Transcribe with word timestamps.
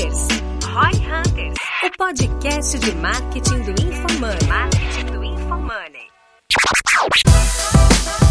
Hunters. 0.00 0.28
Roy 0.64 0.92
Hunters, 1.06 1.58
o 1.84 1.98
podcast 1.98 2.78
de 2.78 2.92
marketing 2.92 3.60
do 3.60 3.70
InfoMoney. 3.72 4.48
Marketing 4.48 5.04
do 5.12 5.22
InfoMoney. 5.22 6.08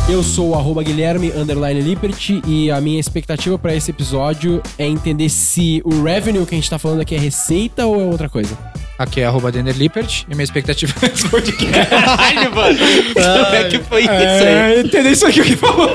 Eu 0.10 0.24
sou 0.24 0.50
o 0.50 0.55
arroba 0.55 0.82
Guilherme 0.82 1.32
underline 1.32 1.79
Lippert 1.79 2.42
e 2.47 2.72
a 2.72 2.82
minha 2.82 3.00
expectativa 3.00 3.55
para 3.60 3.76
esse 3.76 3.92
episódio 3.92 4.63
é 4.79 4.87
entender 4.87 5.29
se 5.29 5.79
o 5.86 6.01
revenue 6.01 6.44
que 6.44 6.55
a 6.55 6.58
gente 6.58 6.69
tá 6.69 6.79
falando 6.79 7.01
aqui 7.01 7.13
é 7.13 7.19
receita 7.19 7.86
ou 7.86 8.01
é 8.01 8.06
outra 8.06 8.28
coisa. 8.28 8.58
Aqui 8.97 9.22
é 9.22 9.26
arroba 9.26 9.51
Denner 9.51 9.78
Lippert 9.78 10.26
e 10.28 10.33
minha 10.33 10.44
expectativa 10.44 10.92
é 11.04 11.06
esse 11.06 11.29
podcast. 11.29 11.86
Caralho, 11.88 12.56
mano. 12.56 12.79
Como 13.13 13.56
é 13.56 13.63
que 13.70 13.79
foi 13.79 14.01
isso 14.01 14.12
aí? 14.12 14.17
É, 14.17 14.79
entender 14.79 15.12
isso 15.12 15.28
aqui 15.28 15.42
o 15.42 15.44
que 15.44 15.56
falou. 15.56 15.94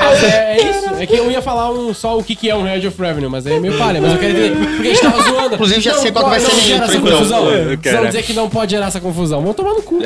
Mas 0.00 0.24
é, 0.24 0.56
é 0.56 0.70
isso. 0.70 0.88
É 1.00 1.06
que 1.06 1.16
eu 1.16 1.30
ia 1.30 1.40
falar 1.40 1.70
um- 1.70 1.94
só 1.94 2.18
o 2.18 2.24
que, 2.24 2.34
que 2.34 2.50
é 2.50 2.56
um 2.56 2.64
Head 2.64 2.86
of 2.88 3.00
Revenue, 3.00 3.28
mas 3.30 3.46
aí 3.46 3.54
é 3.54 3.60
meio 3.60 3.78
palha. 3.78 4.00
Mas 4.00 4.12
eu 4.12 4.18
quero 4.18 4.36
entender. 4.38 4.66
Porque 4.66 4.88
a 4.88 4.94
gente 4.94 5.00
tava 5.02 5.22
zoando. 5.22 5.54
Inclusive, 5.54 5.80
já 5.80 5.92
Não 5.94 6.02
sei 6.02 6.10
qual 6.12 6.24
que 6.24 6.30
vai 6.30 6.40
ser 6.40 6.50
a 6.50 6.54
intro, 6.54 6.84
essa 6.84 6.96
então. 6.96 7.12
confusão. 7.12 7.50
Eu 7.50 7.76
Vocês 7.78 7.94
vão 7.96 8.06
dizer 8.06 8.22
que 8.24 8.32
não 8.32 8.48
pode 8.50 8.70
gerar 8.72 8.86
essa 8.86 9.00
confusão. 9.00 9.42
Vão 9.42 9.54
tomar 9.54 9.74
no 9.74 9.82
cu. 9.82 10.00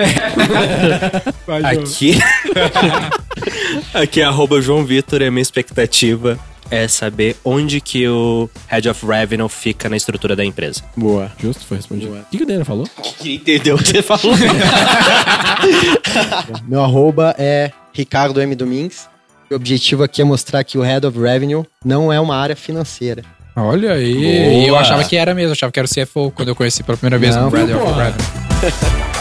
Aqui. 1.65 2.19
Aqui 3.95 4.21
é 4.21 4.25
arroba 4.25 4.61
João 4.61 4.85
Vitor 4.85 5.23
e 5.23 5.27
a 5.27 5.31
minha 5.31 5.43
expectativa 5.43 6.39
é 6.71 6.87
saber 6.89 7.37
onde 7.45 7.81
que 7.81 8.07
o 8.09 8.49
Head 8.69 8.89
of 8.89 9.05
Revenue 9.07 9.49
fica 9.49 9.89
na 9.89 9.97
estrutura 9.97 10.35
da 10.37 10.45
empresa. 10.45 10.83
Boa. 10.97 11.31
Justo, 11.39 11.65
foi 11.67 11.77
respondido. 11.79 12.13
O 12.13 12.25
que, 12.31 12.39
que 12.39 12.45
o 12.45 12.47
Daniel 12.47 12.65
falou? 12.65 12.87
Entendeu 13.25 13.77
o 13.77 13.79
que 13.79 13.89
você 13.89 14.03
falou? 14.03 14.35
Meu 16.67 16.83
arroba 16.83 17.35
é 17.39 17.71
Ricardo 17.93 18.41
M. 18.41 18.55
Domingues. 18.55 19.09
O 19.51 19.55
objetivo 19.55 20.03
aqui 20.03 20.23
é 20.23 20.25
mostrar 20.25 20.65
que 20.65 20.79
o 20.79 20.83
Head 20.83 21.07
of 21.07 21.19
Revenue 21.19 21.65
não 21.85 22.13
é 22.13 22.19
uma 22.19 22.37
área 22.37 22.57
financeira. 22.57 23.23
Olha 23.55 23.93
aí. 23.93 24.15
Boa. 24.15 24.65
E 24.65 24.67
eu 24.67 24.77
achava 24.77 25.05
que 25.05 25.17
era 25.17 25.35
mesmo, 25.35 25.51
eu 25.51 25.53
achava 25.53 25.71
que 25.71 25.79
era 25.79 25.87
o 25.87 25.91
CFO 25.91 26.31
quando 26.31 26.49
eu 26.49 26.57
conheci 26.57 26.83
pela 26.83 26.97
primeira 26.97 27.19
vez 27.19 27.37
Não, 27.37 27.45
no 27.45 27.51
Brad 27.51 27.69
of. 27.71 27.83
Revenue. 27.83 29.12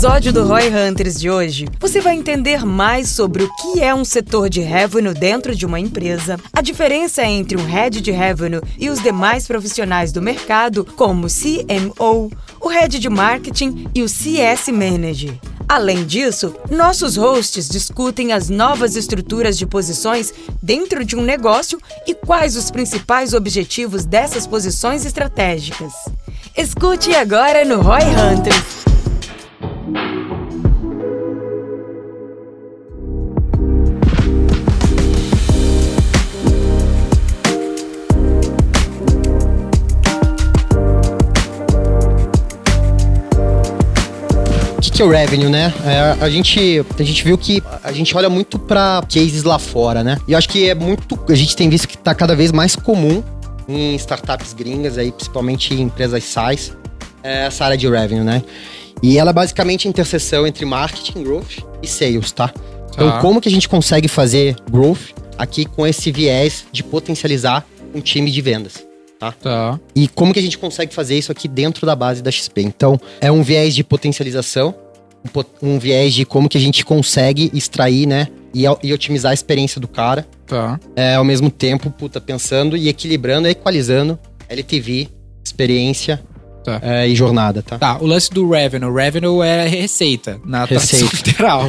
Episódio 0.00 0.32
do 0.32 0.46
Roy 0.46 0.62
Hunters 0.68 1.20
de 1.20 1.28
hoje, 1.28 1.68
você 1.78 2.00
vai 2.00 2.16
entender 2.16 2.64
mais 2.64 3.10
sobre 3.10 3.42
o 3.42 3.54
que 3.56 3.82
é 3.82 3.94
um 3.94 4.02
setor 4.02 4.48
de 4.48 4.62
revenue 4.62 5.12
dentro 5.12 5.54
de 5.54 5.66
uma 5.66 5.78
empresa, 5.78 6.40
a 6.54 6.62
diferença 6.62 7.22
entre 7.22 7.60
um 7.60 7.66
head 7.66 8.00
de 8.00 8.10
revenue 8.10 8.62
e 8.78 8.88
os 8.88 9.02
demais 9.02 9.46
profissionais 9.46 10.10
do 10.10 10.22
mercado, 10.22 10.86
como 10.96 11.26
CMO, 11.26 12.32
o 12.58 12.68
head 12.68 12.98
de 12.98 13.10
marketing 13.10 13.88
e 13.94 14.02
o 14.02 14.08
CS 14.08 14.68
Manager. 14.68 15.34
Além 15.68 16.06
disso, 16.06 16.54
nossos 16.70 17.16
hosts 17.16 17.68
discutem 17.68 18.32
as 18.32 18.48
novas 18.48 18.96
estruturas 18.96 19.58
de 19.58 19.66
posições 19.66 20.32
dentro 20.62 21.04
de 21.04 21.14
um 21.14 21.20
negócio 21.20 21.78
e 22.06 22.14
quais 22.14 22.56
os 22.56 22.70
principais 22.70 23.34
objetivos 23.34 24.06
dessas 24.06 24.46
posições 24.46 25.04
estratégicas. 25.04 25.92
Escute 26.56 27.14
agora 27.14 27.66
no 27.66 27.82
Roy 27.82 28.00
Hunters. 28.00 28.79
Que, 45.00 45.02
é 45.02 45.06
o 45.06 45.08
revenue, 45.08 45.48
né? 45.48 45.72
É, 45.86 46.22
a, 46.22 46.28
gente, 46.28 46.84
a 46.98 47.02
gente 47.02 47.24
viu 47.24 47.38
que 47.38 47.62
a 47.82 47.90
gente 47.90 48.14
olha 48.14 48.28
muito 48.28 48.58
pra 48.58 49.02
cases 49.08 49.44
lá 49.44 49.58
fora, 49.58 50.04
né? 50.04 50.18
E 50.28 50.32
eu 50.32 50.38
acho 50.38 50.46
que 50.46 50.68
é 50.68 50.74
muito. 50.74 51.18
A 51.26 51.34
gente 51.34 51.56
tem 51.56 51.70
visto 51.70 51.88
que 51.88 51.96
tá 51.96 52.14
cada 52.14 52.36
vez 52.36 52.52
mais 52.52 52.76
comum 52.76 53.22
em 53.66 53.94
startups 53.94 54.52
gringas, 54.52 54.98
aí, 54.98 55.10
principalmente 55.10 55.72
em 55.72 55.80
empresas 55.80 56.22
SaaS, 56.24 56.76
é 57.22 57.46
essa 57.46 57.64
área 57.64 57.78
de 57.78 57.88
revenue, 57.88 58.22
né? 58.24 58.42
E 59.02 59.16
ela 59.16 59.30
é 59.30 59.32
basicamente 59.32 59.88
a 59.88 59.90
interseção 59.90 60.46
entre 60.46 60.66
marketing, 60.66 61.22
growth 61.22 61.64
e 61.82 61.86
sales, 61.86 62.30
tá? 62.32 62.52
Então, 62.92 63.10
Tá. 63.10 63.20
como 63.20 63.40
que 63.40 63.48
a 63.48 63.52
gente 63.52 63.70
consegue 63.70 64.06
fazer 64.06 64.54
growth 64.70 65.14
aqui 65.38 65.64
com 65.64 65.86
esse 65.86 66.12
viés 66.12 66.66
de 66.70 66.84
potencializar 66.84 67.66
um 67.94 68.02
time 68.02 68.30
de 68.30 68.42
vendas? 68.42 68.84
Tá. 69.18 69.78
E 69.94 70.08
como 70.08 70.34
que 70.34 70.38
a 70.38 70.42
gente 70.42 70.58
consegue 70.58 70.92
fazer 70.92 71.16
isso 71.16 71.32
aqui 71.32 71.48
dentro 71.48 71.86
da 71.86 71.96
base 71.96 72.22
da 72.22 72.30
XP? 72.30 72.60
Então, 72.62 73.00
é 73.20 73.32
um 73.32 73.42
viés 73.42 73.74
de 73.74 73.84
potencialização, 73.84 74.74
um 75.62 75.78
viés 75.78 76.14
de 76.14 76.24
como 76.24 76.48
que 76.48 76.56
a 76.58 76.60
gente 76.60 76.84
consegue 76.84 77.50
extrair, 77.54 78.06
né? 78.06 78.28
E, 78.54 78.64
e 78.82 78.92
otimizar 78.92 79.30
a 79.30 79.34
experiência 79.34 79.80
do 79.80 79.86
cara. 79.86 80.26
Tá. 80.46 80.80
É, 80.96 81.14
ao 81.14 81.24
mesmo 81.24 81.50
tempo, 81.50 81.90
puta, 81.90 82.20
pensando 82.20 82.76
e 82.76 82.88
equilibrando, 82.88 83.46
equalizando 83.46 84.18
LTV, 84.48 85.08
experiência 85.44 86.20
Tá. 86.62 86.78
é, 86.82 87.08
e 87.08 87.14
jornada, 87.16 87.62
tá? 87.62 87.78
Tá, 87.78 87.98
o 88.00 88.06
lance 88.06 88.30
do 88.30 88.48
revenue. 88.50 88.92
Revenue 88.92 89.42
é 89.42 89.66
receita, 89.66 90.38
na 90.44 90.66
tradução 90.66 91.00
Receita. 91.08 91.16
literal. 91.30 91.62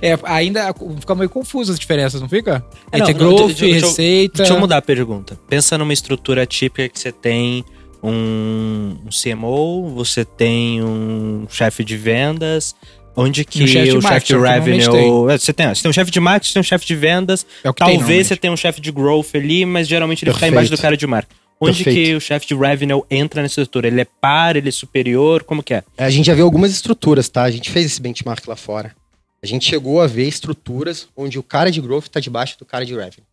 É, 0.00 0.10
é, 0.12 0.18
ainda 0.22 0.72
fica 1.00 1.14
meio 1.16 1.28
confuso 1.28 1.72
as 1.72 1.78
diferenças, 1.78 2.20
não 2.20 2.28
fica? 2.28 2.64
Entre 2.92 3.12
Não, 3.14 3.20
não, 3.20 3.36
growth 3.36 3.50
e 3.50 3.54
deixa 3.54 3.86
receita. 3.86 4.36
Deixa 4.38 4.52
eu 4.52 4.60
mudar 4.60 4.76
a 4.76 4.82
pergunta. 4.82 5.38
Pensa 5.48 5.76
numa 5.76 5.92
estrutura 5.92 6.46
típica 6.46 6.88
que 6.88 6.98
você 7.00 7.10
tem 7.10 7.64
um, 8.02 8.96
CMO, 9.10 9.88
você 9.90 10.24
tem 10.24 10.82
um 10.82 11.46
chefe 11.50 11.84
de 11.84 11.96
vendas, 11.96 12.74
onde 13.16 13.44
que 13.44 13.66
chefe 13.66 13.90
de 13.90 13.96
o 13.96 14.02
chefe 14.02 14.26
de 14.26 14.34
é 14.34 14.52
revenue... 14.52 15.30
É, 15.30 15.38
Você 15.38 15.52
tem, 15.52 15.68
você 15.68 15.82
tem 15.82 15.90
um 15.90 15.92
chefe 15.92 16.10
de 16.10 16.20
marketing, 16.20 16.48
você 16.48 16.52
tem 16.54 16.60
um 16.60 16.64
chefe 16.64 16.86
de 16.86 16.96
vendas, 16.96 17.46
É 17.62 17.70
o 17.70 17.74
que 17.74 17.84
tem, 17.84 17.98
talvez 17.98 18.26
você 18.26 18.36
tenha 18.36 18.52
um 18.52 18.56
chefe 18.56 18.80
de 18.80 18.90
growth 18.90 19.34
ali, 19.34 19.64
mas 19.64 19.86
geralmente 19.86 20.24
ele 20.24 20.30
fica 20.30 20.40
Perfeito. 20.40 20.52
embaixo 20.52 20.70
do 20.70 20.80
cara 20.80 20.96
de 20.96 21.06
marketing. 21.06 21.40
Onde 21.62 21.84
Perfeito. 21.84 22.06
que 22.08 22.14
o 22.14 22.20
chefe 22.20 22.46
de 22.46 22.54
revenue 22.54 23.02
entra 23.10 23.42
nessa 23.42 23.60
estrutura? 23.60 23.86
Ele 23.86 24.00
é 24.00 24.06
par, 24.18 24.56
ele 24.56 24.70
é 24.70 24.72
superior, 24.72 25.44
como 25.44 25.62
que 25.62 25.74
é? 25.74 25.84
A 25.98 26.08
gente 26.08 26.24
já 26.26 26.34
viu 26.34 26.46
algumas 26.46 26.70
estruturas, 26.70 27.28
tá? 27.28 27.42
A 27.42 27.50
gente 27.50 27.70
fez 27.70 27.84
esse 27.84 28.00
benchmark 28.00 28.46
lá 28.48 28.56
fora. 28.56 28.96
A 29.42 29.46
gente 29.46 29.66
chegou 29.66 30.00
a 30.00 30.06
ver 30.06 30.26
estruturas 30.26 31.06
onde 31.14 31.38
o 31.38 31.42
cara 31.42 31.70
de 31.70 31.80
growth 31.80 32.06
tá 32.08 32.18
debaixo 32.18 32.58
do 32.58 32.64
cara 32.64 32.86
de 32.86 32.94
revenue. 32.94 33.26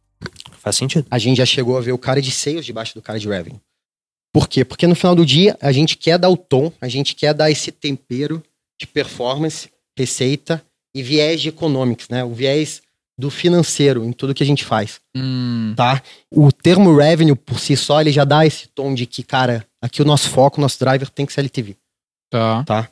Faz 0.60 0.76
sentido. 0.76 1.06
a 1.10 1.18
gente 1.18 1.38
já 1.38 1.46
chegou 1.46 1.78
a 1.78 1.82
ver 1.82 1.92
o 1.94 1.98
cara 1.98 2.22
de 2.22 2.32
sales 2.32 2.66
debaixo 2.66 2.94
do 2.94 3.02
cara 3.02 3.18
de 3.20 3.28
revenue. 3.30 3.60
Por 4.38 4.48
quê? 4.48 4.64
Porque 4.64 4.86
no 4.86 4.94
final 4.94 5.16
do 5.16 5.26
dia, 5.26 5.58
a 5.60 5.72
gente 5.72 5.98
quer 5.98 6.20
dar 6.20 6.30
o 6.30 6.38
tom, 6.38 6.72
a 6.80 6.88
gente 6.88 7.16
quer 7.16 7.34
dar 7.34 7.50
esse 7.50 7.72
tempero 7.72 8.44
de 8.80 8.86
performance, 8.86 9.68
receita 9.98 10.64
e 10.96 11.02
viés 11.02 11.42
de 11.42 11.50
economics, 11.50 12.08
né? 12.08 12.24
O 12.24 12.36
viés 12.36 12.84
do 13.18 13.32
financeiro 13.32 14.06
em 14.06 14.12
tudo 14.12 14.36
que 14.36 14.44
a 14.44 14.46
gente 14.46 14.64
faz, 14.64 15.00
Hum, 15.16 15.74
tá? 15.76 16.04
O 16.30 16.52
termo 16.52 16.96
revenue 16.96 17.36
por 17.36 17.60
si 17.60 17.76
só, 17.76 18.00
ele 18.00 18.12
já 18.12 18.24
dá 18.24 18.46
esse 18.46 18.68
tom 18.68 18.94
de 18.94 19.08
que, 19.08 19.24
cara, 19.24 19.66
aqui 19.82 20.04
o 20.04 20.06
nosso 20.06 20.30
foco, 20.30 20.60
o 20.60 20.62
nosso 20.62 20.78
driver 20.80 21.10
tem 21.10 21.26
que 21.26 21.34
ser 21.34 21.40
LTV. 21.42 21.76
tá. 22.30 22.64
tá? 22.64 22.90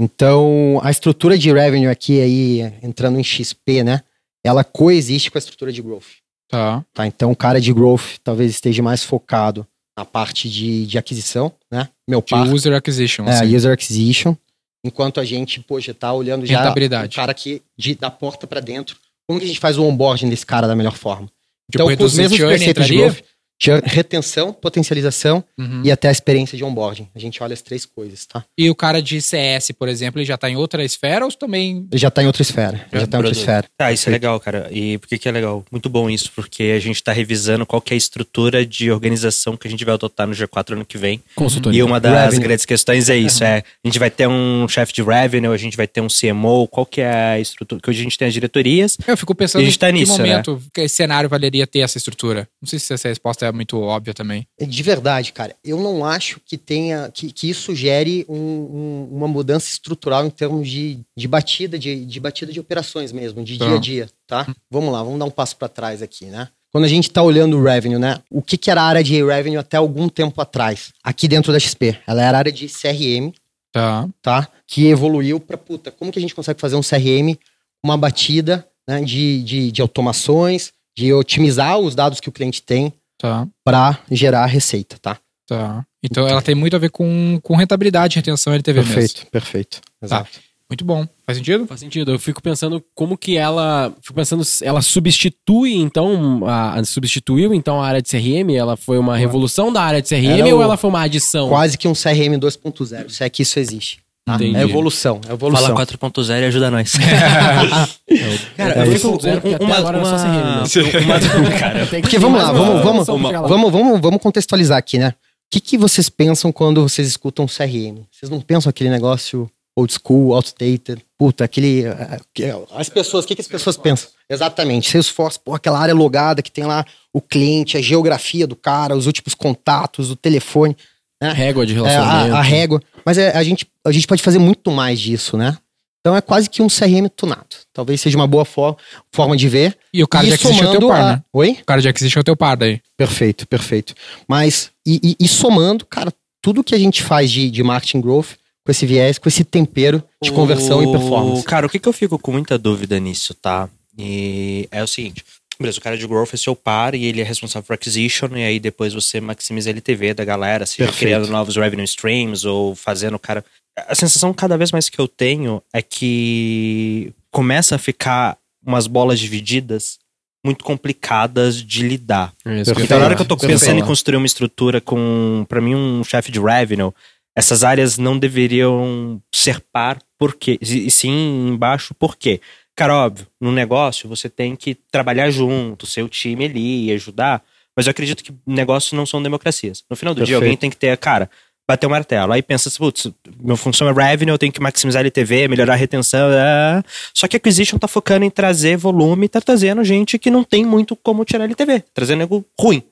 Então, 0.00 0.80
a 0.82 0.90
estrutura 0.90 1.36
de 1.36 1.52
revenue 1.52 1.88
aqui 1.88 2.22
aí, 2.22 2.60
entrando 2.82 3.18
em 3.20 3.24
XP, 3.24 3.84
né? 3.84 4.02
Ela 4.42 4.64
coexiste 4.64 5.30
com 5.30 5.36
a 5.36 5.40
estrutura 5.40 5.70
de 5.70 5.82
growth, 5.82 6.06
Tá. 6.48 6.82
tá? 6.94 7.06
Então, 7.06 7.30
o 7.32 7.36
cara 7.36 7.60
de 7.60 7.70
growth 7.70 8.16
talvez 8.24 8.50
esteja 8.50 8.82
mais 8.82 9.02
focado 9.04 9.66
na 9.96 10.04
parte 10.04 10.48
de, 10.48 10.86
de 10.86 10.98
aquisição, 10.98 11.52
né? 11.70 11.88
Meu 12.08 12.20
De 12.20 12.30
par, 12.30 12.46
user 12.46 12.74
acquisition. 12.74 13.26
é, 13.26 13.30
assim. 13.30 13.56
user 13.56 13.72
acquisition, 13.72 14.36
enquanto 14.84 15.18
a 15.18 15.24
gente, 15.24 15.60
poxa, 15.60 15.94
tá 15.94 16.12
olhando 16.12 16.44
já 16.44 16.70
o 16.70 17.10
cara 17.10 17.32
que 17.32 17.62
de, 17.76 17.94
da 17.94 18.10
porta 18.10 18.46
para 18.46 18.60
dentro. 18.60 18.96
Como 19.26 19.40
que 19.40 19.46
a 19.46 19.48
gente 19.48 19.60
faz 19.60 19.78
o 19.78 19.84
onboarding 19.84 20.28
desse 20.28 20.46
cara 20.46 20.66
da 20.66 20.76
melhor 20.76 20.94
forma? 20.96 21.26
Tipo, 21.70 21.90
então, 21.90 21.96
com 21.96 22.04
os 22.04 22.14
mesmos 22.14 22.38
preceitos 22.38 22.86
de 22.86 22.96
growth, 22.96 23.22
churn, 23.62 23.82
retenção, 23.84 24.52
potencialização 24.52 25.42
Uhum. 25.58 25.82
e 25.84 25.90
até 25.90 26.08
a 26.08 26.12
experiência 26.12 26.56
de 26.56 26.64
onboarding. 26.64 27.08
A 27.14 27.18
gente 27.18 27.42
olha 27.42 27.54
as 27.54 27.62
três 27.62 27.84
coisas, 27.86 28.26
tá? 28.26 28.44
E 28.58 28.68
o 28.68 28.74
cara 28.74 29.00
de 29.00 29.20
CS, 29.22 29.70
por 29.78 29.88
exemplo, 29.88 30.18
ele 30.20 30.26
já 30.26 30.36
tá 30.36 30.48
em 30.50 30.56
outra 30.56 30.84
esfera 30.84 31.24
ou 31.24 31.32
também. 31.32 31.86
Ele 31.90 31.98
já 32.00 32.10
tá 32.10 32.22
em 32.22 32.26
outra 32.26 32.42
esfera. 32.42 32.86
Já, 32.92 33.00
Já 33.00 33.06
tá 33.06 33.16
em 33.18 33.20
outra 33.20 33.32
esfera. 33.38 33.64
Tá, 33.76 33.92
isso 33.92 34.08
é 34.08 34.12
legal, 34.12 34.38
cara. 34.40 34.68
E 34.70 34.98
por 34.98 35.08
que, 35.08 35.18
que 35.18 35.28
é 35.28 35.32
legal? 35.32 35.64
Muito 35.70 35.88
bom 35.88 36.08
isso, 36.10 36.30
porque 36.34 36.74
a 36.76 36.80
gente 36.80 37.02
tá 37.02 37.12
revisando 37.12 37.64
qual 37.66 37.80
que 37.80 37.92
é 37.92 37.94
a 37.94 37.98
estrutura 37.98 38.64
de 38.64 38.90
organização 38.90 39.56
que 39.56 39.66
a 39.66 39.70
gente 39.70 39.84
vai 39.84 39.94
adotar 39.94 40.26
no 40.26 40.34
G4 40.34 40.72
ano 40.72 40.84
que 40.84 40.98
vem. 40.98 41.22
Consultoria. 41.34 41.80
E 41.80 41.82
uma 41.82 41.98
das 42.00 42.24
Revenue. 42.26 42.42
grandes 42.44 42.64
questões 42.64 43.08
é 43.08 43.16
isso: 43.16 43.42
é 43.44 43.58
a 43.84 43.88
gente 43.88 43.98
vai 43.98 44.10
ter 44.10 44.26
um 44.28 44.66
chefe 44.68 44.92
de 44.92 45.02
revenue, 45.02 45.52
a 45.52 45.56
gente 45.56 45.76
vai 45.76 45.86
ter 45.86 46.00
um 46.00 46.08
CMO, 46.08 46.66
qual 46.68 46.84
que 46.86 47.00
é 47.00 47.10
a 47.12 47.40
estrutura? 47.40 47.80
Que 47.80 47.90
hoje 47.90 48.00
a 48.00 48.02
gente 48.02 48.18
tem 48.18 48.28
as 48.28 48.34
diretorias. 48.34 48.96
Eu 49.06 49.16
fico 49.16 49.34
pensando 49.34 49.62
E 49.62 49.64
a 49.64 49.66
gente 49.66 49.78
tá 49.78 49.90
em 49.90 49.94
que 49.94 50.00
nisso, 50.00 50.18
né? 50.22 50.28
momento 50.28 50.62
que 50.72 50.80
esse 50.82 50.94
cenário 50.96 51.28
valeria 51.28 51.66
ter 51.66 51.80
essa 51.80 51.98
estrutura. 51.98 52.48
Não 52.60 52.68
sei 52.68 52.78
se 52.78 52.92
essa 52.92 53.08
resposta 53.08 53.44
é 53.44 53.45
muito 53.52 53.78
óbvia 53.80 54.12
também. 54.14 54.46
De 54.60 54.82
verdade, 54.82 55.32
cara, 55.32 55.54
eu 55.64 55.78
não 55.80 56.04
acho 56.04 56.40
que 56.44 56.56
tenha 56.56 57.10
que, 57.12 57.30
que 57.32 57.48
isso 57.50 57.74
gere 57.74 58.24
um- 58.28 58.34
um- 58.36 59.08
uma 59.12 59.28
mudança 59.28 59.68
estrutural 59.68 60.24
em 60.26 60.30
termos 60.30 60.68
de, 60.68 60.98
de 61.16 61.28
batida, 61.28 61.78
de, 61.78 62.04
de 62.04 62.20
batida 62.20 62.52
de 62.52 62.60
operações 62.60 63.12
mesmo, 63.12 63.42
de 63.44 63.58
Tá. 63.58 63.66
dia 63.66 63.74
a 63.76 63.78
dia, 63.78 64.10
tá? 64.26 64.46
Vamos 64.70 64.92
lá, 64.92 65.02
vamos 65.02 65.18
dar 65.18 65.24
um 65.24 65.30
passo 65.30 65.56
para 65.56 65.68
trás 65.68 66.02
aqui, 66.02 66.26
né? 66.26 66.48
Quando 66.72 66.84
a 66.84 66.88
gente 66.88 67.10
tá 67.10 67.22
olhando 67.22 67.56
o 67.58 67.62
revenue, 67.62 67.98
né? 67.98 68.18
O 68.30 68.42
que, 68.42 68.58
que 68.58 68.70
era 68.70 68.82
a 68.82 68.84
área 68.84 69.02
de 69.02 69.22
revenue 69.22 69.56
até 69.56 69.78
algum 69.78 70.08
tempo 70.10 70.38
atrás? 70.42 70.92
Aqui 71.02 71.26
dentro 71.26 71.50
da 71.52 71.58
XP. 71.58 71.96
Ela 72.06 72.22
era 72.22 72.36
a 72.36 72.40
área 72.40 72.52
de 72.52 72.66
CRM, 72.68 73.32
Tá. 73.72 74.08
tá? 74.22 74.48
Que 74.66 74.86
evoluiu 74.86 75.38
pra, 75.40 75.56
puta, 75.56 75.90
como 75.90 76.10
que 76.12 76.18
a 76.18 76.22
gente 76.22 76.34
consegue 76.34 76.60
fazer 76.60 76.76
um 76.76 76.82
CRM, 76.82 77.36
uma 77.82 77.96
batida 77.96 78.66
né, 78.88 79.00
de, 79.02 79.42
de, 79.42 79.72
de 79.72 79.80
automações, 79.82 80.72
de 80.96 81.12
otimizar 81.12 81.78
os 81.78 81.94
dados 81.94 82.20
que 82.20 82.28
o 82.28 82.32
cliente 82.32 82.62
tem 82.62 82.92
Tá. 83.18 83.46
para 83.64 83.98
gerar 84.10 84.46
receita, 84.46 84.96
tá? 85.00 85.16
Tá. 85.48 85.84
Então 86.02 86.26
ela 86.28 86.42
tem 86.42 86.54
muito 86.54 86.74
a 86.76 86.78
ver 86.78 86.90
com, 86.90 87.38
com 87.42 87.56
rentabilidade 87.56 88.14
e 88.14 88.16
retenção 88.16 88.52
LTV 88.52 88.80
mesmo. 88.80 88.94
Perfeito, 88.94 89.26
perfeito. 89.30 89.80
Exato. 90.02 90.30
Muito 90.68 90.84
bom. 90.84 91.06
Faz 91.24 91.38
sentido? 91.38 91.64
Faz 91.66 91.78
sentido. 91.78 92.10
Eu 92.10 92.18
fico 92.18 92.42
pensando 92.42 92.84
como 92.92 93.16
que 93.16 93.36
ela. 93.36 93.92
Fico 94.02 94.14
pensando, 94.14 94.44
se 94.44 94.64
ela 94.66 94.82
substitui, 94.82 95.74
então. 95.76 96.44
A, 96.44 96.74
a- 96.80 96.84
substituiu, 96.84 97.54
então, 97.54 97.80
a 97.80 97.86
área 97.86 98.02
de 98.02 98.08
CRM? 98.10 98.50
Ela 98.52 98.76
foi 98.76 98.98
uma 98.98 99.16
revolução 99.16 99.72
da 99.72 99.80
área 99.80 100.02
de 100.02 100.08
CRM 100.08 100.26
Era 100.40 100.46
ou 100.54 100.58
o- 100.58 100.62
ela 100.62 100.76
foi 100.76 100.90
uma 100.90 101.02
adição? 101.02 101.48
Quase 101.48 101.78
que 101.78 101.86
um 101.86 101.92
CRM 101.94 102.36
2.0, 102.40 103.08
se 103.08 103.22
é 103.22 103.30
que 103.30 103.42
isso 103.42 103.60
existe. 103.60 103.98
Entendi. 104.28 104.56
É 104.56 104.62
evolução, 104.62 105.18
é 105.22 105.26
Fala 105.26 105.34
evolução. 105.34 105.74
4.0 105.76 106.40
e 106.40 106.44
ajuda 106.46 106.70
nós. 106.70 106.92
Cara, 108.56 108.74
É 108.74 108.86
eu 108.86 108.92
isso. 108.92 109.06
fico 109.12 109.22
zero, 109.22 109.40
porque 109.40 109.62
Uma- 109.64 109.78
uma-. 109.80 109.92
Né? 109.92 110.68
Cara, 111.58 111.84
vamos 112.20 112.42
lá, 112.42 112.52
vamos, 112.52 112.82
vamos, 112.82 113.06
vamos, 113.06 113.72
vamos, 113.72 114.00
vamos 114.00 114.20
contextualizar 114.22 114.78
aqui, 114.78 114.98
né? 114.98 115.10
O 115.10 115.14
que, 115.50 115.60
que 115.60 115.78
vocês 115.78 116.08
pensam 116.08 116.50
quando 116.50 116.82
vocês 116.82 117.06
escutam 117.06 117.46
CRM? 117.46 118.02
Vocês 118.10 118.28
não 118.28 118.40
pensam 118.40 118.68
aquele 118.68 118.90
negócio 118.90 119.48
old 119.76 119.92
school, 119.92 120.34
outdated? 120.34 121.00
Puta, 121.16 121.44
aquele. 121.44 121.84
eh, 121.86 122.18
que- 122.34 122.52
As 122.74 122.88
pessoas, 122.88 123.24
o 123.24 123.28
que, 123.28 123.36
que 123.36 123.42
as 123.42 123.46
pessoas 123.48 123.76
pensam? 123.76 124.08
Exatamente. 124.28 124.90
Salesforce, 124.90 125.38
pô, 125.38 125.54
aquela 125.54 125.78
área 125.78 125.94
logada 125.94 126.42
que 126.42 126.50
tem 126.50 126.64
lá 126.64 126.84
o 127.12 127.20
cliente, 127.20 127.76
a 127.76 127.80
geografia 127.80 128.44
do 128.46 128.56
cara, 128.56 128.96
os 128.96 129.06
últimos 129.06 129.34
contatos, 129.34 130.10
o 130.10 130.16
telefone. 130.16 130.76
Régua 131.22 131.64
de 131.64 131.72
É, 131.72 131.76
relacionamento. 131.76 132.34
a, 132.34 132.38
a 132.38 132.42
régua. 132.42 132.82
Mas 133.06 133.16
é, 133.18 133.36
a, 133.36 133.42
gente, 133.44 133.66
a 133.84 133.92
gente 133.92 134.06
pode 134.06 134.22
fazer 134.22 134.38
muito 134.40 134.70
mais 134.72 134.98
disso, 135.00 135.36
né? 135.36 135.56
Então 136.00 136.14
é 136.16 136.20
quase 136.20 136.48
que 136.50 136.60
um 136.62 136.66
CRM 136.68 137.08
tunado. 137.14 137.46
Talvez 137.72 138.00
seja 138.00 138.16
uma 138.16 138.26
boa 138.26 138.44
for- 138.44 138.76
forma 139.12 139.36
de 139.36 139.48
ver. 139.48 139.76
E 139.92 140.02
o 140.02 140.08
cara 140.08 140.24
E 140.24 140.28
de 140.28 140.34
Acquisition 140.34 140.64
é 140.64 140.68
o 140.68 140.78
teu 140.78 140.88
par, 140.88 141.00
a- 141.00 141.12
né? 141.16 141.22
Oi? 141.32 141.58
O 141.62 141.64
cara 141.64 141.80
de 141.82 141.88
Acquisition 141.88 142.18
é 142.18 142.22
o 142.22 142.24
teu 142.24 142.36
par 142.36 142.56
daí. 142.56 142.80
Perfeito, 142.96 143.46
perfeito. 143.46 143.94
Mas, 144.28 144.70
e, 144.86 145.00
e- 145.02 145.16
e 145.24 145.28
somando, 145.28 145.84
cara, 145.86 146.12
tudo 146.42 146.62
que 146.62 146.74
a 146.74 146.78
gente 146.78 147.02
faz 147.02 147.30
de, 147.30 147.50
de 147.50 147.62
marketing 147.62 148.00
growth, 148.00 148.30
com 148.64 148.70
esse 148.70 148.84
viés, 148.86 149.18
com 149.18 149.28
esse 149.28 149.44
tempero 149.44 150.02
de 150.22 150.30
conversão 150.32 150.82
e 150.82 150.86
O- 150.86 150.92
performance. 150.92 151.44
Cara, 151.44 151.66
o 151.66 151.68
que, 151.68 151.78
que 151.78 151.88
eu 151.88 151.92
fico 151.92 152.18
com 152.18 152.32
muita 152.32 152.56
dúvida 152.58 152.98
nisso, 153.00 153.34
tá? 153.34 153.68
E 153.98 154.68
é 154.70 154.82
o 154.82 154.86
seguinte. 154.86 155.24
Beleza, 155.58 155.78
o 155.78 155.82
cara 155.82 155.96
de 155.96 156.06
growth 156.06 156.34
é 156.34 156.36
seu 156.36 156.54
par 156.54 156.94
e 156.94 157.04
ele 157.04 157.20
é 157.20 157.24
responsável 157.24 157.66
por 157.66 157.74
acquisition, 157.74 158.28
e 158.36 158.44
aí 158.44 158.60
depois 158.60 158.92
você 158.92 159.20
maximiza 159.20 159.70
a 159.70 159.72
LTV 159.72 160.14
da 160.14 160.24
galera, 160.24 160.66
seja 160.66 160.84
Perfeito. 160.84 160.98
criando 160.98 161.28
novos 161.28 161.56
revenue 161.56 161.84
streams 161.84 162.46
ou 162.46 162.74
fazendo 162.74 163.14
o 163.14 163.18
cara. 163.18 163.44
A 163.88 163.94
sensação 163.94 164.32
cada 164.32 164.56
vez 164.56 164.72
mais 164.72 164.88
que 164.88 164.98
eu 164.98 165.08
tenho 165.08 165.62
é 165.72 165.80
que 165.80 167.12
começa 167.30 167.74
a 167.76 167.78
ficar 167.78 168.36
umas 168.64 168.86
bolas 168.86 169.18
divididas 169.18 169.98
muito 170.44 170.64
complicadas 170.64 171.62
de 171.62 171.82
lidar. 171.82 172.32
É 172.44 172.60
isso. 172.60 172.72
Então, 172.80 172.98
na 172.98 173.06
hora 173.06 173.16
que 173.16 173.22
eu 173.22 173.26
tô 173.26 173.36
pensando 173.36 173.80
em 173.80 173.84
construir 173.84 174.16
uma 174.16 174.26
estrutura 174.26 174.80
com, 174.80 175.44
pra 175.48 175.60
mim, 175.60 175.74
um 175.74 176.04
chefe 176.04 176.30
de 176.30 176.38
revenue, 176.40 176.92
essas 177.34 177.64
áreas 177.64 177.98
não 177.98 178.18
deveriam 178.18 179.20
ser 179.34 179.60
par, 179.72 179.98
por 180.18 180.34
quê? 180.34 180.58
E 180.62 180.86
e 180.86 180.90
sim 180.90 181.48
embaixo, 181.48 181.94
por 181.94 182.16
quê? 182.16 182.40
Cara, 182.76 182.94
óbvio, 182.94 183.26
no 183.40 183.50
negócio 183.50 184.06
você 184.06 184.28
tem 184.28 184.54
que 184.54 184.74
trabalhar 184.74 185.30
junto, 185.30 185.86
seu 185.86 186.08
time 186.08 186.44
ali, 186.44 186.92
ajudar, 186.92 187.42
mas 187.74 187.86
eu 187.86 187.90
acredito 187.90 188.22
que 188.22 188.34
negócios 188.46 188.92
não 188.92 189.06
são 189.06 189.22
democracias. 189.22 189.82
No 189.88 189.96
final 189.96 190.14
do 190.14 190.18
dia, 190.18 190.34
Perfeito. 190.34 190.42
alguém 190.42 190.56
tem 190.58 190.70
que 190.70 190.76
ter, 190.76 190.94
cara, 190.98 191.30
bater 191.66 191.86
o 191.86 191.90
martelo. 191.90 192.32
Aí 192.32 192.42
pensa, 192.42 192.68
assim, 192.68 192.78
putz, 192.78 193.10
minha 193.40 193.56
função 193.56 193.88
é 193.88 193.92
revenue, 193.92 194.32
eu 194.32 194.38
tenho 194.38 194.52
que 194.52 194.60
maximizar 194.60 195.00
LTV, 195.00 195.48
melhorar 195.48 195.72
a 195.72 195.76
retenção. 195.76 196.28
ah. 196.32 196.82
Só 197.14 197.26
que 197.26 197.36
a 197.36 197.38
acquisition 197.38 197.78
tá 197.78 197.88
focando 197.88 198.24
em 198.24 198.30
trazer 198.30 198.76
volume 198.76 199.24
e 199.24 199.28
tá 199.28 199.40
trazendo 199.40 199.82
gente 199.82 200.18
que 200.18 200.30
não 200.30 200.44
tem 200.44 200.64
muito 200.64 200.94
como 200.94 201.24
tirar 201.24 201.44
LTV, 201.44 201.82
trazendo 201.94 202.22
algo 202.22 202.44
ruim. 202.58 202.82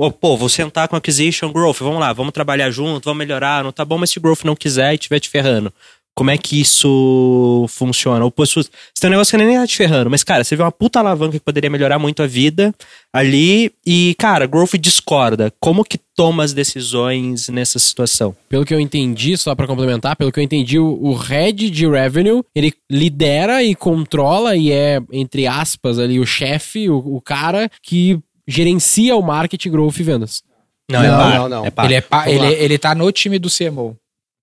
Ô, 0.00 0.12
pô, 0.12 0.36
vou 0.36 0.48
sentar 0.48 0.86
com 0.86 0.94
acquisition, 0.94 1.52
growth, 1.52 1.78
vamos 1.80 1.98
lá, 1.98 2.12
vamos 2.12 2.32
trabalhar 2.32 2.70
junto, 2.70 3.04
vamos 3.04 3.18
melhorar, 3.18 3.64
não 3.64 3.72
tá 3.72 3.84
bom, 3.84 3.98
mas 3.98 4.10
se 4.10 4.18
o 4.18 4.20
growth 4.20 4.44
não 4.44 4.54
quiser 4.54 4.92
e 4.92 4.94
estiver 4.94 5.18
te 5.18 5.28
ferrando, 5.28 5.72
como 6.18 6.32
é 6.32 6.36
que 6.36 6.60
isso 6.60 7.64
funciona? 7.68 8.24
Ou, 8.24 8.34
você 8.36 8.68
tem 9.00 9.08
um 9.08 9.10
negócio 9.10 9.38
que 9.38 9.44
nem 9.44 9.56
tá 9.56 9.64
te 9.64 9.76
ferrando, 9.76 10.10
mas, 10.10 10.24
cara, 10.24 10.42
você 10.42 10.56
vê 10.56 10.64
uma 10.64 10.72
puta 10.72 10.98
alavanca 10.98 11.38
que 11.38 11.44
poderia 11.44 11.70
melhorar 11.70 11.96
muito 11.96 12.24
a 12.24 12.26
vida 12.26 12.74
ali 13.12 13.70
e, 13.86 14.16
cara, 14.18 14.44
growth 14.44 14.74
discorda. 14.80 15.52
Como 15.60 15.84
que 15.84 15.96
toma 16.16 16.42
as 16.42 16.52
decisões 16.52 17.48
nessa 17.48 17.78
situação? 17.78 18.34
Pelo 18.48 18.64
que 18.64 18.74
eu 18.74 18.80
entendi, 18.80 19.36
só 19.36 19.54
pra 19.54 19.68
complementar, 19.68 20.16
pelo 20.16 20.32
que 20.32 20.40
eu 20.40 20.42
entendi, 20.42 20.76
o, 20.76 21.14
head 21.14 21.70
de 21.70 21.86
revenue, 21.86 22.42
ele 22.52 22.74
lidera 22.90 23.62
e 23.62 23.76
controla 23.76 24.56
e 24.56 24.72
é, 24.72 25.00
entre 25.12 25.46
aspas, 25.46 26.00
ali 26.00 26.18
o 26.18 26.26
chefe, 26.26 26.90
o, 26.90 26.98
o 26.98 27.20
cara 27.20 27.70
que 27.80 28.18
gerencia 28.44 29.14
o 29.14 29.22
marketing, 29.22 29.70
growth 29.70 30.00
e 30.00 30.02
vendas. 30.02 30.42
Não, 30.90 31.00
Não, 31.00 31.06
é 31.06 31.16
par. 31.16 31.38
não, 31.38 31.48
não. 31.48 31.64
É 31.64 31.70
par. 31.70 31.84
Ele, 31.84 31.94
é 31.94 32.04
ele, 32.26 32.38
lá. 32.38 32.50
ele 32.50 32.76
tá 32.76 32.92
no 32.92 33.12
time 33.12 33.38
do 33.38 33.48
CMO. 33.48 33.96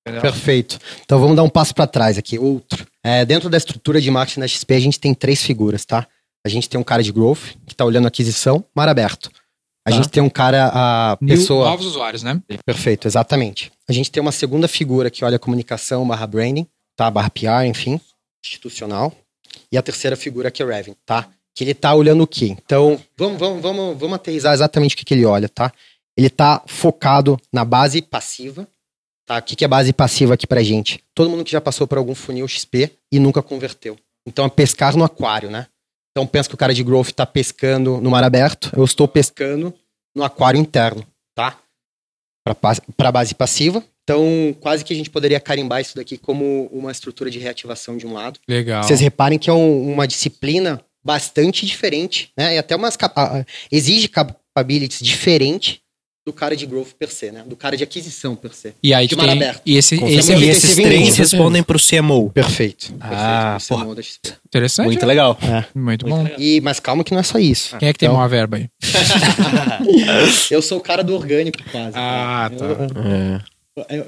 Perfeito. 0.06 0.80
Então 1.04 1.19
vamos 1.19 1.36
dar 1.36 1.44
um 1.44 1.50
passo 1.50 1.74
para 1.74 1.88
trás 1.88 2.18
aqui. 2.18 2.38
Outro. 2.38 2.86
É, 3.04 3.25
dentro 3.25 3.50
da 3.50 3.57
estrutura 3.57 4.00
de 4.00 4.10
marketing 4.12 4.42
da 4.42 4.48
XP, 4.48 4.74
a 4.75 4.80
gente 4.80 5.00
tem 5.00 5.13
três 5.13 5.42
figuras, 5.42 5.84
tá? 5.86 6.07
A 6.46 6.50
gente 6.50 6.69
tem 6.69 6.80
um 6.80 6.84
cara 6.84 7.02
de 7.02 7.12
growth, 7.12 7.56
que 7.66 7.75
tá 7.75 7.84
olhando 7.84 8.07
aquisição, 8.07 8.63
mar 8.75 8.88
aberto. 8.88 9.31
A 9.88 9.92
Tá. 9.92 9.98
gente 9.98 10.10
tem 10.10 10.22
um 10.22 10.30
cara, 10.30 10.72
a 10.74 11.18
pessoa. 11.18 11.66
novos 11.69 11.86
usuários, 11.88 12.24
né? 12.24 12.42
Perfeito, 12.66 13.07
exatamente. 13.07 13.72
A 13.88 13.94
gente 13.94 14.12
tem 14.12 14.22
uma 14.22 14.31
segunda 14.31 14.68
figura 14.68 15.10
que 15.10 15.24
olha 15.25 15.38
comunicação 15.40 16.07
barra 16.07 16.25
branding, 16.28 16.68
tá? 16.96 17.10
Barra 17.10 17.30
PR, 17.30 17.66
enfim, 17.68 18.00
institucional. 18.44 19.12
E 19.72 19.78
a 19.78 19.81
terceira 19.81 20.16
figura 20.16 20.52
que 20.52 20.62
é 20.62 20.66
revenue, 20.66 20.98
tá? 21.06 21.28
Que 21.56 21.63
ele 21.63 21.74
tá 21.74 21.94
olhando 21.94 22.24
o 22.24 22.28
quê? 22.28 22.56
Então, 22.66 23.00
vamos, 23.18 23.40
vamos, 23.40 23.62
vamos, 23.62 23.98
vamos 24.00 24.16
aterrizar 24.16 24.54
exatamente 24.54 24.94
o 24.96 24.98
que, 24.98 25.06
que 25.06 25.13
ele 25.13 25.25
olha, 25.25 25.48
tá? 25.50 25.72
Ele 26.18 26.30
tá 26.30 26.62
focado 26.66 27.40
na 27.52 27.63
base 27.66 28.02
passiva, 28.02 28.68
tá? 29.25 29.38
O 29.38 29.42
que, 29.42 29.56
que 29.56 29.66
é 29.66 29.68
base 29.68 29.92
passiva 29.94 30.33
aqui 30.33 30.45
pra 30.48 30.62
gente? 30.63 31.04
Todo 31.13 31.30
mundo 31.30 31.44
que 31.44 31.51
já 31.51 31.62
passou 31.62 31.88
por 31.88 31.98
algum 31.98 32.16
funil 32.16 32.48
XP 32.48 32.92
e 33.12 33.19
nunca 33.19 33.42
converteu. 33.42 33.98
Então, 34.27 34.45
é 34.45 34.50
pescar 34.50 34.95
no 34.95 35.04
aquário, 35.04 35.50
né? 35.51 35.68
Então, 36.12 36.25
pensa 36.25 36.48
que 36.50 36.56
o 36.56 36.57
cara 36.57 36.74
de 36.74 36.83
growth 36.83 37.12
tá 37.12 37.25
pescando 37.25 38.00
no 38.00 38.10
mar 38.10 38.24
aberto, 38.24 38.72
eu 38.75 38.83
estou 38.86 39.07
pescando 39.07 39.74
no 40.16 40.24
aquário 40.24 40.60
interno, 40.60 41.06
tá? 41.36 41.57
para 42.95 43.12
base 43.12 43.33
passiva. 43.33 43.83
Então, 44.04 44.56
quase 44.60 44.86
que 44.86 44.94
a 44.94 44.95
gente 44.95 45.09
poderia 45.09 45.40
carimbar 45.40 45.81
isso 45.81 45.95
daqui 45.95 46.16
como 46.18 46.68
uma 46.71 46.92
estrutura 46.92 47.30
de 47.31 47.40
reativação 47.40 47.97
de 47.97 48.06
um 48.06 48.14
lado. 48.14 48.40
Legal. 48.47 48.83
Vocês 48.83 49.00
reparem 49.00 49.40
que 49.40 49.50
é 49.50 49.54
um- 49.54 49.92
uma 49.92 50.07
disciplina 50.07 50.80
bastante 51.04 51.66
diferente, 51.66 52.31
né? 52.38 52.54
E 52.56 52.57
até 52.59 52.76
umas 52.76 52.95
capa- 52.95 53.44
exige 53.71 54.07
capabilities 54.07 55.00
diferente 55.02 55.81
do 56.26 56.34
cara 56.34 56.56
de 56.56 56.66
growth 56.66 56.94
per 56.98 57.10
se, 57.12 57.32
né? 57.32 57.44
Do 57.46 57.56
cara 57.56 57.78
de 57.78 57.84
aquisição 57.84 58.36
per 58.36 58.52
se. 58.54 58.74
E 58.82 58.94
aí 58.96 59.08
de 59.08 59.16
tem. 59.16 59.40
E 59.66 59.78
esse, 59.78 59.96
esse 60.04 60.34
é. 60.34 60.38
E 60.40 60.50
Esse 60.50 60.66
esses 60.66 60.76
três 60.76 61.08
certeza. 61.14 61.18
respondem 61.38 61.62
pro 61.62 61.78
CMO. 61.80 62.32
Perfeito. 62.32 62.94
Ah, 63.00 63.58
Perfeito. 63.60 63.74
É 63.74 63.76
o 63.76 63.88
modo 63.88 63.96
da 63.98 64.02
XP. 64.02 64.34
interessante. 64.48 64.86
Muito 64.88 65.02
né? 65.02 65.08
legal. 65.08 65.38
Muito 65.76 66.06
bom. 66.08 66.28
E, 66.40 66.60
mas 66.62 66.80
calma 66.80 67.04
que 67.04 67.12
não 67.12 67.20
é 67.20 67.24
só 67.24 67.38
isso. 67.38 67.78
Quem 67.78 67.90
é 67.90 67.94
que 67.94 68.00
tem 68.00 68.08
Então- 68.08 68.18
uma 68.20 68.28
verba 68.28 68.58
aí? 68.58 68.68
Eu 70.50 70.62
sou 70.62 70.80
o 70.80 70.82
cara 70.82 71.04
do 71.04 71.14
orgânico, 71.14 71.60
quase. 71.72 71.92
Ah, 71.96 72.50
cara. 72.58 72.76
tá. 72.76 72.86
É. 73.00 73.08
Eu, 73.08 73.34
eu- 73.36 73.42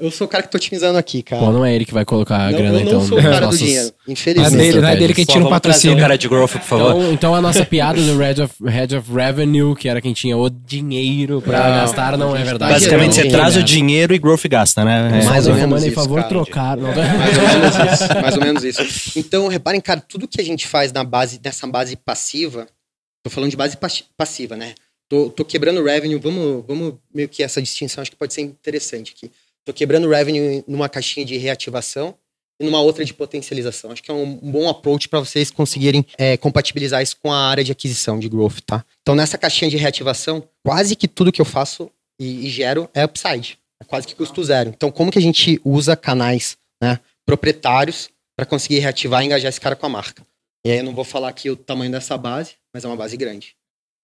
eu 0.02 0.10
sou 0.10 0.26
o 0.26 0.30
cara 0.30 0.42
que 0.42 0.50
tô 0.50 0.56
otimizando 0.56 0.96
aqui, 0.96 1.22
cara. 1.22 1.42
Pô, 1.44 1.52
não 1.52 1.62
é 1.62 1.74
ele 1.74 1.84
que 1.84 1.92
vai 1.92 2.02
colocar 2.02 2.36
a 2.46 2.50
não, 2.50 2.58
grana, 2.58 2.78
eu 2.78 2.84
não 2.84 2.88
então. 2.88 3.06
sou 3.06 3.18
o 3.18 3.22
cara 3.22 3.40
nossos- 3.42 3.60
do 3.60 3.66
dinheiro, 3.66 3.84
Não 3.86 3.92
é 4.08 4.12
infelizmente. 4.12 4.56
dele, 4.56 4.80
não 4.80 4.88
é 4.88 4.96
dele 4.96 5.12
quem 5.14 5.26
Pô, 5.26 5.32
tira 5.32 5.44
um 5.44 5.48
trazer 5.48 5.60
patrocínio. 5.60 5.96
um 5.96 6.00
cara 6.00 6.16
de 6.16 6.26
growth, 6.28 6.52
por 6.52 6.60
favor. 6.62 6.90
Então, 6.96 7.12
então 7.12 7.34
a 7.34 7.42
nossa 7.42 7.66
piada 7.66 8.00
do 8.00 8.16
Head 8.18 8.40
of, 8.40 8.54
Head 8.66 8.96
of 8.96 9.12
Revenue, 9.12 9.76
que 9.76 9.86
era 9.86 10.00
quem 10.00 10.14
tinha 10.14 10.38
o 10.38 10.48
dinheiro 10.48 11.42
pra 11.42 11.58
Não, 11.68 11.76
gastar, 11.82 12.16
não 12.16 12.34
é 12.34 12.42
verdade. 12.44 12.72
Basicamente, 12.72 13.14
você 13.16 13.28
traz 13.28 13.56
o 13.58 13.62
dinheiro. 13.62 14.14
e 14.14 14.18
growth 14.18 14.46
gasta, 14.48 14.82
né? 14.86 15.20
É. 15.20 15.24
Mais 15.26 15.46
ou 15.46 15.54
menos 15.54 15.84
Em 15.84 15.88
isso, 15.88 15.94
favor, 15.94 16.16
cara. 16.16 16.28
trocar. 16.28 16.76
Mais 16.78 16.96
ou 17.36 17.44
menos 17.60 17.92
isso. 18.00 18.22
Mais 18.22 18.34
ou 18.36 18.40
menos 18.40 18.64
isso. 18.64 19.18
Então, 19.18 19.48
reparem, 19.48 19.82
cara, 19.82 20.00
tudo 20.00 20.26
que 20.26 20.40
a 20.40 20.44
gente 20.44 20.66
faz 20.66 20.92
na 20.94 21.04
base, 21.04 21.38
nessa 21.44 21.66
base 21.66 21.94
passiva, 21.94 22.66
tô 23.22 23.28
falando 23.28 23.50
de 23.50 23.56
base 23.58 23.76
pas- 23.76 24.02
passiva, 24.16 24.56
né? 24.56 24.72
Tô, 25.10 25.28
tô 25.30 25.44
quebrando 25.44 25.82
revenue, 25.84 26.18
vamos, 26.18 26.64
vamos 26.66 26.94
meio 27.14 27.28
que 27.28 27.42
essa 27.42 27.60
distinção, 27.60 28.00
acho 28.00 28.10
que 28.10 28.16
pode 28.16 28.32
ser 28.32 28.40
interessante 28.42 29.14
aqui. 29.16 29.30
Tô 29.68 29.74
quebrando 29.74 30.08
revenue 30.08 30.64
numa 30.66 30.88
caixinha 30.88 31.26
de 31.26 31.36
reativação 31.36 32.14
e 32.58 32.64
numa 32.64 32.80
outra 32.80 33.04
de 33.04 33.12
potencialização. 33.12 33.90
Acho 33.90 34.02
que 34.02 34.10
é 34.10 34.14
um, 34.14 34.40
um 34.42 34.50
bom 34.50 34.66
approach 34.66 35.10
para 35.10 35.18
vocês 35.18 35.50
conseguirem 35.50 36.06
é, 36.16 36.38
compatibilizar 36.38 37.02
isso 37.02 37.18
com 37.22 37.30
a 37.30 37.36
área 37.36 37.62
de 37.62 37.70
aquisição 37.70 38.18
de 38.18 38.30
growth, 38.30 38.60
tá? 38.64 38.82
Então, 39.02 39.14
nessa 39.14 39.36
caixinha 39.36 39.70
de 39.70 39.76
reativação, 39.76 40.42
quase 40.64 40.96
que 40.96 41.06
tudo 41.06 41.30
que 41.30 41.38
eu 41.38 41.44
faço 41.44 41.90
e, 42.18 42.46
e 42.46 42.48
gero 42.48 42.88
é 42.94 43.04
upside. 43.04 43.58
É 43.78 43.84
quase 43.84 44.06
que 44.06 44.14
custo 44.14 44.42
zero. 44.42 44.70
Então, 44.70 44.90
como 44.90 45.12
que 45.12 45.18
a 45.18 45.22
gente 45.22 45.60
usa 45.62 45.94
canais 45.94 46.56
né, 46.82 46.98
proprietários 47.26 48.08
para 48.34 48.46
conseguir 48.46 48.78
reativar 48.78 49.22
e 49.22 49.26
engajar 49.26 49.50
esse 49.50 49.60
cara 49.60 49.76
com 49.76 49.84
a 49.84 49.90
marca? 49.90 50.26
E 50.64 50.70
aí 50.70 50.78
eu 50.78 50.84
não 50.84 50.94
vou 50.94 51.04
falar 51.04 51.28
aqui 51.28 51.50
o 51.50 51.56
tamanho 51.56 51.92
dessa 51.92 52.16
base, 52.16 52.54
mas 52.72 52.86
é 52.86 52.88
uma 52.88 52.96
base 52.96 53.18
grande. 53.18 53.54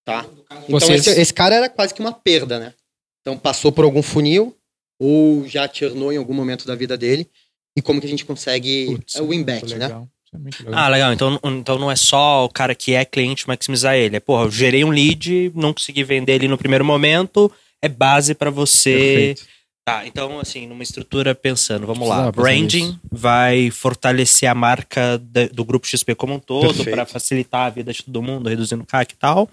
Tá? 0.05 0.27
Então, 0.69 0.79
Vocês- 0.79 1.07
esse, 1.07 1.19
esse 1.19 1.33
cara 1.33 1.55
era 1.55 1.71
quase 1.71 1.95
que 1.95 2.03
uma 2.03 2.13
perda, 2.13 2.61
né? 2.61 2.75
Então, 3.23 3.39
passou 3.39 3.73
por 3.73 3.87
algum 3.87 4.03
funil 4.03 4.55
ou 4.99 5.47
já 5.49 5.69
churnou 5.73 6.13
em 6.13 6.17
algum 6.17 6.35
momento 6.35 6.67
da 6.67 6.75
vida 6.75 6.97
dele. 6.97 7.29
e 7.77 7.83
como 7.83 8.01
que 8.01 8.07
a 8.07 8.11
gente 8.11 8.25
consegue 8.25 8.87
Putz, 8.87 9.17
é 9.17 9.23
o 9.23 9.29
win-back, 9.29 9.67
né? 9.75 9.87
legal. 9.87 10.09
É 10.33 10.39
muito 10.39 10.59
legal. 10.65 10.75
Ah, 10.81 10.89
legal. 10.89 11.13
Então, 11.13 11.41
então 11.45 11.79
não 11.79 11.91
é 11.91 11.97
só 11.97 12.45
o 12.45 12.49
cara 12.49 12.75
que 12.75 12.95
é 12.95 13.05
cliente 13.05 13.49
maximizar 13.49 13.95
ele. 13.97 14.17
É, 14.17 14.21
porra, 14.21 14.45
eu 14.45 14.51
gerei 14.51 14.85
um 14.85 14.91
lead, 14.91 15.51
não 15.55 15.73
consegui 15.73 16.05
vender 16.05 16.35
ele 16.35 16.47
no 16.49 16.57
primeiro 16.59 16.85
momento, 16.85 17.51
é 17.83 17.89
base 17.89 18.33
pra 18.35 18.49
você. 18.51 18.93
Perfeito. 18.97 19.55
Tá, 19.87 20.07
então, 20.07 20.39
assim, 20.41 20.67
numa 20.67 20.83
estrutura 20.83 21.35
pensando, 21.35 21.87
vamos 21.87 22.09
lá. 22.09 22.33
Branding 22.33 22.87
nisso. 22.87 23.01
vai 23.13 23.71
fortalecer 23.71 24.49
a 24.49 24.55
marca 24.55 25.19
da- 25.19 25.49
do 25.49 25.63
grupo 25.65 25.87
XP 25.87 26.15
como 26.15 26.35
um 26.35 26.39
todo, 26.39 26.85
pra 26.85 27.05
facilitar 27.05 27.67
a 27.67 27.71
vida 27.71 27.93
de 27.93 28.03
todo 28.03 28.23
mundo, 28.23 28.49
reduzindo 28.49 28.83
o 28.83 28.87
CAC 28.87 29.13
e 29.13 29.17
tal. 29.17 29.49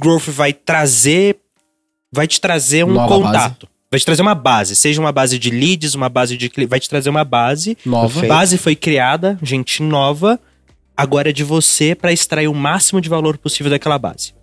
Growth 0.00 0.28
vai 0.30 0.52
trazer. 0.52 1.36
Vai 2.10 2.26
te 2.26 2.40
trazer 2.40 2.84
um 2.84 2.92
Nova 2.94 3.14
contato. 3.14 3.68
Vai 3.90 4.00
te 4.00 4.06
trazer 4.06 4.22
uma 4.22 4.34
base, 4.34 4.74
seja 4.74 5.00
uma 5.00 5.12
base 5.12 5.38
de 5.38 5.50
leads, 5.50 5.94
uma 5.94 6.08
base 6.08 6.36
de. 6.36 6.50
Vai 6.66 6.80
te 6.80 6.88
trazer 6.88 7.08
uma 7.08 7.24
base 7.24 7.78
Nova. 7.86 8.08
Perfeito. 8.08 8.28
base 8.28 8.58
foi 8.58 8.74
criada, 8.74 9.38
gente 9.42 9.82
nova. 9.82 10.40
Agora 10.96 11.30
é 11.30 11.32
de 11.32 11.44
você 11.44 11.94
pra 11.94 12.12
extrair 12.12 12.48
o 12.48 12.54
máximo 12.54 13.00
de 13.00 13.08
valor 13.08 13.36
possível 13.38 13.70
daquela 13.70 13.98
base. 13.98 14.34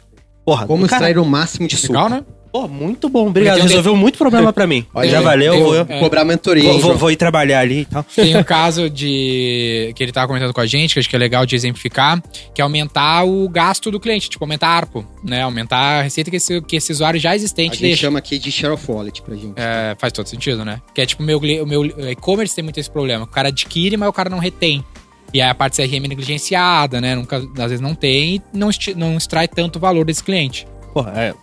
Porra, 0.46 0.68
Como 0.68 0.88
cara, 0.88 0.96
extrair 1.08 1.18
o 1.20 1.26
máximo 1.26 1.68
de 1.68 1.76
suco? 1.76 1.94
Legal, 1.94 2.10
né? 2.10 2.24
Pô, 2.54 2.68
muito 2.68 3.10
bom. 3.10 3.30
Obrigado. 3.30 3.56
Tem 3.56 3.64
um 3.64 3.68
Resolveu 3.68 3.96
muito 3.96 4.16
problema 4.16 4.54
pra 4.54 4.68
mim. 4.68 4.86
Olha 4.94 5.10
Já 5.10 5.22
valeu. 5.22 5.54
tem 5.54 5.64
vou, 5.64 5.76
é. 5.76 6.00
Cobrar 6.00 6.24
mentoria, 6.24 6.70
vou, 6.72 6.80
vou- 6.80 6.96
vou 6.98 7.12
ir 7.12 7.16
trabalhar 7.16 7.60
ali 7.62 7.80
e 7.82 7.86
tal. 7.86 8.04
Tem 8.16 8.38
um 8.38 8.44
caso 8.44 8.92
de 8.92 9.92
que 9.96 10.04
ele 10.04 10.12
tava 10.12 10.28
comentando 10.28 10.54
com 10.54 10.62
a 10.62 10.66
gente, 10.68 10.94
que 10.94 11.00
acho 11.00 11.10
que 11.10 11.16
é 11.16 11.20
legal 11.20 11.48
de 11.48 11.56
exemplificar, 11.56 12.22
que 12.54 12.62
é 12.62 12.64
aumentar 12.64 13.24
o 13.26 13.50
gasto 13.50 13.90
do 13.90 14.00
cliente, 14.00 14.30
tipo, 14.30 14.44
aumentar 14.44 14.68
ARPO, 14.68 15.04
né? 15.24 15.42
Aumentar 15.42 15.80
a 15.80 16.02
receita 16.04 16.30
que 16.30 16.38
esse, 16.38 16.62
que 16.62 16.76
esse 16.76 16.92
usuário 16.92 17.20
já 17.20 17.32
A 17.32 17.36
existente 17.36 17.72
gente 17.74 17.82
deixa. 17.82 18.02
chama 18.02 18.20
aqui 18.20 18.38
de 18.38 18.52
share 18.52 18.72
of 18.72 18.86
wallet 18.92 19.20
pra 19.24 19.36
gente. 19.36 19.54
É, 19.56 19.96
faz 19.98 20.14
todo 20.14 20.28
sentido, 20.28 20.64
né? 20.64 20.80
Que 20.94 21.02
é 21.02 21.06
tipo, 21.08 21.24
o 21.24 21.26
meu, 21.26 21.40
o 21.40 21.66
meu 21.66 21.86
e-commerce 22.12 22.54
tem 22.56 22.64
muito 22.64 22.80
esse 22.80 22.90
problema. 22.92 23.24
O 23.24 23.28
cara 23.28 23.48
adquire, 23.48 23.98
mas 23.98 24.08
o 24.08 24.14
cara 24.14 24.30
não 24.30 24.38
retém. 24.38 24.86
E 25.34 25.42
aí 25.42 25.50
a 25.50 25.56
parte 25.56 25.78
CRM 25.78 26.06
é 26.06 26.08
negligenciada, 26.08 27.02
né? 27.02 27.16
Nunca, 27.16 27.38
às 27.38 27.72
vezes 27.72 27.82
não 27.82 27.96
tem 27.96 28.36
e 28.36 28.42
não, 28.54 28.70
não 28.96 29.18
extrai 29.18 29.48
tanto 29.48 29.80
valor 29.80 30.06
desse 30.06 30.24
cliente. 30.24 30.68
Porra, 30.94 31.12
é, 31.16 31.34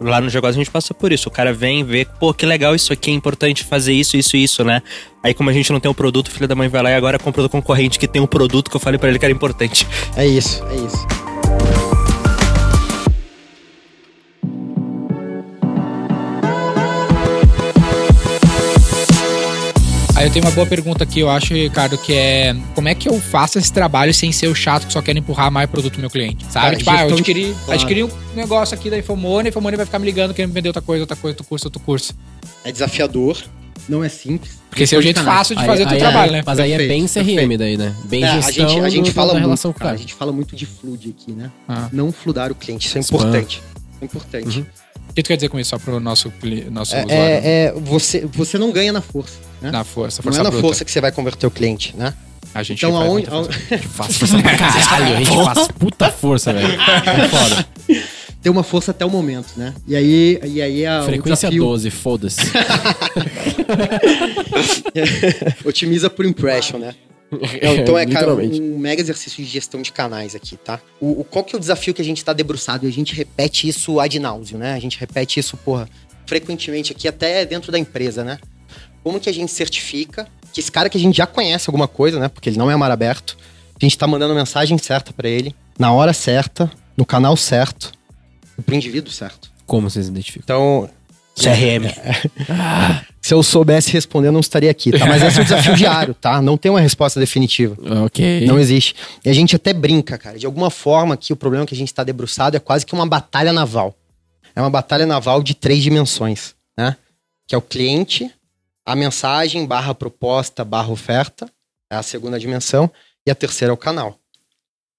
lá 0.00 0.20
no 0.20 0.28
Jogos 0.28 0.50
a 0.50 0.52
gente 0.52 0.70
passa 0.70 0.94
por 0.94 1.12
isso. 1.12 1.28
O 1.28 1.32
cara 1.32 1.52
vem 1.52 1.84
ver, 1.84 2.06
pô, 2.18 2.32
que 2.32 2.46
legal 2.46 2.74
isso 2.74 2.92
aqui, 2.92 3.10
é 3.10 3.14
importante 3.14 3.64
fazer 3.64 3.92
isso, 3.92 4.16
isso, 4.16 4.36
isso, 4.36 4.64
né? 4.64 4.82
Aí, 5.22 5.32
como 5.32 5.50
a 5.50 5.52
gente 5.52 5.72
não 5.72 5.80
tem 5.80 5.90
o 5.90 5.94
produto, 5.94 6.28
o 6.28 6.30
filho 6.30 6.48
da 6.48 6.54
mãe 6.54 6.68
vai 6.68 6.82
lá 6.82 6.90
e 6.90 6.94
agora 6.94 7.18
compra 7.18 7.42
do 7.42 7.48
concorrente 7.48 7.98
que 7.98 8.08
tem 8.08 8.20
o 8.20 8.26
produto 8.26 8.70
que 8.70 8.76
eu 8.76 8.80
falei 8.80 8.98
pra 8.98 9.08
ele 9.08 9.18
que 9.18 9.24
era 9.24 9.32
importante. 9.32 9.86
É 10.16 10.26
isso, 10.26 10.62
é 10.70 10.74
isso. 10.76 11.81
Aí 20.22 20.28
eu 20.28 20.32
tenho 20.32 20.44
uma 20.44 20.52
boa 20.52 20.64
pergunta 20.64 21.02
aqui, 21.02 21.18
eu 21.18 21.28
acho, 21.28 21.52
Ricardo, 21.52 21.98
que 21.98 22.12
é 22.14 22.54
como 22.76 22.86
é 22.86 22.94
que 22.94 23.08
eu 23.08 23.20
faço 23.20 23.58
esse 23.58 23.72
trabalho 23.72 24.14
sem 24.14 24.30
ser 24.30 24.46
o 24.46 24.54
chato 24.54 24.86
que 24.86 24.92
só 24.92 25.02
quer 25.02 25.16
empurrar 25.16 25.50
mais 25.50 25.68
produto 25.68 25.94
pro 25.94 26.00
meu 26.00 26.08
cliente? 26.10 26.44
Sabe? 26.48 26.64
Cara, 26.66 26.76
tipo, 26.76 26.90
ah, 26.90 27.02
eu 27.08 27.14
adquiri, 27.16 27.56
claro. 27.64 27.72
adquiri 27.80 28.04
um 28.04 28.10
negócio 28.36 28.72
aqui 28.72 28.88
da 28.88 28.96
Infomone, 28.96 29.48
a 29.48 29.50
Infomone 29.50 29.76
vai 29.76 29.84
ficar 29.84 29.98
me 29.98 30.04
ligando 30.04 30.32
querendo 30.32 30.50
me 30.50 30.54
vender 30.54 30.68
outra 30.68 30.80
coisa, 30.80 31.02
outra 31.02 31.16
coisa, 31.16 31.32
outro 31.34 31.44
curso, 31.44 31.66
outro 31.66 31.80
curso. 31.80 32.14
É 32.64 32.70
desafiador, 32.70 33.36
não 33.88 34.04
é 34.04 34.08
simples. 34.08 34.60
Porque 34.70 34.84
esse 34.84 34.94
é 34.94 34.98
o 34.98 35.02
jeito 35.02 35.16
Canais. 35.18 35.38
fácil 35.38 35.56
de 35.56 35.62
Aí- 35.62 35.66
fazer 35.66 35.82
o 35.82 35.86
teu 35.86 35.94
aí- 35.96 36.00
trabalho, 36.00 36.32
né? 36.32 36.42
Mas 36.46 36.58
aí 36.60 36.70
é 36.72 36.76
Perfeito, 36.76 37.00
bem 37.00 37.08
CRM 37.08 37.34
perfeito. 37.34 37.58
daí, 37.58 37.76
né? 37.76 37.94
Bem 38.04 38.22
É, 38.22 38.28
a 38.28 38.40
gestão 38.40 38.68
gente, 38.68 38.80
a 38.80 38.88
gente 38.88 39.10
do- 39.10 39.12
fala 39.14 39.32
muito, 39.32 39.42
relação 39.44 39.72
cara, 39.72 39.84
cara. 39.86 39.94
a 39.96 39.98
gente 39.98 40.14
fala 40.14 40.30
muito 40.32 40.54
de 40.54 40.66
flood 40.66 41.16
aqui, 41.18 41.32
né? 41.32 41.50
Ah. 41.68 41.88
Não 41.92 42.12
fludar 42.12 42.52
o 42.52 42.54
cliente, 42.54 42.86
isso 42.86 42.96
é 42.96 43.00
Spam. 43.00 43.16
importante. 43.16 43.60
É 44.00 44.04
importante. 44.04 44.58
Uhum. 44.60 44.66
O 45.12 45.14
que 45.14 45.22
tu 45.22 45.28
quer 45.28 45.36
dizer 45.36 45.50
com 45.50 45.60
isso 45.60 45.68
só 45.70 45.78
pro 45.78 46.00
nosso, 46.00 46.32
nosso 46.70 46.96
É, 46.96 47.04
usuário? 47.04 47.22
é- 47.22 47.40
é, 47.66 47.72
você, 47.76 48.24
você 48.32 48.56
não 48.56 48.72
ganha 48.72 48.90
na 48.94 49.02
força, 49.02 49.34
né? 49.60 49.70
Na 49.70 49.84
força, 49.84 50.22
não 50.22 50.24
força 50.24 50.40
é 50.40 50.42
na 50.42 50.50
bruta. 50.50 50.66
força 50.66 50.84
que 50.86 50.90
você 50.90 51.02
vai 51.02 51.12
converter 51.12 51.46
o 51.46 51.50
cliente, 51.50 51.94
né? 51.94 52.14
A 52.54 52.62
gente 52.62 52.78
Então 52.84 52.96
aonde. 52.96 53.26
A 53.28 53.42
gente 53.76 53.88
faz 53.88 54.16
força 54.16 54.38
pra 54.40 54.56
caralho, 54.56 55.14
a 55.16 55.18
gente 55.22 55.44
faz 55.44 55.68
puta 55.78 56.10
força, 56.10 56.52
velho. 56.54 56.66
É 56.72 57.28
foda. 57.28 57.66
tem 58.42 58.50
uma 58.50 58.62
força 58.62 58.90
até 58.90 59.04
o 59.04 59.10
momento, 59.10 59.48
né? 59.56 59.74
E 59.86 59.94
aí, 59.94 60.40
e 60.44 60.62
aí 60.62 60.86
a, 60.86 61.02
o 61.02 61.04
Frequência 61.04 61.48
desafio 61.50 61.62
12, 61.64 61.90
foda-se. 61.90 62.40
otimiza 65.64 66.08
por 66.10 66.24
impression, 66.24 66.78
né? 66.78 66.94
Não, 67.32 67.74
então 67.76 67.98
é, 67.98 68.04
cara, 68.06 68.34
um 68.34 68.78
mega 68.78 69.00
exercício 69.00 69.42
de 69.42 69.48
gestão 69.50 69.80
de 69.80 69.90
canais 69.90 70.34
aqui, 70.34 70.56
tá? 70.56 70.78
O, 71.00 71.20
o- 71.20 71.24
qual 71.24 71.44
que 71.44 71.54
é 71.54 71.56
o 71.56 71.60
desafio 71.60 71.94
que 71.94 72.02
a 72.02 72.04
gente 72.04 72.22
tá 72.24 72.32
debruçado? 72.32 72.84
E 72.86 72.88
a 72.88 72.92
gente 72.92 73.14
repete 73.14 73.66
isso 73.66 73.98
ad 73.98 74.18
nauseam, 74.20 74.58
né? 74.60 74.74
A 74.74 74.78
gente 74.78 74.98
repete 75.00 75.40
isso, 75.40 75.56
porra, 75.56 75.88
frequentemente 76.26 76.92
aqui, 76.92 77.08
até 77.08 77.44
dentro 77.46 77.72
da 77.72 77.78
empresa, 77.78 78.22
né? 78.22 78.38
Como 79.02 79.18
que 79.18 79.28
a 79.28 79.34
gente 79.34 79.50
certifica 79.50 80.28
que 80.52 80.60
esse 80.60 80.70
cara 80.70 80.88
que 80.88 80.96
a 80.96 81.00
gente 81.00 81.16
já 81.16 81.26
conhece 81.26 81.68
alguma 81.68 81.88
coisa, 81.88 82.20
né? 82.20 82.28
Porque 82.28 82.48
ele 82.50 82.58
não 82.58 82.70
é 82.70 82.76
mar 82.76 82.90
aberto, 82.90 83.36
a 83.80 83.84
gente 83.84 83.96
tá 83.98 84.06
mandando 84.06 84.32
a 84.32 84.36
mensagem 84.36 84.76
certa 84.78 85.12
pra 85.12 85.28
ele, 85.28 85.54
na 85.78 85.92
hora 85.92 86.12
certa, 86.12 86.70
no 86.96 87.04
canal 87.06 87.36
certo, 87.36 87.90
pro 88.64 88.74
indivíduo 88.74 89.10
certo. 89.10 89.50
Como 89.66 89.88
vocês 89.88 90.06
identificam? 90.08 90.42
Então, 90.44 90.90
CRM. 91.34 91.86
se 93.22 93.32
eu 93.32 93.42
soubesse 93.42 93.92
responder, 93.92 94.28
eu 94.28 94.32
não 94.32 94.40
estaria 94.40 94.70
aqui, 94.70 94.90
tá? 94.90 95.06
Mas 95.06 95.22
esse 95.22 95.38
é 95.38 95.42
o 95.42 95.44
desafio 95.44 95.74
diário, 95.76 96.12
tá? 96.12 96.42
Não 96.42 96.56
tem 96.58 96.70
uma 96.70 96.80
resposta 96.80 97.20
definitiva. 97.20 97.76
Ok. 98.04 98.44
Não 98.46 98.58
existe. 98.58 98.96
E 99.24 99.30
a 99.30 99.32
gente 99.32 99.54
até 99.54 99.72
brinca, 99.72 100.18
cara. 100.18 100.36
De 100.38 100.44
alguma 100.44 100.70
forma 100.70 101.16
que 101.16 101.32
o 101.32 101.36
problema 101.36 101.64
que 101.64 101.74
a 101.74 101.76
gente 101.76 101.88
está 101.88 102.02
debruçado 102.02 102.56
é 102.56 102.60
quase 102.60 102.84
que 102.84 102.92
uma 102.94 103.06
batalha 103.06 103.52
naval. 103.52 103.94
É 104.56 104.60
uma 104.60 104.68
batalha 104.68 105.06
naval 105.06 105.42
de 105.42 105.54
três 105.54 105.82
dimensões, 105.82 106.54
né? 106.76 106.96
Que 107.46 107.54
é 107.54 107.58
o 107.58 107.62
cliente, 107.62 108.30
a 108.84 108.96
mensagem, 108.96 109.64
barra 109.66 109.94
proposta, 109.94 110.64
barra 110.64 110.90
oferta, 110.90 111.48
é 111.90 111.96
a 111.96 112.02
segunda 112.02 112.38
dimensão, 112.40 112.90
e 113.26 113.30
a 113.30 113.34
terceira 113.34 113.70
é 113.70 113.74
o 113.74 113.76
canal, 113.76 114.18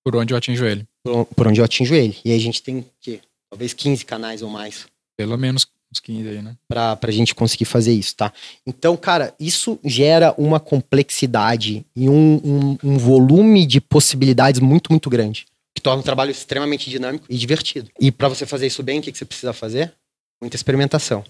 Por 0.04 0.16
onde 0.16 0.34
eu 0.34 0.38
atinjo 0.38 0.66
ele. 0.66 0.88
por, 1.04 1.26
por 1.26 1.48
onde 1.48 1.60
eu 1.60 1.66
atinjo 1.66 1.94
ele. 1.94 2.18
E 2.24 2.32
aí 2.32 2.38
a 2.38 2.42
gente 2.42 2.64
tem, 2.64 2.80
o 2.80 2.86
quê? 3.02 3.20
Talvez 3.50 3.74
15 3.74 4.06
canais 4.06 4.42
ou 4.42 4.50
mais 4.50 4.86
Pelo 5.18 5.38
menos 5.38 5.68
uns 5.94 6.00
15 6.00 6.28
aí, 6.28 6.42
né? 6.42 6.56
pra, 6.68 6.96
pra 6.96 7.12
gente 7.12 7.36
conseguir 7.36 7.66
fazer 7.66 7.94
isso, 7.94 8.16
tá? 8.16 8.34
Então, 8.66 8.98
cara, 8.98 9.34
isso 9.40 9.80
gera 9.84 10.34
uma 10.38 10.60
complexidade 10.60 11.86
e 11.96 12.10
um, 12.10 12.42
um, 12.44 12.78
um 12.84 12.98
volume 12.98 13.66
de 13.66 13.80
possibilidades 13.80 14.60
muito, 14.60 14.92
muito 14.92 15.10
grande. 15.10 15.46
Que 15.76 15.82
torna 15.82 16.02
o 16.02 16.04
trabalho 16.04 16.32
extremamente 16.32 16.90
dinâmico 16.90 17.26
e 17.30 17.38
divertido. 17.38 17.90
E 18.00 18.12
pra 18.12 18.28
você 18.28 18.46
fazer 18.46 18.68
isso 18.68 18.84
bem, 18.84 19.00
o 19.00 19.02
que, 19.02 19.12
que 19.12 19.18
você 19.18 19.26
precisa 19.26 19.54
fazer? 19.54 19.94
Muita 20.42 20.56
experimentação. 20.56 21.24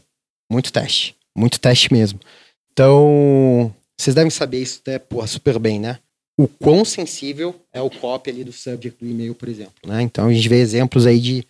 Muito 0.50 0.72
teste. 0.72 1.16
Muito 1.36 1.60
teste 1.60 1.92
mesmo. 1.94 2.20
Então, 2.72 3.74
vocês 3.98 4.16
devem 4.16 4.30
saber 4.30 4.62
isso 4.62 4.80
até, 4.82 4.98
porra, 5.00 5.28
super 5.28 5.60
bem, 5.60 5.80
né? 5.80 6.00
O 6.38 6.48
quão 6.48 6.84
sensível 6.84 7.56
é 7.72 7.80
o 7.80 7.92
copy 7.92 8.32
ali 8.32 8.44
do 8.44 8.52
subject 8.52 8.98
do 9.00 9.10
e-mail, 9.10 9.36
por 9.36 9.48
exemplo, 9.48 9.76
né? 9.86 10.02
Então, 10.02 10.28
a 10.28 10.34
gente 10.34 10.50
vê 10.50 10.60
exemplos 10.60 11.06
aí 11.06 11.20
de 11.20 11.46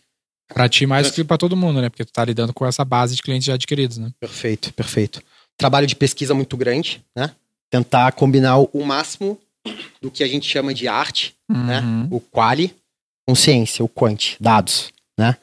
Pra 0.53 0.69
ti 0.69 0.85
mais 0.85 1.11
que 1.11 1.23
pra 1.23 1.37
todo 1.37 1.55
mundo, 1.57 1.81
né? 1.81 1.89
Porque 1.89 2.05
tu 2.05 2.11
tá 2.11 2.23
lidando 2.23 2.53
com 2.53 2.65
essa 2.65 2.83
base 2.85 3.15
de 3.15 3.21
clientes 3.21 3.45
já 3.45 3.53
adquiridos, 3.55 3.97
né? 3.97 4.11
Perfeito, 4.19 4.73
perfeito. 4.73 5.21
Trabalho 5.57 5.87
de 5.87 5.95
pesquisa 5.95 6.33
muito 6.33 6.55
grande, 6.57 7.03
né? 7.15 7.31
Tentar 7.71 8.11
combinar 8.13 8.57
o 8.59 8.85
máximo 8.85 9.39
do 10.01 10.11
que 10.11 10.23
a 10.23 10.27
gente 10.27 10.47
chama 10.47 10.73
de 10.73 10.87
arte, 10.87 11.35
né? 11.49 11.79
Uhum. 11.79 12.07
O 12.11 12.19
quali, 12.19 12.75
com 13.27 13.33
ciência, 13.35 13.83
o 13.83 13.87
quant, 13.87 14.35
dados, 14.39 14.91
né? 15.17 15.37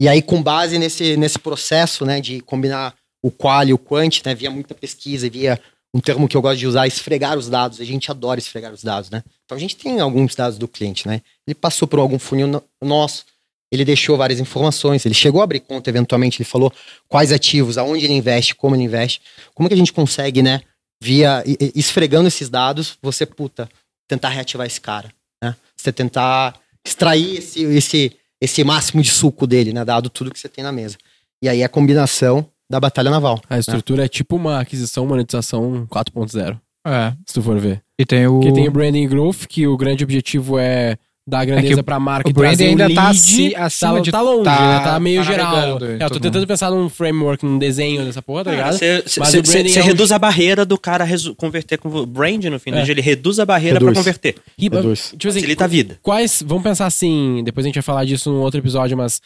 E 0.00 0.08
aí, 0.08 0.20
com 0.20 0.42
base 0.42 0.78
nesse, 0.78 1.16
nesse 1.16 1.38
processo, 1.38 2.04
né, 2.04 2.20
de 2.20 2.40
combinar 2.40 2.94
o 3.22 3.30
quali 3.30 3.70
e 3.70 3.74
o 3.74 3.78
quant, 3.78 4.22
né, 4.24 4.34
via 4.34 4.50
muita 4.50 4.74
pesquisa, 4.74 5.28
via 5.30 5.58
um 5.94 6.00
termo 6.00 6.28
que 6.28 6.36
eu 6.36 6.42
gosto 6.42 6.58
de 6.58 6.66
usar, 6.66 6.86
esfregar 6.86 7.38
os 7.38 7.48
dados. 7.48 7.80
A 7.80 7.84
gente 7.84 8.10
adora 8.10 8.38
esfregar 8.38 8.72
os 8.72 8.82
dados, 8.84 9.08
né? 9.08 9.22
Então, 9.44 9.56
a 9.56 9.60
gente 9.60 9.74
tem 9.76 9.98
alguns 10.00 10.34
dados 10.34 10.58
do 10.58 10.68
cliente, 10.68 11.08
né? 11.08 11.22
Ele 11.46 11.54
passou 11.54 11.88
por 11.88 11.98
algum 11.98 12.18
funil 12.18 12.46
no- 12.46 12.62
nosso, 12.82 13.24
ele 13.70 13.84
deixou 13.84 14.16
várias 14.16 14.40
informações, 14.40 15.04
ele 15.04 15.14
chegou 15.14 15.40
a 15.40 15.44
abrir 15.44 15.60
conta, 15.60 15.90
eventualmente, 15.90 16.40
ele 16.40 16.48
falou 16.48 16.72
quais 17.08 17.32
ativos, 17.32 17.76
aonde 17.78 18.04
ele 18.04 18.14
investe, 18.14 18.54
como 18.54 18.74
ele 18.76 18.84
investe. 18.84 19.20
Como 19.54 19.68
que 19.68 19.74
a 19.74 19.78
gente 19.78 19.92
consegue, 19.92 20.42
né, 20.42 20.60
via 21.02 21.42
esfregando 21.74 22.28
esses 22.28 22.48
dados, 22.48 22.98
você, 23.02 23.26
puta, 23.26 23.68
tentar 24.08 24.28
reativar 24.28 24.66
esse 24.66 24.80
cara, 24.80 25.12
né? 25.42 25.54
Você 25.76 25.92
tentar 25.92 26.54
extrair 26.86 27.38
esse, 27.38 27.62
esse, 27.64 28.16
esse 28.40 28.62
máximo 28.64 29.02
de 29.02 29.10
suco 29.10 29.46
dele, 29.46 29.72
né, 29.72 29.84
dado 29.84 30.08
tudo 30.08 30.30
que 30.30 30.38
você 30.38 30.48
tem 30.48 30.62
na 30.62 30.72
mesa. 30.72 30.96
E 31.42 31.48
aí 31.48 31.62
a 31.62 31.68
combinação 31.68 32.48
da 32.70 32.80
batalha 32.80 33.10
naval. 33.10 33.40
A 33.48 33.58
estrutura 33.58 34.04
é 34.04 34.08
tipo 34.08 34.36
uma 34.36 34.60
aquisição, 34.60 35.06
monetização 35.06 35.86
4.0, 35.88 36.58
É. 36.86 37.12
se 37.26 37.34
tu 37.34 37.42
for 37.42 37.58
ver. 37.58 37.82
E 37.98 38.04
tem 38.04 38.26
o. 38.26 38.40
Porque 38.40 38.52
tem 38.52 38.68
o 38.68 38.70
branding 38.70 39.08
growth, 39.08 39.46
que 39.48 39.66
o 39.66 39.76
grande 39.76 40.04
objetivo 40.04 40.58
é 40.58 40.96
dar 41.28 41.44
grandeza 41.44 41.80
o- 41.80 41.84
pra 41.84 41.98
marca 41.98 42.28
o 42.28 42.30
e 42.30 42.32
branding 42.32 42.56
trazer 42.56 42.68
um 42.68 42.70
ainda 42.70 42.94
tá 42.94 43.02
lead. 43.08 43.16
aci- 43.18 43.54
acima 43.56 43.94
tá, 43.94 44.00
de- 44.00 44.10
tá 44.12 44.20
longe, 44.20 44.44
tá- 44.44 44.60
né? 44.78 44.84
Tá 44.84 45.00
meio 45.00 45.24
tá 45.24 45.30
geral. 45.30 45.56
É, 45.56 45.70
eu 45.70 45.98
tô 45.98 46.08
todo 46.08 46.20
tentando 46.20 46.34
mundo. 46.38 46.46
pensar 46.46 46.70
num 46.70 46.88
framework, 46.88 47.44
num 47.44 47.58
desenho 47.58 48.04
dessa 48.04 48.22
porra, 48.22 48.44
tá 48.44 48.50
ligado? 48.52 48.72
Você 48.78 49.02
Mas 49.18 49.34
o 49.34 49.42
branding 49.42 49.76
é 49.76 49.82
um- 49.82 49.86
reduz 49.86 50.12
a 50.12 50.18
barreira 50.18 50.64
do 50.64 50.78
cara 50.78 51.02
resu- 51.04 51.34
converter 51.34 51.78
com 51.78 51.88
o 51.88 52.06
brand 52.06 52.44
no 52.44 52.60
fim 52.60 52.70
do 52.70 52.78
É. 52.78 52.82
dia. 52.82 52.92
Ele 52.92 53.00
reduz 53.00 53.40
a 53.40 53.44
barreira 53.44 53.74
Reduz. 53.80 53.92
pra 53.92 54.00
converter. 54.00 54.36
E, 54.56 54.68
Reduz. 54.68 55.14
tipo 55.18 55.28
assim, 55.28 55.40
Facilita 55.40 55.64
a 55.64 55.66
vida. 55.68 55.98
quais, 56.02 56.42
vamos 56.46 56.62
pensar 56.62 56.86
assim, 56.86 57.42
depois 57.44 57.64
a 57.64 57.68
gente 57.68 57.74
vai 57.76 57.82
falar 57.82 58.04
disso 58.04 58.30
num 58.30 58.40
outro 58.40 58.60
episódio, 58.60 58.96
mas 58.96 59.20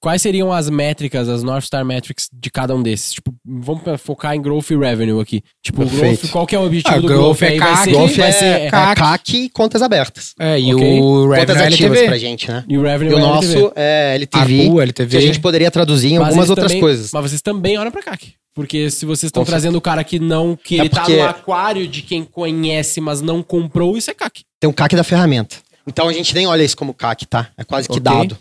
quais 0.00 0.22
seriam 0.22 0.52
as 0.52 0.68
métricas, 0.70 1.28
as 1.28 1.42
North 1.42 1.64
Star 1.64 1.84
Metrics 1.84 2.28
de 2.32 2.50
cada 2.50 2.74
um 2.74 2.82
desses? 2.82 3.12
Tipo, 3.12 3.34
vamos 3.44 3.82
focar 4.00 4.34
em 4.34 4.40
growth 4.42 4.70
e 4.70 4.76
revenue 4.76 5.20
aqui. 5.20 5.42
Tipo, 5.62 5.78
Perfeito. 5.82 6.00
growth, 6.20 6.30
qual 6.32 6.46
que 6.46 6.54
é 6.54 6.58
o 6.58 6.64
objetivo 6.64 6.96
Ah, 6.96 7.00
do 7.00 7.06
growth 7.08 7.38
growth? 7.38 7.42
é 7.42 7.58
CAC, 7.58 7.84
ser, 7.84 7.90
Growth 7.90 8.18
é, 8.18 8.32
ser 8.32 8.44
é 8.44 8.70
CAC. 8.70 9.00
CAC 9.00 9.36
e 9.44 9.48
contas 9.50 9.82
abertas. 9.82 10.34
É, 10.38 10.58
e 10.60 10.74
Ok. 10.74 11.00
o 11.00 11.26
Contas 11.28 11.38
Revenue 11.38 11.62
é 11.62 11.66
ativas 11.66 11.82
LTV. 11.98 12.06
pra 12.06 12.18
gente, 12.18 12.48
né? 12.50 12.64
E 12.68 12.78
o 12.78 12.82
revenue 12.82 13.12
E 13.12 13.14
o 13.14 13.18
é 13.18 13.20
nosso 13.20 13.46
LTV. 13.46 13.72
é 13.76 14.14
LTV, 14.14 14.60
ARPU, 14.62 14.80
LTV. 14.80 15.10
que 15.10 15.16
a 15.16 15.20
gente 15.26 15.40
poderia 15.40 15.70
traduzir 15.70 16.12
em 16.12 16.18
Mas 16.18 16.28
algumas 16.28 16.50
outras 16.50 16.68
também- 16.68 16.80
coisas. 16.80 17.10
Mas 17.12 17.30
vocês 17.30 17.42
também 17.42 17.78
olham 17.78 17.90
pra 17.92 18.02
CAC. 18.02 18.32
Porque 18.54 18.90
se 18.90 19.06
vocês 19.06 19.28
estão 19.28 19.44
trazendo 19.44 19.76
o 19.78 19.80
cara 19.80 20.02
que 20.02 20.18
não, 20.18 20.56
que 20.56 20.76
É 20.76 20.80
ele 20.80 20.88
porque- 20.90 21.16
tá 21.16 21.22
no 21.24 21.28
aquário 21.28 21.86
de 21.86 22.02
quem 22.02 22.24
conhece, 22.24 23.00
mas 23.00 23.20
não 23.20 23.40
comprou, 23.42 23.96
isso 23.96 24.10
é 24.10 24.14
CAC. 24.14 24.42
Tem 24.58 24.68
o 24.68 24.72
CAC 24.72 24.96
da 24.96 25.04
ferramenta. 25.04 25.56
Então 25.86 26.08
a 26.08 26.12
gente 26.12 26.34
nem 26.34 26.46
olha 26.46 26.62
isso 26.64 26.76
como 26.76 26.92
CAC, 26.92 27.24
tá? 27.24 27.48
É 27.56 27.62
quase 27.62 27.86
que 27.88 27.92
Ok. 27.98 28.02
dado. 28.02 28.36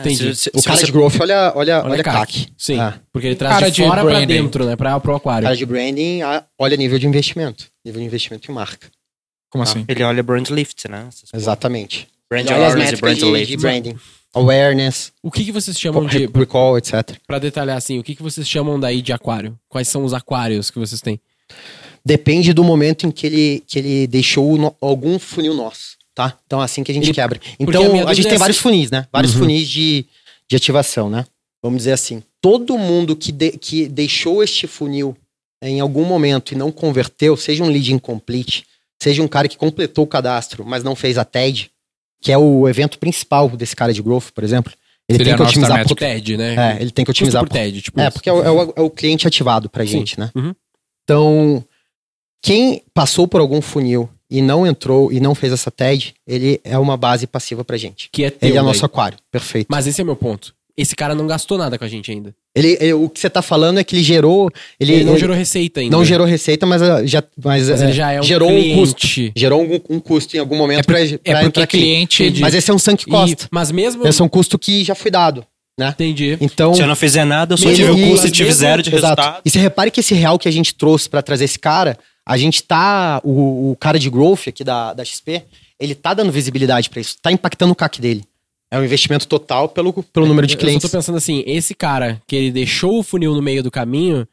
Entendi. 0.00 0.34
Se- 0.34 0.42
se- 0.44 0.50
O 0.54 0.62
cara 0.62 0.76
você- 0.78 0.86
de 0.86 0.92
growth 0.92 1.14
olha, 1.20 1.52
olha, 1.54 1.78
olha, 1.84 1.92
Olha 1.92 2.02
CAC. 2.04 2.16
CAC. 2.40 2.52
Sim. 2.56 2.78
Ah. 2.80 2.98
Porque 3.12 3.26
ele 3.28 3.36
traz 3.36 3.54
Cara 3.54 3.70
de 3.70 3.76
de 3.76 3.82
fora 3.88 4.02
pra 4.02 4.10
branding. 4.10 4.26
dentro, 4.26 4.64
né? 4.64 4.76
Pra, 4.76 4.98
pro 5.00 5.12
O 5.12 5.16
aquário. 5.16 5.44
cara 5.44 5.56
de 5.56 5.66
branding 5.66 6.22
ah, 6.22 6.44
olha 6.58 6.76
nível 6.76 6.98
de 6.98 7.06
investimento. 7.06 7.66
Nível 7.84 8.00
de 8.00 8.06
investimento 8.06 8.50
em 8.50 8.54
marca. 8.54 8.88
Como 9.50 9.62
assim? 9.62 9.84
Ele 9.86 10.02
olha 10.02 10.22
brand 10.22 10.48
lift, 10.50 10.88
né? 10.88 11.08
Exatamente. 11.32 12.08
Brand 12.28 12.46
olha 12.48 12.56
awareness 12.66 12.92
e 12.92 12.96
brand 12.96 13.16
de, 13.18 13.24
lift. 13.24 13.46
de 13.46 13.56
branding. 13.56 13.96
Awareness, 14.34 15.12
O 15.22 15.30
que, 15.30 15.44
que 15.44 15.52
vocês 15.52 15.78
chamam 15.78 16.06
de. 16.06 16.26
recall, 16.26 16.76
etc. 16.76 17.16
Pra 17.24 17.38
detalhar 17.38 17.76
assim, 17.76 18.00
o 18.00 18.02
que, 18.02 18.16
que 18.16 18.22
vocês 18.22 18.48
chamam 18.48 18.80
daí 18.80 19.00
de 19.00 19.12
aquário? 19.12 19.56
Quais 19.68 19.86
são 19.86 20.04
os 20.04 20.12
aquários 20.12 20.70
que 20.72 20.78
vocês 20.80 21.00
têm? 21.00 21.20
Depende 22.04 22.52
do 22.52 22.64
momento 22.64 23.06
em 23.06 23.10
que 23.10 23.26
ele, 23.26 23.64
que 23.66 23.78
ele 23.78 24.06
deixou 24.06 24.58
no- 24.58 24.74
algum 24.80 25.18
funil 25.18 25.54
nosso, 25.54 25.96
tá? 26.14 26.38
Então 26.46 26.60
é 26.60 26.64
assim 26.64 26.82
que 26.84 26.90
a 26.90 26.94
gente 26.94 27.06
Ele- 27.06 27.14
quebra. 27.14 27.40
a 27.44 27.50
Então 27.58 27.82
a, 27.82 27.86
dúvida 27.88 28.14
gente 28.14 28.26
é 28.26 28.30
tem 28.30 28.38
vários 28.38 28.56
assim- 28.58 28.62
funis, 28.62 28.90
né? 28.90 29.06
Vários 29.12 29.32
Uhum. 29.34 29.40
funis 29.40 29.68
de, 29.68 30.06
de 30.48 30.56
ativação, 30.56 31.10
né? 31.10 31.26
Vamos 31.62 31.78
dizer 31.78 31.92
assim. 31.92 32.22
Todo 32.40 32.76
mundo 32.78 33.16
que, 33.16 33.32
de- 33.32 33.52
que 33.52 33.88
deixou 33.88 34.42
este 34.42 34.66
funil 34.66 35.16
em 35.62 35.80
algum 35.80 36.04
momento 36.04 36.52
e 36.52 36.56
não 36.56 36.70
converteu, 36.70 37.36
seja 37.36 37.64
um 37.64 37.68
lead 37.68 37.92
incomplete, 37.92 38.66
seja 39.02 39.22
um 39.22 39.28
cara 39.28 39.48
que 39.48 39.56
completou 39.56 40.04
o 40.04 40.06
cadastro, 40.06 40.64
mas 40.64 40.84
não 40.84 40.94
fez 40.94 41.16
a 41.16 41.24
TED, 41.24 41.70
que 42.20 42.30
é 42.30 42.36
o 42.38 42.68
evento 42.68 42.98
principal 42.98 43.48
desse 43.48 43.74
cara 43.74 43.92
de 43.92 44.02
growth, 44.02 44.30
por 44.34 44.44
exemplo. 44.44 44.72
Ele 45.08 45.18
Seria 45.18 45.32
tem 45.32 45.36
que 45.36 45.42
a 45.42 45.46
otimizar. 45.46 45.86
O 45.90 45.94
TED, 45.94 46.36
né? 46.36 46.54
É, 46.54 46.80
ele 46.82 46.90
tem 46.90 47.04
que 47.04 47.10
Custo 47.10 47.22
otimizar 47.24 47.42
por 47.42 47.48
TED, 47.50 47.82
tipo 47.82 47.98
é, 48.00 48.04
isso. 48.04 48.12
porque 48.12 48.28
é 48.28 48.32
o, 48.32 48.42
é 48.42 48.50
o- 48.50 48.72
é 48.76 48.80
o 48.82 48.88
cliente 48.90 49.26
ativado 49.26 49.68
pra 49.68 49.84
Sim. 49.84 49.92
gente, 49.92 50.18
né? 50.20 50.30
Uhum. 50.34 50.54
Então, 51.02 51.64
quem 52.42 52.82
passou 52.92 53.26
por 53.28 53.40
algum 53.40 53.60
funil 53.60 54.08
e 54.30 54.40
não 54.42 54.66
entrou 54.66 55.12
e 55.12 55.20
não 55.20 55.34
fez 55.34 55.52
essa 55.52 55.70
TED, 55.70 56.14
ele 56.26 56.60
é 56.64 56.78
uma 56.78 56.96
base 56.96 57.26
passiva 57.26 57.64
pra 57.64 57.76
gente. 57.76 58.08
Que 58.12 58.24
é 58.24 58.30
teu 58.30 58.48
Ele 58.48 58.56
é 58.58 58.60
daí. 58.60 58.66
nosso 58.66 58.84
aquário, 58.84 59.18
perfeito. 59.30 59.66
Mas 59.70 59.86
esse 59.86 60.00
é 60.00 60.04
meu 60.04 60.16
ponto. 60.16 60.54
Esse 60.76 60.96
cara 60.96 61.14
não 61.14 61.24
gastou 61.28 61.56
nada 61.56 61.78
com 61.78 61.84
a 61.84 61.88
gente 61.88 62.10
ainda. 62.10 62.34
Ele, 62.52 62.76
ele- 62.80 62.92
o 62.94 63.08
que 63.08 63.20
você 63.20 63.30
tá 63.30 63.40
falando 63.40 63.78
é 63.78 63.84
que 63.84 63.94
ele 63.94 64.02
gerou. 64.02 64.50
Ele, 64.80 64.92
Ele, 64.94 65.04
não 65.04 65.12
ele 65.12 65.20
gerou 65.20 65.36
receita 65.36 65.78
ainda. 65.80 65.96
não 65.96 66.04
gerou 66.04 66.26
receita, 66.26 66.66
mas, 66.66 66.82
ah, 66.82 67.06
já, 67.06 67.22
mas, 67.44 67.68
Mas 67.68 67.80
é, 67.80 67.84
ele 67.84 67.92
já 67.92 68.10
é 68.12 68.20
um 68.20 68.24
gerou 68.24 68.48
cliente. 68.48 68.72
um 68.72 68.76
custo. 68.80 69.06
Gerou 69.36 69.62
um, 69.62 69.80
um 69.88 70.00
custo 70.00 70.36
em 70.36 70.40
algum 70.40 70.56
momento 70.56 70.84
pra, 70.84 71.00
É 71.00 71.06
pra 71.06 71.16
porque 71.34 71.46
entrar 71.46 71.62
aqui. 71.64 71.78
cliente. 71.78 72.22
Entendi. 72.24 72.40
Mas 72.40 72.54
esse 72.54 72.68
é 72.70 72.74
um 72.74 72.78
sunk 72.78 73.04
E- 73.06 73.10
cost. 73.10 73.46
mas 73.52 73.70
mesmo. 73.70 74.04
Esse 74.04 74.20
é 74.20 74.24
um 74.24 74.28
custo 74.28 74.58
que 74.58 74.82
já 74.82 74.96
foi 74.96 75.12
dado, 75.12 75.46
né? 75.78 75.90
Entendi. 75.90 76.36
Então. 76.40 76.74
Se 76.74 76.82
eu 76.82 76.88
não 76.88 76.96
fizer 76.96 77.24
nada, 77.24 77.54
eu 77.54 77.56
só 77.58 77.68
Mesmo- 77.68 77.94
tive 77.94 78.02
o 78.04 78.10
custo 78.10 78.26
e 78.26 78.30
tive 78.32 78.48
mesmo- 78.48 78.60
zero 78.60 78.82
de 78.82 78.90
Exato. 78.90 79.02
resultado. 79.20 79.42
E 79.44 79.50
você 79.50 79.58
repare 79.60 79.92
que 79.92 80.00
esse 80.00 80.14
real 80.14 80.40
que 80.40 80.48
a 80.48 80.52
gente 80.52 80.74
trouxe 80.74 81.08
pra 81.08 81.22
trazer 81.22 81.44
esse 81.44 81.58
cara, 81.58 81.96
a 82.26 82.36
gente 82.36 82.62
tá. 82.62 83.20
O, 83.24 83.72
o 83.72 83.76
cara 83.76 83.98
de 83.98 84.08
growth 84.10 84.48
aqui 84.48 84.62
da, 84.64 84.92
da 84.94 85.04
XP, 85.04 85.42
ele 85.78 85.94
tá 85.94 86.14
dando 86.14 86.32
visibilidade 86.32 86.88
pra 86.90 87.00
isso, 87.00 87.16
tá 87.20 87.30
impactando 87.32 87.72
o 87.72 87.76
CAC 87.76 88.00
dele. 88.00 88.24
É 88.70 88.78
um 88.78 88.84
investimento 88.84 89.28
total 89.28 89.68
pelo, 89.68 89.92
pelo 90.02 90.26
número 90.26 90.46
de 90.46 90.54
Eu 90.54 90.58
clientes. 90.58 90.82
só 90.82 90.88
tô 90.88 90.96
pensando 90.98 91.16
assim, 91.16 91.44
esse 91.46 91.74
cara 91.74 92.20
que 92.26 92.34
ele 92.34 92.50
deixou 92.50 92.98
o 92.98 93.02
funil 93.02 93.32
no 93.34 93.42
meio 93.42 93.62
do 93.62 93.70
caminho, 93.70 94.26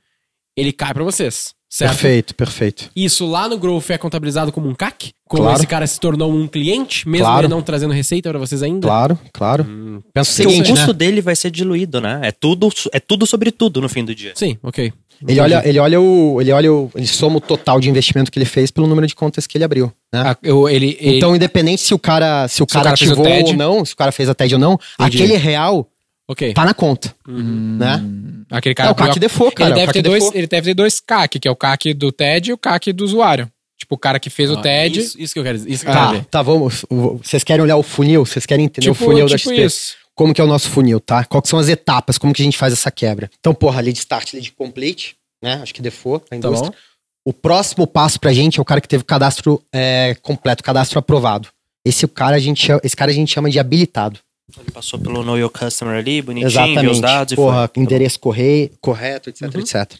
ele 0.58 0.72
cai 0.72 0.94
pra 0.96 1.04
vocês, 1.04 1.54
certo? 1.70 1.92
Perfeito, 1.92 2.36
perfeito. 2.36 2.90
Isso 2.96 3.28
lá 3.28 3.48
no 3.48 3.58
Growth 3.60 3.90
é 3.92 3.98
contabilizado 4.00 4.52
como 4.52 4.68
um 4.68 4.74
CAC? 4.74 5.12
Como 5.28 5.44
Claro. 5.44 5.58
esse 5.60 5.68
cara 5.68 5.86
se 5.86 6.00
tornou 6.00 6.34
um 6.34 6.48
cliente, 6.48 7.08
mesmo 7.08 7.26
Claro. 7.28 7.42
ele 7.42 7.48
não 7.50 7.62
trazendo 7.62 7.94
receita 7.94 8.30
pra 8.32 8.40
vocês 8.40 8.64
ainda? 8.64 8.88
Claro, 8.88 9.20
claro. 9.32 9.64
Hum, 9.64 10.02
Pensa 10.12 10.32
o 10.32 10.36
Porque 10.36 10.48
o 10.48 10.52
seguinte, 10.52 10.72
custo 10.72 10.88
né? 10.88 10.94
dele 10.94 11.22
vai 11.22 11.36
ser 11.36 11.52
diluído, 11.52 12.02
né? 12.02 12.20
É 12.24 12.32
tudo, 12.32 12.70
é 12.92 13.00
tudo 13.00 13.28
sobre 13.28 13.52
tudo 13.52 13.80
no 13.80 13.88
fim 13.90 14.04
do 14.04 14.16
dia. 14.16 14.32
Sim, 14.36 14.58
ok. 14.64 14.92
Ele 15.28 15.40
olha, 15.40 15.62
ele 15.68 15.80
olha 15.80 16.02
o. 16.02 16.42
Ele 16.42 16.52
olha 16.52 16.74
o. 16.74 16.92
Ele 16.96 17.06
soma 17.08 17.38
o 17.38 17.42
total 17.42 17.80
de 17.80 17.90
investimento 17.90 18.32
que 18.32 18.40
ele 18.40 18.46
fez 18.46 18.72
pelo 18.72 18.88
número 18.88 19.06
de 19.08 19.14
contas 19.16 19.46
que 19.46 19.58
ele 19.58 19.64
abriu. 19.64 19.92
Né? 20.14 20.22
Ah, 20.26 20.38
eu- 20.42 20.68
ele, 20.68 20.98
ele- 21.00 21.18
Então, 21.18 21.36
independente 21.36 21.82
se 21.82 21.94
o 21.94 22.00
cara, 22.00 22.48
se 22.48 22.56
o 22.56 22.58
Se 22.58 22.64
o 22.64 22.68
cara, 22.68 22.84
cara 22.86 22.98
fez 22.98 23.10
o 23.10 23.14
ativou 23.14 23.26
TED. 23.32 23.52
ou 23.52 23.58
não, 23.58 23.86
se 23.86 23.94
o 23.94 23.98
cara 23.98 24.12
fez 24.12 24.28
a 24.30 24.34
TED 24.34 24.56
ou 24.56 24.60
não, 24.60 24.80
Entendi. 25.00 25.18
aquele 25.24 25.38
real 25.38 25.88
Ok. 26.28 26.54
tá 26.54 26.66
na 26.66 26.74
conta. 26.74 27.14
Uhum. 27.28 27.78
Né? 27.80 28.04
aquele 28.50 28.74
É 28.74 28.76
cara 28.76 28.92
o 28.92 28.96
CAC 28.96 29.20
default, 29.20 29.56
cara. 29.56 29.70
ele, 29.70 29.74
o 29.74 29.76
deve 29.76 29.88
CAC 29.88 29.94
ter 29.94 30.02
dois, 30.10 30.20
default. 30.24 30.38
ele 30.38 30.48
deve 30.48 30.68
ter 30.70 30.74
dois 30.74 31.00
CAC, 31.00 31.40
que 31.40 31.48
é 31.48 31.52
o 31.52 31.56
CAC 31.56 31.94
do 31.94 32.12
TED 32.12 32.50
e 32.50 32.54
o 32.54 32.58
CAC 32.58 32.92
do 32.92 33.04
usuário. 33.06 33.50
Tipo, 33.78 33.96
o 33.96 33.98
cara 33.98 34.20
que 34.20 34.30
fez 34.30 34.52
o 34.52 34.56
Ah, 34.60 34.62
TED. 34.62 35.00
Isso, 35.00 35.20
isso 35.20 35.34
que 35.34 35.40
eu 35.40 35.44
quero 35.44 35.58
dizer. 35.58 35.72
Isso 35.72 35.84
que 35.84 35.90
eu 35.90 35.94
quero 35.94 36.18
Tá, 36.20 36.26
tá, 36.30 36.42
vamos. 36.44 36.86
Vocês 37.24 37.44
querem 37.44 37.64
olhar 37.64 37.78
o 37.78 37.84
funil? 37.84 38.24
Vocês 38.26 38.46
querem 38.46 38.66
entender 38.66 38.92
tipo, 38.92 39.04
o 39.04 39.08
funil 39.08 39.28
da 39.28 39.38
tipo 39.38 39.50
XP? 39.50 39.66
isso. 39.66 39.96
Como 40.16 40.34
que 40.34 40.42
é 40.42 40.44
o 40.44 40.48
nosso 40.48 40.70
funil, 40.70 41.00
tá? 41.00 41.24
Quais 41.26 41.48
são 41.48 41.58
as 41.58 41.68
etapas? 41.70 42.18
Como 42.18 42.34
que 42.34 42.42
a 42.42 42.46
gente 42.46 42.58
faz 42.58 42.74
essa 42.74 42.92
quebra? 42.92 43.30
Então, 43.40 43.54
porra, 43.54 43.82
lead 43.82 43.98
start, 43.98 44.34
lead 44.34 44.52
complete, 44.54 45.16
né? 45.44 45.56
Acho 45.62 45.74
que 45.74 45.82
default 45.82 46.26
pra 46.28 46.38
Tá 46.38 46.48
indústria. 46.48 46.72
bom? 46.72 46.78
O 47.26 47.34
próximo 47.34 47.86
passo 47.88 48.20
pra 48.20 48.34
gente 48.34 48.60
é 48.60 48.62
o 48.62 48.66
cara 48.66 48.82
que 48.82 48.88
teve 48.88 49.04
o 49.04 49.06
cadastro 49.06 49.64
é, 49.74 50.16
completo, 50.22 50.64
cadastro 50.64 51.00
aprovado. 51.00 51.50
Esse 51.86 52.08
cara 52.08 52.36
a 52.36 52.40
gente 52.40 52.64
chama, 52.66 52.82
esse 52.84 52.96
cara 52.96 53.12
a 53.12 53.14
gente 53.14 53.32
chama 53.32 53.50
de 53.50 53.60
habilitado. 53.60 54.20
Ele 54.60 54.70
passou 54.72 55.00
pelo 55.00 55.24
Know 55.24 55.38
Your 55.38 55.50
Customer 55.50 55.96
ali, 55.98 56.22
bonitinho, 56.22 56.48
Exatamente. 56.48 56.82
viu 56.82 56.92
os 56.92 57.00
dados 57.00 57.32
e 57.34 57.36
Porra, 57.36 57.70
foi. 57.74 57.82
endereço 57.84 58.20
correio, 58.20 58.70
correto, 58.82 59.30
etc, 59.30 59.44
Uhum. 59.54 59.62
etc. 59.62 59.94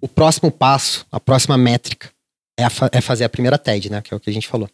O 0.00 0.08
próximo 0.08 0.50
passo, 0.50 1.04
a 1.12 1.20
próxima 1.20 1.58
métrica 1.58 2.08
é, 2.58 2.64
a 2.64 2.70
fa- 2.70 2.88
é 2.92 3.00
fazer 3.00 3.24
a 3.24 3.28
primeira 3.28 3.58
TED, 3.58 3.90
né? 3.90 4.00
Que 4.00 4.14
é 4.14 4.16
o 4.16 4.20
que 4.20 4.30
a 4.30 4.32
gente 4.32 4.48
falou. 4.48 4.66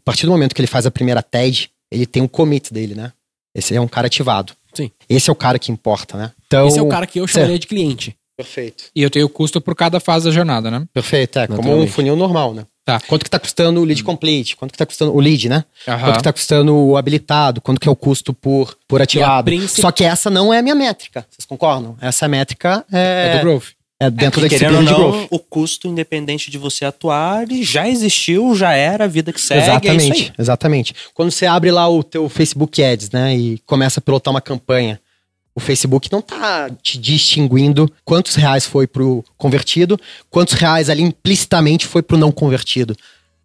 A 0.00 0.02
partir 0.04 0.26
do 0.26 0.32
momento 0.32 0.54
que 0.54 0.60
ele 0.60 0.66
faz 0.68 0.84
a 0.86 0.90
primeira 0.90 1.22
TED, 1.22 1.70
ele 1.90 2.04
tem 2.04 2.22
um 2.22 2.28
commit 2.28 2.72
dele, 2.74 2.94
né? 2.94 3.12
Esse 3.54 3.74
é 3.74 3.80
um 3.80 3.88
cara 3.88 4.06
ativado. 4.06 4.52
Sim. 4.72 4.90
Esse 5.08 5.30
é 5.30 5.32
o 5.32 5.36
cara 5.36 5.58
que 5.58 5.70
importa, 5.70 6.16
né? 6.18 6.32
Então, 6.46 6.66
Esse 6.66 6.78
é 6.78 6.82
o 6.82 6.88
cara 6.88 7.06
que 7.06 7.20
eu 7.20 7.26
chamaria 7.26 7.58
de 7.58 7.66
cliente. 7.66 8.16
Perfeito. 8.36 8.84
E 8.96 9.00
eu 9.02 9.08
tenho 9.10 9.26
o 9.26 9.28
custo 9.28 9.60
por 9.60 9.76
cada 9.76 10.00
fase 10.00 10.24
da 10.26 10.32
jornada, 10.32 10.68
né? 10.70 10.84
Perfeito, 10.92 11.38
é 11.38 11.46
como 11.46 11.72
um 11.76 11.86
funil 11.86 12.16
normal, 12.16 12.52
né? 12.52 12.66
Tá. 12.84 13.00
Quanto 13.00 13.24
que 13.24 13.30
tá 13.30 13.38
custando 13.38 13.80
o 13.80 13.84
lead 13.84 14.02
complete? 14.04 14.56
Quanto 14.56 14.72
que 14.72 14.76
tá 14.76 14.84
custando 14.84 15.14
o 15.14 15.20
lead, 15.20 15.48
né? 15.48 15.64
Aham. 15.88 16.00
Quanto 16.06 16.16
que 16.18 16.22
tá 16.24 16.32
custando 16.34 16.74
o 16.76 16.96
habilitado? 16.98 17.60
Quanto 17.62 17.80
que 17.80 17.88
é 17.88 17.90
o 17.90 17.96
custo 17.96 18.34
por, 18.34 18.76
por 18.86 19.00
ativado? 19.00 19.44
princip- 19.46 19.80
Só 19.80 19.90
que 19.90 20.04
essa 20.04 20.28
não 20.28 20.52
é 20.52 20.58
a 20.58 20.62
minha 20.62 20.74
métrica. 20.74 21.24
Vocês 21.30 21.46
concordam? 21.46 21.96
Essa 22.00 22.28
métrica 22.28 22.84
É 22.92 23.32
é, 23.34 23.38
do 23.38 23.42
growth. 23.42 23.68
É 24.00 24.10
dentro 24.10 24.40
Porque, 24.40 24.58
da 24.58 24.66
disciplina 24.66 24.84
de 24.84 24.98
não, 24.98 25.10
growth. 25.10 25.28
o 25.30 25.38
custo, 25.38 25.86
independente 25.86 26.50
de 26.50 26.58
você 26.58 26.84
atuar, 26.84 27.44
ele 27.44 27.62
já 27.62 27.88
existiu, 27.88 28.54
já 28.54 28.72
era 28.72 29.04
a 29.04 29.08
vida 29.08 29.32
que 29.32 29.40
segue, 29.40 29.60
é 29.60 29.64
isso 29.64 29.70
exatamente, 29.70 30.22
aí. 30.22 30.32
exatamente. 30.38 30.94
Quando 31.14 31.30
você 31.30 31.46
abre 31.46 31.70
lá 31.70 31.88
o 31.88 32.02
teu 32.02 32.28
Facebook 32.28 32.82
Ads, 32.82 33.10
né, 33.10 33.36
e 33.36 33.58
começa 33.66 34.00
a 34.00 34.02
pilotar 34.02 34.32
uma 34.32 34.40
campanha, 34.40 35.00
o 35.54 35.60
Facebook 35.60 36.10
não 36.10 36.20
tá 36.20 36.68
te 36.82 36.98
distinguindo 36.98 37.90
quantos 38.04 38.34
reais 38.34 38.66
foi 38.66 38.86
pro 38.88 39.24
convertido, 39.36 39.98
quantos 40.28 40.54
reais 40.54 40.90
ali 40.90 41.02
implicitamente 41.02 41.86
foi 41.86 42.02
pro 42.02 42.18
não 42.18 42.32
convertido. 42.32 42.96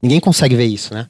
Ninguém 0.01 0.19
consegue 0.19 0.55
ver 0.55 0.65
isso, 0.65 0.93
né? 0.93 1.07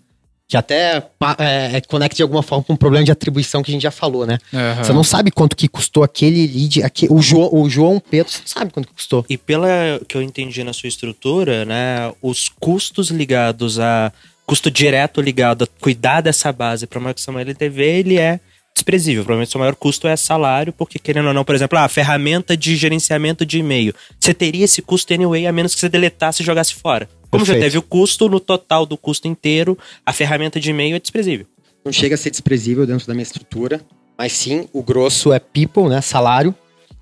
Que 0.49 0.57
até 0.57 0.97
é, 1.37 1.77
é, 1.77 1.81
conecta 1.81 2.15
de 2.15 2.23
alguma 2.23 2.41
forma 2.41 2.63
com 2.63 2.73
um 2.73 2.75
problema 2.75 3.05
de 3.05 3.11
atribuição 3.11 3.61
que 3.61 3.69
a 3.69 3.73
gente 3.73 3.83
já 3.83 3.91
falou, 3.91 4.25
né? 4.25 4.39
Aham. 4.51 4.83
Você 4.83 4.91
não 4.91 5.03
sabe 5.03 5.29
quanto 5.29 5.55
que 5.55 5.67
custou 5.67 6.03
aquele 6.03 6.47
lead, 6.47 6.81
aque- 6.81 7.07
o, 7.07 7.21
João, 7.21 7.49
o 7.53 7.69
João 7.69 8.01
Pedro, 8.09 8.31
você 8.33 8.39
não 8.39 8.47
sabe 8.47 8.71
quanto 8.73 8.87
que 8.87 8.93
custou. 8.95 9.23
E 9.29 9.37
pela 9.37 9.67
que 10.07 10.17
eu 10.17 10.23
entendi 10.23 10.63
na 10.63 10.73
sua 10.73 10.89
estrutura, 10.89 11.65
né, 11.65 12.11
os 12.19 12.49
custos 12.49 13.11
ligados 13.11 13.79
a 13.79 14.11
custo 14.43 14.71
direto 14.71 15.21
ligado 15.21 15.65
a 15.65 15.67
cuidar 15.79 16.21
dessa 16.21 16.51
base 16.51 16.87
para 16.87 16.97
uma 16.97 17.13
questão 17.13 17.37
LTV, 17.37 17.83
ele 17.83 18.17
é 18.17 18.39
desprezível. 18.73 19.23
Provavelmente 19.23 19.49
o 19.49 19.51
seu 19.51 19.59
maior 19.59 19.75
custo 19.75 20.07
é 20.07 20.15
salário, 20.15 20.73
porque 20.73 20.97
querendo 20.97 21.27
ou 21.27 21.33
não, 21.33 21.43
por 21.45 21.53
exemplo, 21.53 21.77
a 21.77 21.87
ferramenta 21.87 22.57
de 22.57 22.75
gerenciamento 22.75 23.45
de 23.45 23.59
e-mail, 23.59 23.93
você 24.19 24.33
teria 24.33 24.65
esse 24.65 24.81
custo 24.81 25.13
anyway, 25.13 25.45
a 25.45 25.51
menos 25.51 25.75
que 25.75 25.79
você 25.81 25.89
deletasse 25.89 26.41
e 26.41 26.45
jogasse 26.45 26.73
fora. 26.73 27.07
Como 27.29 27.45
já 27.45 27.53
Perfeito. 27.53 27.71
teve 27.71 27.77
o 27.77 27.81
custo, 27.81 28.27
no 28.27 28.39
total 28.39 28.85
do 28.85 28.97
custo 28.97 29.27
inteiro, 29.27 29.77
a 30.05 30.11
ferramenta 30.11 30.59
de 30.59 30.69
e-mail 30.69 30.95
é 30.95 30.99
desprezível. 30.99 31.45
não 31.85 31.91
chega 31.91 32.15
a 32.15 32.17
ser 32.17 32.31
desprezível 32.31 32.85
dentro 32.85 33.07
da 33.07 33.13
minha 33.13 33.23
estrutura, 33.23 33.81
mas 34.17 34.33
sim 34.33 34.67
o 34.73 34.81
grosso 34.81 35.31
é 35.31 35.39
people, 35.39 35.87
né? 35.87 36.01
Salário 36.01 36.53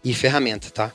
e 0.04 0.14
ferramenta, 0.14 0.70
tá? 0.70 0.92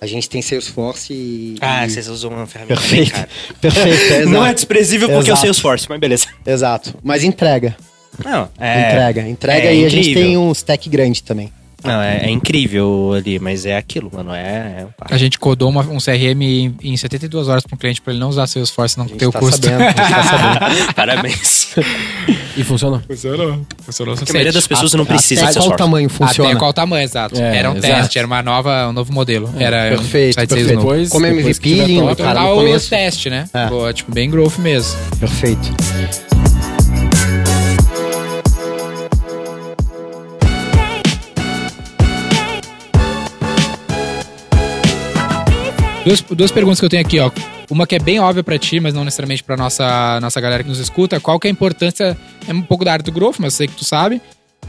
A 0.00 0.06
gente 0.06 0.28
tem 0.28 0.42
Salesforce 0.42 1.12
e. 1.14 1.56
Ah, 1.60 1.88
vocês 1.88 2.08
usam 2.08 2.30
uma 2.30 2.46
ferramenta 2.46 2.78
bem 2.80 2.88
Perfeito. 2.90 3.12
cara. 3.12 3.28
Perfeito, 3.60 4.12
é, 4.12 4.26
Não 4.26 4.44
é 4.44 4.52
desprezível 4.52 5.08
porque 5.08 5.30
é 5.30 5.32
o. 5.32 5.36
Salesforce, 5.36 5.86
mas 5.88 5.98
beleza. 5.98 6.26
Exato. 6.44 6.94
Mas 7.02 7.24
entrega. 7.24 7.74
Não, 8.22 8.48
é... 8.58 8.90
entrega. 8.90 9.28
Entrega 9.28 9.66
é 9.68 9.76
e 9.76 9.84
a 9.84 9.88
gente 9.88 10.10
incrível. 10.10 10.22
tem 10.22 10.36
um 10.38 10.52
stack 10.52 10.88
grande 10.88 11.22
também. 11.22 11.50
Não, 11.84 12.00
é, 12.00 12.24
é 12.24 12.30
incrível 12.30 13.12
ali, 13.14 13.38
mas 13.38 13.66
é 13.66 13.76
aquilo, 13.76 14.10
mano. 14.12 14.32
É. 14.34 14.40
é 14.40 14.86
A 15.10 15.16
gente 15.18 15.38
codou 15.38 15.68
uma- 15.68 15.82
um 15.82 15.98
CRM 15.98 16.42
em, 16.42 16.74
em 16.82 16.96
72 16.96 17.46
horas 17.48 17.62
para 17.64 17.74
um 17.74 17.78
cliente 17.78 18.00
para 18.00 18.12
ele 18.12 18.20
não 18.20 18.28
usar 18.30 18.46
Salesforce, 18.46 18.96
não 18.96 19.04
A 19.04 19.08
gente 19.08 19.18
ter 19.18 19.26
o 19.26 19.32
tá 19.32 19.38
custo. 19.38 19.66
sabendo, 19.66 19.82
a 19.82 19.86
gente 19.88 19.96
tá 19.96 20.22
sabendo. 20.68 20.94
Parabéns. 20.94 21.68
E 22.56 22.64
funcionou. 22.64 23.00
Funcionou. 23.06 23.60
Funcionou 23.84 24.14
Porque 24.16 24.30
a 24.30 24.34
maioria 24.34 24.52
das 24.52 24.66
pessoas 24.66 24.94
não 24.94 25.04
precisa 25.04 25.42
Até 25.44 25.52
de 25.52 25.58
qual 25.66 25.76
tamanho 25.76 26.08
funciona? 26.08 26.50
Até 26.50 26.58
qual 26.58 26.72
tamanho, 26.72 27.04
exato. 27.04 27.38
É, 27.40 27.58
era 27.58 27.70
um 27.70 27.76
exato. 27.76 27.94
teste, 27.94 28.18
era 28.18 28.26
uma 28.26 28.42
nova, 28.42 28.88
um 28.88 28.92
novo 28.92 29.12
modelo. 29.12 29.52
Era 29.58 29.88
perfeito, 29.90 30.40
um 30.40 30.46
perfeito. 30.46 30.74
novo. 30.74 30.78
Depois, 30.86 31.08
Como 31.10 31.26
depois 31.26 31.58
que 31.58 31.72
MVP, 31.72 32.00
no 32.00 32.10
o 32.12 32.54
começo. 32.56 32.90
teste, 32.90 33.28
né? 33.28 33.48
É. 33.52 33.66
Pô, 33.66 33.92
tipo, 33.92 34.12
bem 34.12 34.30
growth 34.30 34.58
mesmo. 34.58 34.96
Perfeito. 35.18 35.74
Duas, 46.04 46.20
duas 46.20 46.52
perguntas 46.52 46.78
que 46.78 46.84
eu 46.84 46.90
tenho 46.90 47.02
aqui, 47.02 47.18
ó. 47.18 47.30
Uma 47.70 47.86
que 47.86 47.94
é 47.94 47.98
bem 47.98 48.20
óbvia 48.20 48.44
pra 48.44 48.58
ti, 48.58 48.78
mas 48.78 48.92
não 48.92 49.04
necessariamente 49.04 49.42
pra 49.42 49.56
nossa, 49.56 50.20
nossa 50.20 50.38
galera 50.38 50.62
que 50.62 50.68
nos 50.68 50.78
escuta. 50.78 51.18
Qual 51.18 51.40
que 51.40 51.48
é 51.48 51.50
a 51.50 51.52
importância, 51.52 52.16
é 52.46 52.52
um 52.52 52.60
pouco 52.60 52.84
da 52.84 52.92
área 52.92 53.02
do 53.02 53.10
growth, 53.10 53.36
mas 53.38 53.54
eu 53.54 53.56
sei 53.56 53.68
que 53.68 53.74
tu 53.74 53.84
sabe, 53.86 54.20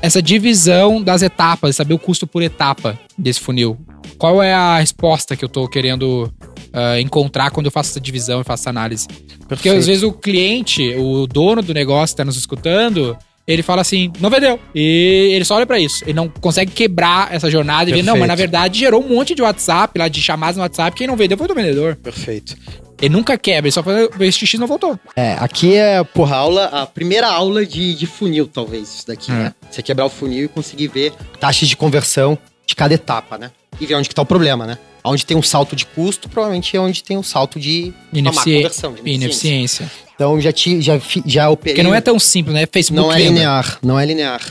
essa 0.01 0.21
divisão 0.21 1.01
das 1.01 1.21
etapas, 1.21 1.75
saber 1.75 1.93
o 1.93 1.99
custo 1.99 2.25
por 2.25 2.41
etapa 2.41 2.97
desse 3.17 3.41
funil. 3.41 3.77
Qual 4.17 4.41
é 4.41 4.53
a 4.53 4.79
resposta 4.79 5.35
que 5.35 5.43
eu 5.43 5.49
tô 5.49 5.67
querendo 5.67 6.31
ah, 6.71 7.01
encontrar 7.01 7.51
quando 7.51 7.65
eu 7.65 7.71
faço 7.71 7.91
essa 7.91 7.99
divisão 7.99 8.39
e 8.39 8.43
faço 8.45 8.63
essa 8.63 8.69
análise? 8.69 9.07
Porque 9.07 9.47
Perfeito. 9.47 9.77
às 9.77 9.87
vezes 9.87 10.03
o 10.03 10.13
cliente, 10.13 10.95
o 10.95 11.27
dono 11.27 11.61
do 11.61 11.73
negócio 11.73 12.15
que 12.15 12.17
tá 12.17 12.25
nos 12.25 12.37
escutando, 12.37 13.17
ele 13.47 13.61
fala 13.61 13.81
assim, 13.81 14.11
não 14.19 14.29
vendeu. 14.29 14.59
E 14.73 15.31
ele 15.33 15.45
só 15.45 15.55
olha 15.55 15.65
pra 15.65 15.79
isso. 15.79 16.03
Ele 16.03 16.13
não 16.13 16.27
consegue 16.29 16.71
quebrar 16.71 17.33
essa 17.33 17.49
jornada 17.49 17.89
e 17.89 17.93
ver, 17.93 18.01
não, 18.03 18.13
mas 18.13 18.21
Perfeito. 18.21 18.27
na 18.27 18.35
verdade 18.35 18.79
gerou 18.79 19.03
um 19.03 19.09
monte 19.09 19.35
de 19.35 19.41
WhatsApp 19.41 19.97
lá, 19.99 20.07
de 20.07 20.21
chamadas 20.21 20.55
no 20.57 20.63
WhatsApp, 20.63 20.95
quem 20.97 21.07
não 21.07 21.15
vendeu 21.15 21.37
foi 21.37 21.47
o 21.47 21.53
vendedor. 21.55 21.95
Perfeito. 21.95 22.55
Ele 23.01 23.13
nunca 23.13 23.37
quebra, 23.37 23.67
ele 23.67 23.71
só 23.73 23.83
faz 23.83 24.07
o 24.07 24.31
xixi 24.31 24.55
e 24.55 24.59
não 24.59 24.67
voltou. 24.67 24.97
É, 25.15 25.33
aqui 25.39 25.75
é, 25.75 26.01
porra, 26.03 26.37
aula, 26.37 26.65
a 26.67 26.85
primeira 26.85 27.27
aula 27.27 27.65
de, 27.65 27.93
de 27.93 28.05
funil, 28.07 28.47
talvez, 28.47 28.83
isso 28.95 29.07
daqui, 29.07 29.31
É. 29.31 29.35
né? 29.35 29.53
Você 29.69 29.81
quebrar 29.83 30.05
o 30.05 30.09
funil 30.09 30.45
e 30.45 30.47
conseguir 30.47 30.87
ver 30.87 31.11
taxas 31.39 31.67
de 31.67 31.75
conversão 31.75 32.37
de 32.65 32.73
cada 32.73 32.93
etapa, 32.93 33.37
né? 33.37 33.51
E 33.79 33.85
ver 33.85 33.95
onde 33.95 34.07
que 34.07 34.15
tá 34.15 34.21
o 34.21 34.25
problema, 34.25 34.65
né? 34.65 34.77
Onde 35.03 35.25
tem 35.25 35.35
um 35.35 35.43
salto 35.43 35.75
de 35.75 35.85
custo, 35.85 36.29
provavelmente 36.29 36.75
é 36.75 36.79
onde 36.79 37.03
tem 37.03 37.17
um 37.17 37.21
salto 37.21 37.59
de 37.59 37.93
Inefici- 38.13 38.55
conversão, 38.55 38.93
de 38.93 39.01
ineficiência. 39.01 39.83
Ineficiência. 39.83 40.04
Então 40.15 40.39
já, 40.39 40.51
ti, 40.51 40.81
já, 40.81 40.99
já 41.25 41.49
operei... 41.49 41.75
Porque 41.75 41.83
não 41.83 41.93
é 41.93 42.01
tão 42.01 42.17
simples, 42.17 42.55
né? 42.55 42.65
Facebook 42.65 43.07
Não 43.07 43.13
é 43.13 43.21
linear, 43.21 43.79
não 43.83 43.99
é 43.99 44.05
linear. 44.05 44.41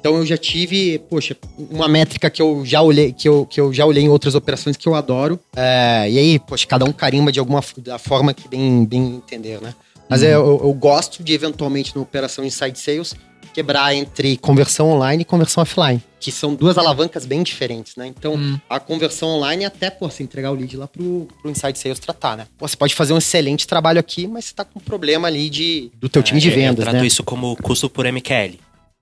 Então 0.00 0.16
eu 0.16 0.26
já 0.26 0.36
tive, 0.36 0.98
poxa, 1.08 1.36
uma 1.70 1.86
métrica 1.86 2.28
que 2.28 2.42
eu 2.42 2.62
já 2.66 2.82
olhei, 2.82 3.12
que 3.12 3.28
eu, 3.28 3.46
que 3.46 3.60
eu 3.60 3.72
já 3.72 3.86
olhei 3.86 4.02
em 4.02 4.08
outras 4.08 4.34
operações 4.34 4.76
que 4.76 4.88
eu 4.88 4.96
adoro. 4.96 5.38
É, 5.54 6.10
e 6.10 6.18
aí, 6.18 6.38
poxa, 6.40 6.66
cada 6.66 6.84
um 6.84 6.92
carimba 6.92 7.30
de 7.30 7.38
alguma 7.38 7.62
da 7.78 8.00
forma 8.00 8.34
que 8.34 8.48
bem, 8.48 8.84
bem 8.84 9.14
entender, 9.14 9.60
né? 9.60 9.72
Mas 10.08 10.24
é, 10.24 10.34
eu, 10.34 10.60
eu 10.62 10.72
gosto 10.74 11.22
de, 11.22 11.32
eventualmente, 11.32 11.94
na 11.94 12.02
operação 12.02 12.44
Inside 12.44 12.78
Sales, 12.78 13.14
quebrar 13.52 13.94
entre 13.94 14.36
conversão 14.38 14.90
online 14.90 15.22
e 15.22 15.24
conversão 15.24 15.62
offline. 15.62 16.02
Que 16.20 16.30
são 16.30 16.54
duas 16.54 16.78
alavancas 16.78 17.26
bem 17.26 17.42
diferentes, 17.42 17.96
né? 17.96 18.06
Então, 18.06 18.34
Hum. 18.34 18.58
a 18.70 18.78
conversão 18.78 19.28
online 19.30 19.64
é 19.64 19.66
até, 19.66 19.90
pô, 19.90 20.08
você 20.08 20.22
entregar 20.22 20.50
o 20.52 20.54
lead 20.54 20.76
lá 20.76 20.86
pro, 20.86 21.26
pro 21.40 21.50
Inside 21.50 21.78
Sales 21.78 21.98
tratar, 21.98 22.36
né? 22.36 22.46
Pô, 22.56 22.66
você 22.66 22.76
pode 22.76 22.94
fazer 22.94 23.12
um 23.12 23.18
excelente 23.18 23.66
trabalho 23.66 23.98
aqui, 23.98 24.26
mas 24.26 24.44
você 24.46 24.54
tá 24.54 24.64
com 24.64 24.78
um 24.78 24.82
problema 24.82 25.26
ali 25.28 25.50
de, 25.50 25.90
do 26.00 26.08
teu 26.08 26.22
time 26.22 26.40
de 26.40 26.48
É, 26.48 26.52
eu 26.52 26.54
vendas, 26.56 26.84
trato 26.84 26.96
né? 27.00 27.06
isso 27.06 27.22
como 27.24 27.56
custo 27.56 27.90
por 27.90 28.06
MQL. 28.06 28.58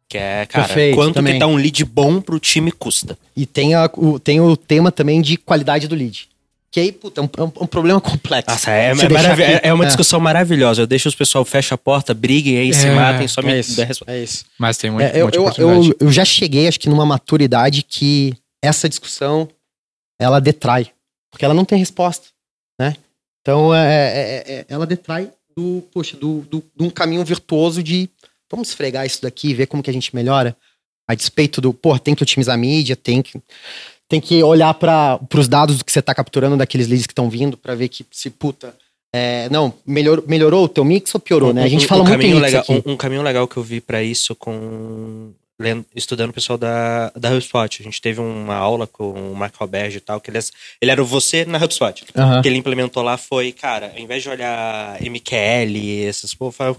Que 0.08 0.18
é, 0.18 0.44
cara, 0.46 0.64
Perfeito, 0.66 0.96
quanto 0.96 1.14
também. 1.14 1.34
que 1.34 1.38
tá 1.38 1.46
um 1.46 1.54
lead 1.56 1.84
bom 1.84 2.20
pro 2.20 2.40
time 2.40 2.72
custa. 2.72 3.16
E 3.36 3.46
tem, 3.46 3.74
a- 3.74 3.88
o, 3.96 4.18
tem 4.18 4.40
o 4.40 4.56
tema 4.56 4.90
também 4.90 5.20
de 5.22 5.36
qualidade 5.36 5.86
do 5.86 5.94
lead. 5.94 6.28
Que 6.72 6.78
aí, 6.80 6.92
puta, 6.92 7.20
é 7.20 7.24
um, 7.24 7.28
é 7.36 7.42
um- 7.42 7.52
é 7.60 7.64
um 7.64 7.66
problema 7.66 8.00
complexo. 8.00 8.48
Nossa, 8.50 8.70
é, 8.70 8.86
é 8.86 8.90
aqui- 8.92 9.60
é 9.66 9.72
uma 9.74 9.84
é. 9.84 9.86
discussão 9.88 10.20
maravilhosa. 10.20 10.82
Eu 10.82 10.86
deixo 10.86 11.08
os 11.08 11.14
pessoal 11.16 11.44
fecha 11.44 11.74
a 11.74 11.78
porta, 11.78 12.14
briguem 12.14 12.58
aí, 12.58 12.72
se 12.72 12.86
É, 12.86 12.94
matem, 12.94 13.26
só 13.26 13.42
me 13.42 13.52
É 13.52 13.58
isso, 13.58 13.80
é 14.06 14.22
isso. 14.22 14.44
Mas 14.56 14.76
tem 14.78 14.88
muito, 14.90 15.04
É, 15.06 15.18
eu, 15.18 15.22
muita 15.24 15.36
eu, 15.38 15.42
oportunidade. 15.42 15.88
eu, 16.00 16.06
eu 16.06 16.12
já 16.12 16.24
cheguei, 16.24 16.68
acho 16.68 16.78
que 16.78 16.88
numa 16.88 17.04
maturidade 17.04 17.82
que 17.82 18.34
essa 18.62 18.88
discussão, 18.88 19.48
ela 20.20 20.40
detrai. 20.40 20.90
Porque 21.30 21.44
ela 21.44 21.54
não 21.54 21.64
tem 21.64 21.78
resposta, 21.78 22.28
né? 22.80 22.94
Então, 23.40 23.74
é, 23.74 23.86
é- 23.86 24.52
é- 24.60 24.64
ela 24.68 24.86
detrai 24.86 25.30
do, 25.56 25.82
poxa, 25.92 26.16
do, 26.16 26.42
do, 26.42 26.62
de 26.76 26.84
um 26.84 26.90
caminho 26.90 27.24
virtuoso 27.24 27.82
de 27.82 28.08
vamos 28.50 28.68
esfregar 28.68 29.04
isso 29.06 29.22
daqui, 29.22 29.54
ver 29.54 29.66
como 29.66 29.82
que 29.82 29.90
a 29.90 29.92
gente 29.92 30.14
melhora. 30.14 30.56
A 31.08 31.14
despeito 31.14 31.60
do, 31.60 31.72
pô, 31.74 31.98
tem 31.98 32.14
que 32.14 32.22
otimizar 32.22 32.54
a 32.54 32.58
mídia, 32.58 32.94
tem 32.94 33.22
que, 33.22 33.40
tem 34.10 34.20
que 34.20 34.42
olhar 34.42 34.74
para 34.74 35.18
os 35.34 35.46
dados 35.48 35.78
do 35.78 35.84
que 35.84 35.92
você 35.92 36.02
tá 36.02 36.12
capturando 36.14 36.56
daqueles 36.56 36.88
leads 36.88 37.06
que 37.06 37.12
estão 37.12 37.30
vindo 37.30 37.56
para 37.56 37.74
ver 37.76 37.88
que 37.88 38.04
se, 38.10 38.28
puta, 38.28 38.74
é, 39.14 39.48
não, 39.50 39.72
melhor, 39.86 40.22
melhorou 40.26 40.64
o 40.64 40.68
teu 40.68 40.84
mix 40.84 41.14
ou 41.14 41.20
piorou, 41.20 41.54
né? 41.54 41.62
A 41.62 41.68
gente 41.68 41.84
Um- 41.84 41.88
fala 41.88 42.02
um 42.02 42.04
muito 42.06 42.18
caminho 42.20 42.38
legal, 42.40 42.64
um, 42.68 42.92
um 42.92 42.96
caminho 42.96 43.22
legal 43.22 43.46
que 43.46 43.56
eu 43.56 43.62
vi 43.62 43.80
pra 43.80 44.02
isso 44.02 44.34
com 44.34 45.32
lendo- 45.60 45.86
estudando 45.94 46.30
o 46.30 46.32
pessoal 46.32 46.58
da, 46.58 47.10
da 47.14 47.30
HubSpot. 47.30 47.80
A 47.80 47.84
gente 47.84 48.00
teve 48.00 48.20
uma 48.20 48.54
aula 48.56 48.86
com 48.86 49.12
o 49.32 49.36
Mark 49.36 49.54
Roberge 49.56 49.98
e 49.98 50.00
tal, 50.00 50.20
que 50.20 50.28
ele, 50.30 50.38
é- 50.38 50.42
ele 50.80 50.90
era 50.90 51.00
o 51.02 51.06
você 51.06 51.44
na 51.44 51.58
HubSpot. 51.58 52.04
O 52.38 52.42
que 52.42 52.48
ele 52.48 52.56
implementou 52.58 53.02
lá 53.04 53.16
foi, 53.16 53.52
cara, 53.52 53.92
ao 53.94 53.98
invés 54.00 54.22
de 54.22 54.28
olhar 54.28 55.00
MQL, 55.02 56.04
essas 56.08 56.34
porra, 56.34 56.52
fala, 56.52 56.76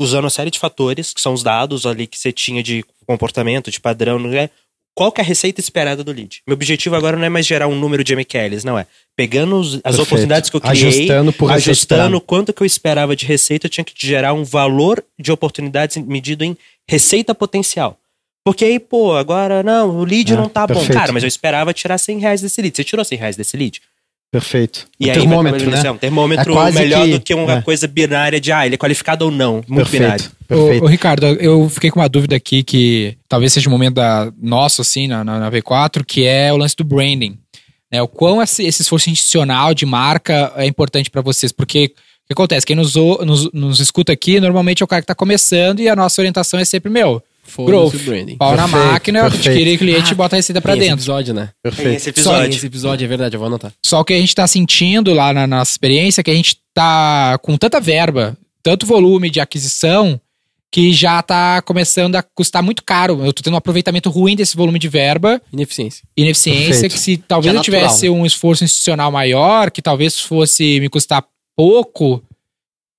usando 0.00 0.24
uma 0.24 0.30
série 0.30 0.50
de 0.50 0.58
fatores, 0.58 1.12
que 1.12 1.20
são 1.20 1.32
os 1.32 1.42
dados 1.44 1.86
ali 1.86 2.06
que 2.06 2.18
você 2.18 2.32
tinha 2.32 2.62
de 2.62 2.84
comportamento, 3.06 3.70
de 3.70 3.80
padrão, 3.80 4.18
não 4.18 4.32
é? 4.32 4.50
Qual 4.96 5.12
que 5.12 5.20
é 5.20 5.24
a 5.24 5.26
receita 5.26 5.60
esperada 5.60 6.02
do 6.02 6.10
lead? 6.10 6.40
Meu 6.46 6.54
objetivo 6.54 6.96
agora 6.96 7.18
não 7.18 7.24
é 7.24 7.28
mais 7.28 7.46
gerar 7.46 7.68
um 7.68 7.78
número 7.78 8.02
de 8.02 8.14
MQLs, 8.16 8.64
não 8.64 8.78
é. 8.78 8.86
Pegando 9.14 9.56
os- 9.56 9.74
as 9.74 9.82
Perfeito. 9.82 10.02
oportunidades 10.02 10.48
que 10.48 10.56
eu 10.56 10.60
criei, 10.60 10.86
Ajustando 10.88 11.32
por 11.34 11.52
ajustando 11.52 12.00
ajustando. 12.02 12.20
quanto 12.22 12.52
que 12.52 12.62
eu 12.62 12.66
esperava 12.66 13.14
de 13.14 13.26
receita, 13.26 13.66
eu 13.66 13.70
tinha 13.70 13.84
que 13.84 13.92
gerar 13.94 14.32
um 14.32 14.42
valor 14.42 15.04
de 15.18 15.30
oportunidades 15.30 15.98
medido 15.98 16.44
em 16.44 16.56
receita 16.88 17.34
potencial. 17.34 17.98
Porque 18.42 18.64
aí, 18.64 18.78
pô, 18.78 19.14
agora, 19.16 19.62
não, 19.62 19.90
o 19.98 20.04
lead 20.04 20.32
É, 20.32 20.36
não 20.36 20.48
tá 20.48 20.66
bom. 20.66 20.74
perfeito. 20.74 20.98
Cara, 20.98 21.12
mas 21.12 21.22
eu 21.22 21.28
esperava 21.28 21.74
tirar 21.74 21.98
100 21.98 22.18
reais 22.18 22.40
desse 22.40 22.62
lead. 22.62 22.74
Você 22.74 22.84
tirou 22.84 23.04
100 23.04 23.18
reais 23.18 23.36
desse 23.36 23.54
lead? 23.56 23.82
Perfeito. 24.30 24.86
E 25.00 25.06
o 25.06 25.10
aí, 25.10 25.18
termômetro, 25.18 25.70
né? 25.70 25.90
Um 25.90 25.96
termômetro 25.96 26.52
É 26.52 26.54
quase 26.54 26.78
melhor 26.78 27.04
que- 27.04 27.10
do 27.12 27.20
que 27.20 27.34
uma 27.34 27.52
é. 27.54 27.62
coisa 27.62 27.86
binária 27.86 28.40
de, 28.40 28.52
ah, 28.52 28.66
ele 28.66 28.74
é 28.74 28.78
qualificado 28.78 29.24
ou 29.24 29.30
não. 29.30 29.62
Muito 29.68 29.88
binário. 29.90 30.24
Perfeito. 30.24 30.36
Perfeito. 30.46 30.82
Ô, 30.82 30.86
ô, 30.86 30.88
Ricardo, 30.88 31.26
eu 31.26 31.68
fiquei 31.70 31.90
com 31.90 32.00
uma 32.00 32.08
dúvida 32.08 32.36
aqui 32.36 32.62
que 32.62 33.16
talvez 33.28 33.52
seja 33.52 33.68
um 33.68 33.72
momento 33.72 33.94
da, 33.94 34.30
nosso, 34.40 34.82
assim, 34.82 35.06
na, 35.06 35.24
na, 35.24 35.38
na 35.40 35.50
V4, 35.50 36.04
que 36.04 36.24
é 36.24 36.52
o 36.52 36.56
lance 36.56 36.76
do 36.76 36.84
branding. 36.84 37.38
Né? 37.90 38.02
O 38.02 38.08
quão 38.08 38.42
esse, 38.42 38.64
esse 38.64 38.82
esforço 38.82 39.08
institucional 39.08 39.72
de 39.72 39.86
marca 39.86 40.52
é 40.56 40.66
importante 40.66 41.08
pra 41.10 41.22
vocês, 41.22 41.50
porque 41.52 41.86
o 42.24 42.26
que 42.26 42.32
acontece? 42.32 42.66
Quem 42.66 42.76
nos, 42.76 42.96
ou- 42.96 43.24
nos, 43.24 43.50
nos 43.52 43.80
escuta 43.80 44.12
aqui, 44.12 44.38
normalmente 44.40 44.82
é 44.82 44.84
o 44.84 44.88
cara 44.88 45.00
que 45.02 45.06
tá 45.06 45.14
começando 45.14 45.80
e 45.80 45.88
a 45.88 45.96
nossa 45.96 46.20
orientação 46.20 46.58
é 46.60 46.64
sempre, 46.64 46.90
meu, 46.90 47.22
growth, 47.58 47.94
branding. 48.04 48.36
pau 48.36 48.56
na 48.56 48.64
Perfeito, 48.68 48.86
máquina, 48.86 49.20
perfeito. 49.22 49.48
adquirir 49.48 49.78
cliente 49.78 50.12
e 50.12 50.14
bota 50.14 50.36
a 50.36 50.38
receita 50.38 50.60
pra 50.60 50.72
Tem 50.72 50.80
esse 50.80 50.88
dentro. 50.90 51.02
episódio, 51.02 51.34
né? 51.34 51.50
Perfeito. 51.62 51.96
Esse 51.96 52.04
Só 52.04 52.10
episódio. 52.10 52.56
esse 52.56 52.66
episódio, 52.66 53.04
é 53.04 53.08
verdade, 53.08 53.34
eu 53.36 53.40
vou 53.40 53.46
anotar. 53.46 53.72
Só 53.84 54.02
que 54.04 54.12
a 54.14 54.18
gente 54.18 54.34
tá 54.34 54.46
sentindo 54.46 55.12
lá 55.12 55.32
na 55.32 55.46
nossa 55.46 55.70
experiência 55.70 56.22
que 56.22 56.30
a 56.30 56.34
gente 56.34 56.58
tá 56.74 57.38
com 57.42 57.56
tanta 57.56 57.80
verba, 57.80 58.36
tanto 58.62 58.84
volume 58.86 59.30
de 59.30 59.40
aquisição, 59.40 60.20
que 60.70 60.92
já 60.92 61.22
tá 61.22 61.62
começando 61.62 62.16
a 62.16 62.22
custar 62.22 62.62
muito 62.62 62.82
caro. 62.84 63.24
Eu 63.24 63.32
tô 63.32 63.42
tendo 63.42 63.54
um 63.54 63.56
aproveitamento 63.56 64.10
ruim 64.10 64.34
desse 64.36 64.56
volume 64.56 64.78
de 64.78 64.88
verba, 64.88 65.40
Ineficiência. 65.52 66.02
ineficiência, 66.16 66.70
Perfeito. 66.72 66.92
que 66.92 66.98
se 66.98 67.16
talvez 67.16 67.52
Que 67.52 67.56
é 67.56 67.60
eu 67.60 67.62
tivesse 67.64 68.02
natural, 68.06 68.14
um 68.20 68.26
esforço 68.26 68.64
institucional 68.64 69.10
maior, 69.12 69.70
que 69.70 69.80
talvez 69.80 70.20
fosse 70.20 70.78
me 70.80 70.88
custar 70.88 71.24
pouco, 71.56 72.22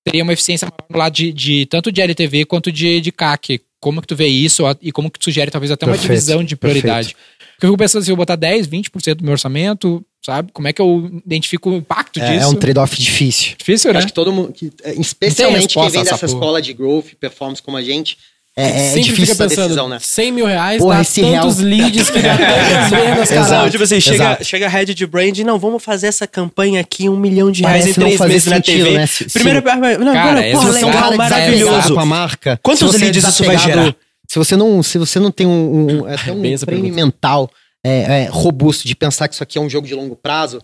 teria 0.08 0.22
uma 0.22 0.32
eficiência 0.32 0.66
maior 0.66 0.98
lado 1.04 1.12
de, 1.12 1.32
de 1.32 1.66
tanto 1.66 1.92
de 1.92 2.00
LTV 2.00 2.44
quanto 2.46 2.72
de, 2.72 3.00
de 3.00 3.12
CAC. 3.12 3.60
Como 3.80 4.00
que 4.00 4.08
tu 4.08 4.16
vê 4.16 4.26
isso 4.26 4.64
e 4.82 4.90
como 4.90 5.10
que 5.10 5.18
tu 5.18 5.24
sugere 5.24 5.50
talvez 5.50 5.70
até 5.70 5.86
uma 5.86 5.92
Perfeito, 5.92 6.10
divisão 6.10 6.42
de 6.42 6.56
prioridade? 6.56 7.14
Porque 7.54 7.66
eu 7.66 7.70
fico 7.70 7.78
pensando 7.78 8.04
se 8.04 8.10
eu 8.10 8.16
botar 8.16 8.36
10, 8.36 8.66
20% 8.66 9.14
do 9.16 9.24
meu 9.24 9.32
orçamento, 9.32 10.04
sabe? 10.24 10.50
Como 10.52 10.66
é 10.66 10.72
que 10.72 10.80
eu 10.80 11.10
identifico 11.24 11.70
o 11.70 11.76
impacto 11.76 12.18
É, 12.20 12.32
disso? 12.32 12.44
é 12.44 12.46
um 12.48 12.54
trade-off 12.54 12.96
difícil. 12.96 13.54
Difícil, 13.56 13.92
né? 13.92 13.98
Acho 13.98 14.08
que 14.08 14.12
todo 14.12 14.32
mundo, 14.32 14.52
que, 14.52 14.72
é, 14.82 14.94
especialmente 14.94 15.74
quem 15.74 15.90
vem 15.90 16.04
dessa 16.04 16.26
escola 16.26 16.60
de 16.60 16.72
growth, 16.72 17.14
performance 17.20 17.62
como 17.62 17.76
a 17.76 17.82
gente, 17.82 18.18
é, 18.60 18.68
é 18.68 18.88
Sempre 18.88 19.02
difícil 19.02 19.16
fica 19.16 19.32
essa 19.32 19.48
pensando, 19.48 19.62
decisão, 19.68 19.88
né? 19.88 19.98
100 20.00 20.32
mil 20.32 20.46
reais 20.46 20.82
Porra, 20.82 20.96
dá 20.98 21.04
tantos 21.04 21.58
real- 21.60 21.68
leads 21.70 22.10
que 22.10 22.18
dá 22.20 22.36
tantas 22.38 22.90
vendas, 22.90 23.28
caralho. 23.30 23.70
tipo 23.70 23.84
assim, 23.84 24.00
chega, 24.00 24.16
exato. 24.16 24.44
chega 24.44 24.66
a 24.66 24.68
head 24.68 24.94
de 24.94 25.06
brand, 25.06 25.38
não, 25.38 25.58
vamos 25.58 25.82
fazer 25.84 26.08
essa 26.08 26.26
campanha 26.26 26.80
aqui, 26.80 27.08
um 27.08 27.16
milhão 27.16 27.50
de 27.50 27.62
Parece 27.62 27.84
reais 27.84 27.96
em 27.98 28.00
três 28.00 28.16
fazer 28.18 28.32
meses 28.32 28.48
na 28.48 28.56
sentido, 28.56 28.84
TV. 28.84 28.98
né? 28.98 29.06
Se- 29.06 29.24
Primeiro, 29.26 29.62
não, 29.64 30.12
Cara, 30.12 30.32
não, 30.32 30.38
é 30.38 30.52
porra, 30.52 30.70
legal, 30.70 31.12
é 31.12 31.16
maravilhoso. 31.16 31.94
com 31.94 32.00
a 32.00 32.06
marca. 32.06 32.58
Quantos 32.62 32.94
é 32.94 32.98
leads 32.98 33.24
isso 33.24 33.44
vai 33.44 33.56
gerar? 33.58 33.94
Se 34.28 34.38
você 34.38 34.56
não, 34.56 34.82
se 34.82 34.98
você 34.98 35.18
não 35.18 35.30
tem 35.30 35.46
um, 35.46 36.02
um, 36.02 36.04
até 36.06 36.32
um 36.32 36.40
treino 36.42 36.58
pergunta. 36.66 36.94
mental 36.94 37.50
é, 37.86 38.24
é, 38.24 38.28
robusto 38.30 38.86
de 38.86 38.94
pensar 38.94 39.26
que 39.28 39.34
isso 39.34 39.42
aqui 39.42 39.56
é 39.56 39.60
um 39.60 39.70
jogo 39.70 39.86
de 39.86 39.94
longo 39.94 40.14
prazo, 40.16 40.60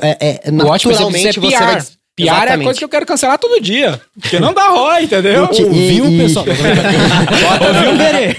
É. 0.00 0.08
é, 0.20 0.40
é, 0.44 0.50
naturalmente 0.50 1.38
é 1.38 1.42
você 1.42 1.56
vai... 1.58 1.82
PR 2.14 2.48
é 2.48 2.52
a 2.52 2.58
coisa 2.58 2.78
que 2.78 2.84
eu 2.84 2.88
quero 2.88 3.06
cancelar 3.06 3.38
todo 3.38 3.60
dia. 3.60 4.00
Porque 4.20 4.38
não 4.38 4.52
dá 4.52 4.68
ROI, 4.68 5.04
entendeu? 5.04 5.48
E- 5.52 5.62
Ouvi 5.64 6.00
o 6.02 6.10
e- 6.10 6.18
pessoal. 6.18 6.44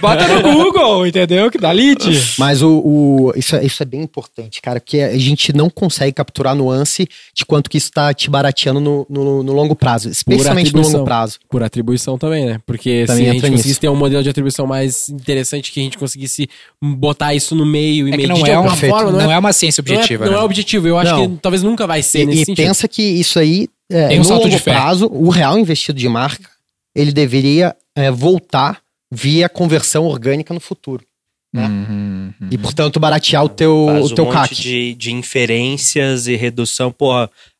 Bota 0.02 0.28
no 0.28 0.42
Google, 0.42 1.08
entendeu? 1.08 1.50
Que 1.50 1.58
dá 1.58 1.72
lead. 1.72 2.00
Mas 2.38 2.62
o, 2.62 2.70
o- 2.80 3.34
isso, 3.36 3.56
é, 3.56 3.66
isso 3.66 3.82
é 3.82 3.86
bem 3.86 4.02
importante, 4.02 4.62
cara, 4.62 4.80
porque 4.80 5.00
a 5.00 5.18
gente 5.18 5.54
não 5.54 5.70
consegue 5.70 6.12
capturar 6.14 6.54
a 6.54 6.56
nuance 6.56 7.08
de 7.34 7.46
quanto 7.46 7.70
que 7.70 7.78
isso 7.78 7.92
tá 7.92 8.14
te 8.14 8.30
barateando 8.30 8.80
no, 8.80 9.06
no, 9.10 9.44
no 9.44 9.54
longo 9.54 9.76
prazo, 9.76 10.10
especialmente 10.10 10.74
no 10.74 10.82
longo 10.82 11.04
prazo. 11.04 11.40
Por 11.50 11.64
atribuição 11.64 12.18
também, 12.18 12.46
né? 12.46 12.60
Porque 12.66 13.06
Também 13.08 13.24
se 13.26 13.30
a 13.30 13.34
gente 13.34 13.42
nisso. 13.44 13.52
conseguisse 13.54 13.80
ter 13.80 13.90
um 13.90 13.96
modelo 13.96 14.24
de 14.24 14.30
atribuição 14.30 14.68
mais 14.68 15.10
interessante, 15.10 15.72
que 15.72 15.80
a 15.80 15.84
gente 15.84 15.98
conseguisse 15.98 16.48
botar 16.82 17.34
isso 17.34 17.56
no 17.56 17.66
meio 17.66 18.08
e 18.08 18.12
É 18.14 18.18
medir 18.18 18.28
não 18.30 18.36
de 18.44 18.50
é, 18.52 18.54
alguma 18.54 18.74
uma, 18.76 18.78
forma, 18.78 19.12
não, 19.12 19.32
é, 19.32 19.38
uma 19.40 19.54
ciência 19.54 19.84
não 19.86 19.94
é- 19.94 19.98
objetiva, 19.98 20.26
Não 20.26 20.34
é, 20.34 20.38
né? 20.38 20.42
objetivo. 20.44 20.88
Eu 20.88 20.98
acho 20.98 21.12
Não. 21.12 21.30
que 21.32 21.38
talvez 21.42 21.64
nunca 21.64 21.88
vai 21.88 22.02
ser 22.04 22.22
E, 22.22 22.26
nesse 22.26 22.42
e 22.42 22.46
sentido. 22.46 22.66
pensa 22.68 22.88
que 22.88 23.02
isso 23.02 23.40
aí, 23.40 23.63
é, 23.92 24.08
Tem 24.10 24.18
um 24.18 24.20
no 24.20 24.26
salto 24.26 24.44
longo 24.44 24.56
de 24.56 24.60
fé. 24.62 24.72
prazo, 24.72 25.08
o 25.12 25.30
real 25.30 25.58
investido 25.58 26.00
de 26.00 26.08
marca, 26.10 26.50
ele 26.96 27.12
deveria 27.12 27.76
é, 27.96 28.10
voltar 28.12 28.82
via 29.12 29.48
conversão 29.50 30.06
orgânica 30.06 30.54
no 30.54 30.60
futuro. 30.60 31.06
né? 31.54 31.68
Uhum, 31.68 32.34
uhum. 32.42 32.48
E, 32.50 32.58
portanto, 32.58 33.00
baratear 33.00 33.44
o 33.44 33.50
teu, 33.50 33.86
Faz 33.88 34.12
o 34.12 34.16
teu 34.16 34.26
um 34.28 34.32
CAC. 34.32 34.50
monte 34.52 34.62
de, 34.62 34.94
de 34.96 35.12
inferências 35.12 36.28
e 36.28 36.36
redução. 36.36 36.92
Pô, 36.92 37.12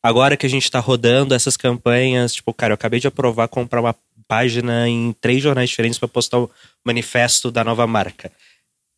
agora 0.02 0.36
que 0.36 0.46
a 0.46 0.50
gente 0.50 0.68
tá 0.70 0.80
rodando 0.80 1.34
essas 1.34 1.56
campanhas, 1.56 2.34
tipo, 2.34 2.52
cara, 2.52 2.72
eu 2.72 2.74
acabei 2.74 2.98
de 2.98 3.06
aprovar 3.06 3.46
comprar 3.48 3.80
uma 3.80 3.94
página 4.26 4.88
em 4.88 5.14
três 5.20 5.42
jornais 5.42 5.68
diferentes 5.70 5.98
pra 5.98 6.08
postar 6.08 6.38
o 6.40 6.50
manifesto 6.84 7.50
da 7.52 7.62
nova 7.62 7.86
marca. 7.86 8.32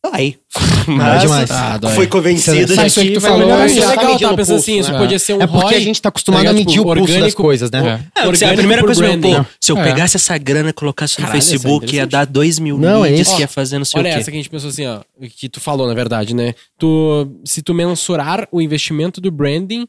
Dói. 0.05 0.37
Mas 0.87 1.21
demais. 1.21 1.49
Dói. 1.81 1.95
foi 1.95 2.07
convencido 2.07 2.65
de 2.75 2.85
isso 2.85 2.99
aí 2.99 3.07
que 3.09 3.13
tu 3.15 3.21
falou, 3.21 3.39
melhorar. 3.39 3.63
é 3.63 3.65
Isso 3.65 3.77
é 3.79 3.81
já 3.81 3.95
tá 3.95 4.01
legal, 4.03 4.29
tá 4.31 4.35
pensando 4.37 4.57
assim, 4.57 4.79
isso 4.79 4.91
né? 4.91 4.97
podia 4.97 5.19
ser 5.19 5.33
um 5.33 5.41
É 5.41 5.47
porque 5.47 5.63
ROI, 5.65 5.75
a 5.75 5.79
gente 5.79 6.01
tá 6.01 6.09
acostumado 6.09 6.43
tá 6.45 6.49
a 6.51 6.53
medir 6.53 6.73
Tipo, 6.77 6.81
o 6.91 6.95
pulso 6.95 7.07
das 7.07 7.15
orgânico- 7.15 7.41
coisas, 7.43 7.71
né? 7.71 8.09
É. 8.15 8.21
É, 8.21 8.23
porque 8.25 8.45
a 8.45 8.53
primeira 8.53 8.83
coisa, 8.83 9.01
meu, 9.01 9.11
branding. 9.17 9.43
pô, 9.43 9.45
se 9.59 9.71
eu 9.71 9.77
É. 9.77 9.83
pegasse 9.83 10.15
essa 10.15 10.37
grana 10.37 10.69
e 10.69 10.73
colocasse 10.73 11.19
no 11.19 11.25
Caralho, 11.25 11.37
é 11.39 11.41
Facebook, 11.41 11.95
ia 11.95 12.05
dar 12.07 12.25
2 12.25 12.59
mil 12.59 12.77
Não, 12.77 13.03
é 13.03 13.09
leads, 13.09 13.27
isso. 13.27 13.35
que 13.35 13.41
ia 13.41 13.47
fazer 13.47 13.77
não 13.79 13.85
sei 13.85 13.99
Olha 13.99 14.09
o 14.09 14.13
quê. 14.13 14.19
essa 14.19 14.31
que 14.31 14.37
a 14.37 14.39
gente 14.39 14.49
pensou 14.49 14.69
assim, 14.69 14.85
ó, 14.85 14.99
que 15.35 15.49
tu 15.49 15.59
falou, 15.59 15.87
na 15.87 15.93
verdade, 15.93 16.33
né? 16.33 16.53
Tu, 16.77 17.27
se 17.43 17.61
tu 17.61 17.73
mensurar 17.73 18.47
o 18.51 18.61
investimento 18.61 19.19
do 19.19 19.31
branding 19.31 19.87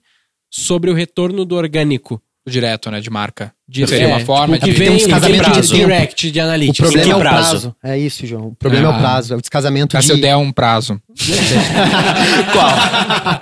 sobre 0.51 0.91
o 0.91 0.95
retorno 0.95 1.45
do 1.45 1.55
orgânico. 1.55 2.21
Direto, 2.49 2.91
né? 2.91 3.01
De 3.01 3.11
marca. 3.11 3.53
De, 3.69 3.83
é, 3.95 4.07
uma 4.07 4.21
forma 4.21 4.55
tipo, 4.59 4.67
de... 4.67 4.73
que 4.73 4.79
vem, 4.79 4.89
tem 4.89 4.99
vem 4.99 5.09
casamentos 5.09 5.69
de 5.69 5.77
direct, 5.77 6.31
de 6.31 6.41
O 6.41 6.43
analytics. 6.43 6.79
problema 6.81 7.05
que 7.05 7.11
é 7.11 7.17
o 7.17 7.19
prazo? 7.21 7.77
É 7.85 7.99
isso, 7.99 8.27
João. 8.27 8.47
O 8.49 8.55
problema 8.57 8.89
é 8.89 8.93
Ah. 8.93 8.97
o 8.97 8.99
prazo. 8.99 9.35
É 9.35 9.37
o 9.37 9.41
descasamento 9.41 9.93
Tá, 9.93 10.01
de... 10.01 10.07
se 10.07 10.13
eu 10.13 10.21
der 10.21 10.37
um 10.37 10.51
prazo. 10.51 10.99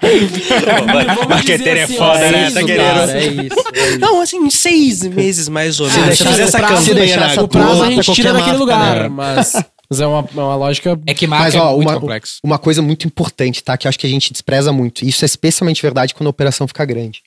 Vamos 0.01 1.27
Marqueteiro 1.29 1.81
dizer 1.81 1.95
é 1.95 1.97
foda, 1.99 2.31
né? 2.31 2.47
isso, 2.47 2.55
Tá 2.55 2.65
querendo-. 2.65 3.11
É 3.11 3.27
isso. 3.27 3.41
é 3.75 3.89
isso. 3.89 3.99
Não, 4.01 4.21
assim, 4.21 4.39
em 4.39 4.51
seis 4.51 5.03
meses 5.03 5.49
mais 5.49 5.81
ou 5.81 5.87
menos. 5.89 6.03
Se 6.03 6.25
deixar 6.25 6.31
fizer 6.31 6.43
o 6.43 6.47
essa 6.47 6.61
campanha 6.61 6.95
deixar 6.95 7.21
na 7.21 7.33
essa 7.33 7.43
O 7.43 7.49
prazo 7.49 7.83
a 7.83 7.91
gente 7.91 8.13
tira 8.13 8.33
daquele 8.33 8.57
lugar, 8.57 9.03
né? 9.03 9.09
mas, 9.09 9.53
mas 9.89 10.01
é 10.01 10.07
uma, 10.07 10.19
é 10.35 10.41
uma 10.41 10.57
lógica... 10.57 10.99
É 11.07 11.15
que 11.15 11.27
marca 11.27 11.45
Mas, 11.45 11.55
é 11.55 11.59
ó, 11.61 11.75
muito 11.77 11.89
uma, 11.89 12.01
complexo. 12.01 12.39
uma 12.43 12.59
coisa 12.59 12.83
muito 12.83 13.07
importante, 13.07 13.63
tá? 13.63 13.77
Que 13.77 13.87
eu 13.87 13.89
acho 13.89 13.99
que 13.99 14.07
a 14.07 14.11
gente 14.11 14.33
despreza 14.33 14.73
muito. 14.73 15.05
Isso 15.05 15.25
é 15.25 15.27
especialmente 15.27 15.81
verdade 15.83 16.15
quando 16.15 16.27
a 16.27 16.31
operação 16.31 16.67
fica 16.67 16.85
grande. 16.85 17.23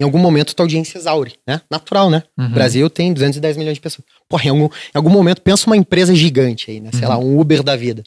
Em 0.00 0.04
algum 0.04 0.18
momento, 0.18 0.54
tua 0.54 0.64
audiência 0.64 0.98
exaure, 0.98 1.34
né? 1.46 1.60
Natural, 1.70 2.10
né? 2.10 2.24
Uhum. 2.36 2.46
O 2.46 2.50
Brasil 2.50 2.90
tem 2.90 3.12
210 3.12 3.56
milhões 3.56 3.74
de 3.76 3.80
pessoas. 3.80 4.04
Porra, 4.28 4.46
em 4.46 4.48
algum, 4.48 4.64
em 4.66 4.70
algum 4.94 5.10
momento, 5.10 5.40
pensa 5.40 5.66
uma 5.66 5.76
empresa 5.76 6.14
gigante 6.14 6.70
aí, 6.70 6.80
né? 6.80 6.90
Sei 6.92 7.06
lá, 7.06 7.16
um 7.18 7.38
Uber 7.38 7.62
da 7.62 7.76
vida. 7.76 8.02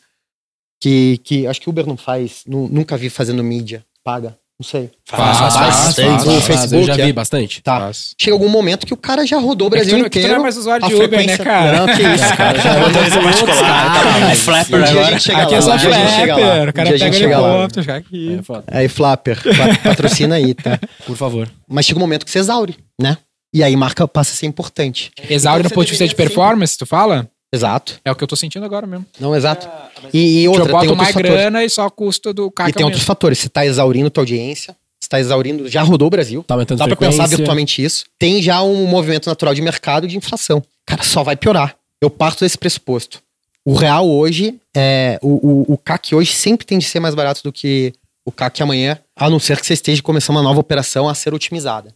Que, 0.81 1.17
que 1.19 1.47
acho 1.47 1.59
que 1.61 1.69
Uber 1.69 1.87
não 1.87 1.97
faz, 1.97 2.43
nu- 2.45 2.67
nunca 2.67 2.95
vi 2.97 3.09
fazendo 3.09 3.43
mídia. 3.43 3.83
Paga, 4.03 4.37
não 4.59 4.67
sei. 4.67 4.89
Faz, 5.05 5.37
Faz, 5.37 5.53
faz, 5.55 5.75
faz, 5.75 5.95
tem. 5.95 6.09
faz, 6.09 6.23
no 6.25 6.31
faz. 6.33 6.45
Facebook, 6.45 6.75
eu 6.89 6.95
já 6.95 7.03
é. 7.03 7.05
vi 7.05 7.13
bastante. 7.13 7.61
Tá. 7.61 7.79
Faz. 7.79 8.15
Chega 8.19 8.33
algum 8.33 8.49
momento 8.49 8.87
que 8.87 8.93
o 8.93 8.97
cara 8.97 9.25
já 9.25 9.37
rodou 9.37 9.69
o 9.69 9.75
É 9.75 9.79
que 9.79 9.85
tu 9.85 9.89
Brasil 9.89 9.97
não- 9.99 10.03
que 10.05 10.09
tu 10.09 10.17
inteiro. 10.19 10.33
não 10.33 10.39
é 10.39 10.43
mais 10.43 10.57
usuário 10.57 10.87
de 10.87 10.95
Uber, 10.95 11.25
né, 11.27 11.37
cara? 11.37 11.79
Não, 11.85 11.95
que 11.95 12.01
isso, 12.01 12.35
cara. 12.37 12.59
Já 12.59 12.73
é 12.73 12.79
Motorista 12.79 13.21
particular, 13.21 13.93
tá, 13.93 14.31
é 14.31 14.35
flapper 14.35 14.75
Um 14.79 14.83
dia 14.83 14.87
a 14.87 14.91
agora. 14.91 15.11
gente 15.11 15.23
chega 15.23 15.41
Aqui 15.43 15.53
é 15.53 15.57
lá, 15.57 15.61
só 15.61 15.75
dia 15.75 15.89
a 15.89 15.93
gente 15.93 16.11
chega 16.15 16.35
lá. 16.35 16.41
flapper. 16.41 16.69
O 16.69 16.73
cara 16.73 16.87
dia 16.87 16.95
a 16.95 16.97
gente 16.97 17.13
pega 17.21 17.33
helicóptero, 17.35 17.85
chega 17.85 17.97
aqui. 17.97 18.39
É. 18.71 18.77
Aí, 18.79 18.87
Flapper, 18.87 19.41
pa- 19.43 19.77
patrocina 19.89 20.35
aí, 20.35 20.53
tá? 20.55 20.79
Por 21.05 21.15
favor. 21.15 21.47
Mas 21.69 21.85
chega 21.85 21.99
um 21.99 22.01
momento 22.01 22.25
que 22.25 22.31
você 22.31 22.39
exaure, 22.39 22.75
né? 22.99 23.17
E 23.53 23.63
aí 23.63 23.75
marca 23.75 24.07
passa 24.07 24.33
a 24.33 24.35
ser 24.35 24.45
importante. 24.47 25.11
Exaure 25.29 25.63
no 25.63 25.67
Então, 25.67 25.75
ponto 25.75 25.85
você 25.87 25.93
de 25.93 25.99
vista 25.99 26.07
de 26.07 26.15
performance, 26.15 26.77
tu 26.77 26.85
fala? 26.85 27.27
Exato. 27.53 27.99
É 28.03 28.11
o 28.11 28.15
que 28.15 28.23
eu 28.23 28.27
tô 28.27 28.35
sentindo 28.35 28.65
agora 28.65 28.85
mesmo. 28.85 29.05
Não, 29.19 29.35
exato. 29.35 29.69
E, 30.13 30.41
e 30.41 30.47
outra, 30.47 30.63
eu 30.63 30.67
boto 30.67 30.79
tem 30.81 30.89
outros 30.89 30.97
mais 30.97 31.13
fatores. 31.13 31.31
grana 31.31 31.63
e 31.63 31.69
só 31.69 31.89
custo 31.89 32.33
do 32.33 32.47
E 32.47 32.51
CAC 32.51 32.73
tem 32.73 32.85
outros 32.85 33.03
fatores. 33.03 33.39
Você 33.39 33.49
tá 33.49 33.65
exaurindo 33.65 34.09
tua 34.09 34.21
audiência, 34.21 34.75
você 34.99 35.07
tá 35.09 35.19
exaurindo, 35.19 35.69
já 35.69 35.81
rodou 35.81 36.07
o 36.07 36.11
Brasil. 36.11 36.43
Tá 36.43 36.55
aumentando 36.55 36.79
Dá 36.79 36.85
pra 36.85 36.95
frequência. 36.95 37.23
pensar 37.23 37.35
virtualmente 37.35 37.83
isso. 37.83 38.05
Tem 38.19 38.41
já 38.41 38.61
um 38.61 38.85
movimento 38.85 39.27
natural 39.27 39.53
de 39.53 39.61
mercado 39.61 40.07
de 40.07 40.17
inflação. 40.17 40.61
Cara, 40.85 41.03
só 41.03 41.23
vai 41.23 41.35
piorar. 41.37 41.75
Eu 42.01 42.09
parto 42.09 42.41
desse 42.41 42.57
pressuposto. 42.57 43.21
O 43.65 43.73
real 43.75 44.07
hoje, 44.09 44.55
é, 44.75 45.19
o, 45.21 45.65
o, 45.71 45.73
o 45.73 45.77
CAC 45.77 46.15
hoje 46.15 46.31
sempre 46.33 46.65
tem 46.65 46.77
de 46.77 46.85
ser 46.85 46.99
mais 46.99 47.15
barato 47.15 47.41
do 47.43 47.51
que 47.51 47.93
o 48.25 48.31
CAC 48.31 48.61
amanhã, 48.61 48.97
a 49.15 49.29
não 49.29 49.39
ser 49.39 49.59
que 49.59 49.65
você 49.65 49.73
esteja 49.73 50.01
começando 50.01 50.35
uma 50.35 50.43
nova 50.43 50.59
operação 50.59 51.07
a 51.07 51.13
ser 51.15 51.33
otimizada. 51.33 51.93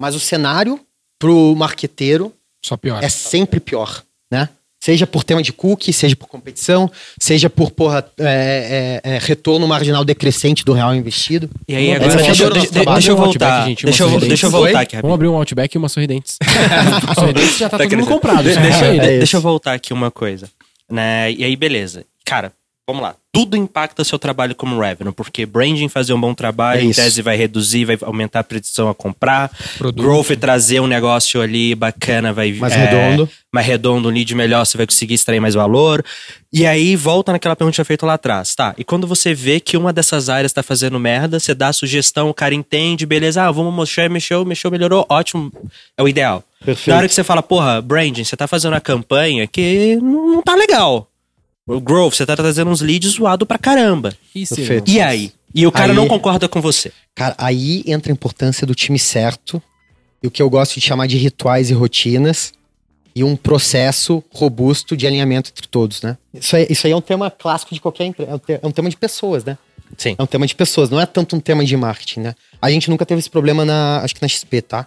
Mas 0.00 0.14
o 0.14 0.20
cenário 0.20 0.78
pro 1.18 1.54
marqueteiro 1.56 2.32
Só 2.64 2.76
pior. 2.76 3.02
é 3.02 3.08
sempre 3.08 3.58
pior, 3.58 4.02
né? 4.30 4.48
Seja 4.88 5.06
por 5.06 5.22
tema 5.22 5.42
de 5.42 5.52
cookie, 5.52 5.92
seja 5.92 6.16
por 6.16 6.28
competição, 6.28 6.90
seja 7.20 7.50
por, 7.50 7.70
porra, 7.70 8.02
é, 8.18 9.00
é, 9.04 9.10
é, 9.16 9.18
retorno 9.20 9.68
marginal 9.68 10.02
decrescente 10.02 10.64
do 10.64 10.72
real 10.72 10.94
investido. 10.94 11.50
E 11.68 11.76
aí, 11.76 11.92
agora, 11.92 12.08
deixa, 12.16 12.22
desafiador 12.32 12.46
o 12.46 12.54
de- 12.54 12.58
nosso 12.60 12.68
de- 12.68 12.72
trabalho. 12.72 12.94
deixa 12.96 13.10
eu 13.10 13.14
um 13.14 13.18
voltar. 13.18 13.66
Gente, 13.66 13.84
deixa, 13.84 14.02
eu, 14.02 14.08
uma 14.08 14.20
deixa 14.20 14.46
eu 14.46 14.50
sorridente. 14.50 14.72
voltar 14.72 14.80
aqui, 14.80 14.96
Vamos 15.02 15.14
abrir 15.14 15.28
um 15.28 15.34
Outback 15.36 15.74
e 15.74 15.78
uma 15.78 15.88
sorridentes. 15.90 16.38
sorridentes 17.14 17.58
já 17.58 17.68
tá, 17.68 17.76
Tá 17.76 17.84
todo 17.84 17.96
mundo 17.98 18.06
comprado. 18.08 18.42
Deixa, 18.44 18.60
É 18.86 19.18
deixa 19.18 19.36
eu 19.36 19.40
voltar 19.42 19.74
aqui 19.74 19.92
uma 19.92 20.10
coisa. 20.10 20.48
Né? 20.90 21.32
E 21.32 21.44
aí, 21.44 21.54
beleza. 21.54 22.06
Cara, 22.24 22.50
vamos 22.88 23.02
lá. 23.02 23.14
Tudo 23.30 23.54
impacta 23.56 24.02
seu 24.02 24.18
trabalho 24.18 24.54
como 24.54 24.80
revenue, 24.80 25.12
porque 25.12 25.44
branding 25.44 25.88
fazer 25.88 26.14
um 26.14 26.20
bom 26.20 26.32
trabalho, 26.32 26.80
É 26.80 26.84
em 26.84 26.90
tese 26.90 27.20
vai 27.20 27.36
reduzir, 27.36 27.84
vai 27.84 27.98
aumentar 28.00 28.40
a 28.40 28.44
predição 28.44 28.88
a 28.88 28.94
comprar. 28.94 29.50
Produto. 29.76 30.02
Growth 30.02 30.36
trazer 30.40 30.80
um 30.80 30.86
negócio 30.86 31.40
ali 31.42 31.74
bacana, 31.74 32.32
vai 32.32 32.50
Mais 32.52 32.72
é, 32.72 32.86
redondo. 32.86 33.28
mais 33.52 33.66
redondo, 33.66 34.08
um 34.08 34.10
lead 34.10 34.34
melhor, 34.34 34.64
você 34.64 34.78
vai 34.78 34.86
conseguir 34.86 35.14
extrair 35.14 35.38
mais 35.38 35.54
valor. 35.54 36.02
E 36.50 36.66
aí 36.66 36.96
volta 36.96 37.30
naquela 37.30 37.54
pergunta 37.54 37.72
que 37.72 37.76
tinha 37.76 37.84
feito 37.84 38.06
lá 38.06 38.14
atrás, 38.14 38.54
tá? 38.54 38.74
E 38.78 38.82
quando 38.82 39.06
você 39.06 39.34
vê 39.34 39.60
que 39.60 39.76
uma 39.76 39.92
dessas 39.92 40.30
áreas 40.30 40.50
tá 40.52 40.62
fazendo 40.62 40.98
merda, 40.98 41.38
você 41.38 41.54
dá 41.54 41.68
a 41.68 41.72
sugestão, 41.74 42.30
o 42.30 42.34
cara 42.34 42.54
entende, 42.54 43.04
beleza, 43.04 43.44
ah, 43.44 43.50
vamos 43.52 43.72
mostrar, 43.74 44.08
mexeu, 44.08 44.42
mexeu, 44.46 44.70
melhorou, 44.70 45.04
ótimo, 45.10 45.52
é 45.96 46.02
o 46.02 46.08
ideal. 46.08 46.42
Perfeito. 46.64 46.90
Na 46.90 46.96
hora 46.96 47.06
que 47.06 47.14
você 47.14 47.22
fala, 47.22 47.42
porra, 47.42 47.82
branding, 47.82 48.24
você 48.24 48.34
tá 48.34 48.48
fazendo 48.48 48.72
uma 48.72 48.80
campanha 48.80 49.46
que 49.46 49.96
não 50.02 50.28
não 50.28 50.42
tá 50.42 50.54
legal. 50.56 51.06
O 51.68 51.80
growth, 51.80 52.14
você 52.14 52.24
tá 52.24 52.34
trazendo 52.34 52.70
uns 52.70 52.80
leads 52.80 53.12
zoado 53.12 53.44
pra 53.44 53.58
caramba. 53.58 54.14
Isso, 54.34 54.56
Perfeito. 54.56 54.90
E 54.90 55.00
aí? 55.00 55.32
E 55.54 55.66
o 55.66 55.72
cara 55.72 55.92
Aí- 55.92 55.96
não 55.96 56.08
concorda 56.08 56.48
com 56.48 56.60
você. 56.60 56.92
Cara, 57.14 57.34
aí 57.38 57.82
entra 57.86 58.10
a 58.10 58.14
importância 58.14 58.66
do 58.66 58.74
time 58.74 58.98
certo 58.98 59.62
e 60.22 60.26
o 60.26 60.30
que 60.30 60.40
eu 60.42 60.48
gosto 60.48 60.74
de 60.74 60.80
chamar 60.80 61.06
de 61.06 61.16
rituais 61.16 61.70
e 61.70 61.74
rotinas 61.74 62.52
e 63.14 63.22
um 63.24 63.36
processo 63.36 64.22
robusto 64.30 64.96
de 64.96 65.06
alinhamento 65.06 65.50
entre 65.50 65.66
todos, 65.66 66.02
né? 66.02 66.16
Isso 66.32 66.54
aí, 66.56 66.66
isso 66.70 66.86
aí 66.86 66.92
é 66.92 66.96
um 66.96 67.00
tema 67.00 67.30
clássico 67.30 67.74
de 67.74 67.80
qualquer 67.80 68.04
empresa, 68.04 68.30
é 68.30 68.34
um 68.34 68.40
é 68.62 68.66
um 68.66 68.70
tema 68.70 68.88
de 68.88 68.96
pessoas, 68.96 69.44
né? 69.44 69.58
Sim. 69.96 70.14
É 70.18 70.22
um 70.22 70.26
tema 70.26 70.46
de 70.46 70.54
pessoas, 70.54 70.90
não 70.90 71.00
é 71.00 71.06
tanto 71.06 71.34
um 71.34 71.40
tema 71.40 71.64
de 71.64 71.76
marketing, 71.76 72.20
né? 72.20 72.34
A 72.60 72.70
gente 72.70 72.88
nunca 72.90 73.04
teve 73.06 73.18
esse 73.18 73.30
problema 73.30 73.64
na, 73.64 74.00
acho 74.02 74.14
que 74.14 74.22
na 74.22 74.28
XP, 74.28 74.62
tá? 74.62 74.86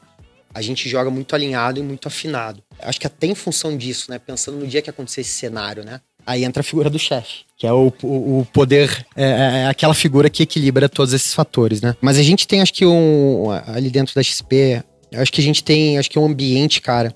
A 0.54 0.62
gente 0.62 0.88
joga 0.90 1.10
muito 1.10 1.34
alinhado 1.34 1.80
e 1.80 1.84
muito 1.84 2.08
afinado. 2.08 2.62
Acho 2.80 3.00
que 3.00 3.08
até 3.08 3.26
em 3.28 3.36
função 3.36 3.76
disso, 3.78 4.12
né? 4.12 4.20
Pensando 4.20 4.58
no 4.58 4.68
dia 4.68 4.82
que 4.82 4.90
acontecer 4.90 5.22
esse 5.22 5.32
cenário, 5.32 5.84
né? 5.84 6.02
Aí 6.26 6.44
entra 6.44 6.62
a 6.62 6.64
figura 6.64 6.90
do 6.90 7.00
chefe, 7.00 7.40
que 7.58 7.66
é 7.66 7.74
o, 7.74 7.92
o, 8.04 8.40
o 8.40 8.48
poder, 8.54 9.06
é, 9.16 9.64
é 9.64 9.68
aquela 9.68 9.94
figura 9.94 10.30
que 10.30 10.44
equilibra 10.44 10.88
todos 10.88 11.14
esses 11.14 11.34
fatores, 11.34 11.82
né? 11.82 11.96
Mas 12.02 12.18
a 12.18 12.24
gente 12.24 12.48
tem, 12.48 12.62
acho 12.62 12.74
que 12.74 12.86
um, 12.86 13.50
ali 13.68 13.90
dentro 13.90 14.14
da 14.16 14.24
XP, 14.24 14.84
acho 15.14 15.32
que 15.32 15.42
a 15.42 15.44
gente 15.44 15.64
tem, 15.64 15.98
acho 15.98 16.10
que 16.10 16.20
um 16.20 16.26
ambiente, 16.26 16.82
cara, 16.82 17.14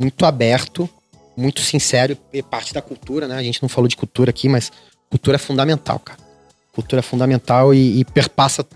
muito 0.00 0.24
aberto, 0.24 0.88
muito 1.36 1.60
sincero 1.60 2.16
e 2.32 2.42
parte 2.42 2.74
da 2.74 2.82
cultura, 2.82 3.26
né? 3.26 3.36
A 3.36 3.42
gente 3.42 3.62
não 3.62 3.68
falou 3.68 3.88
de 3.88 3.96
cultura 3.96 4.30
aqui, 4.30 4.48
mas 4.48 4.70
cultura 5.10 5.36
é 5.36 5.38
fundamental, 5.38 5.98
cara. 5.98 6.18
Cultura 6.72 7.00
é 7.00 7.02
fundamental 7.02 7.74
e, 7.74 8.00
e 8.00 8.04
perpassa 8.04 8.66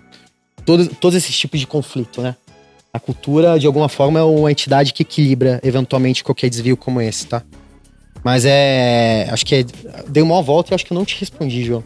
todos, 0.65 0.89
todos 1.01 1.17
esses 1.17 1.37
tipos 1.37 1.61
de 1.61 1.67
conflito, 1.67 2.21
né? 2.21 2.37
A 2.93 2.99
cultura, 2.99 3.59
de 3.59 3.67
alguma 3.67 3.89
forma, 3.89 4.21
é 4.21 4.23
uma 4.23 4.51
entidade 4.51 4.93
que 4.93 5.03
equilibra, 5.03 5.61
eventualmente, 5.63 6.25
qualquer 6.25 6.49
desvio 6.49 6.77
como 6.77 7.01
esse, 7.01 7.27
tá? 7.27 7.43
Mas 8.27 8.45
é. 8.45 9.29
Acho 9.31 9.47
que 9.47 9.55
é. 9.55 9.65
Dei 10.09 10.21
uma 10.21 10.43
volta 10.43 10.73
e 10.73 10.75
acho 10.75 10.85
que 10.85 10.93
eu 10.93 10.97
não 10.97 11.05
te 11.05 11.17
respondi, 11.21 11.63
João. 11.65 11.85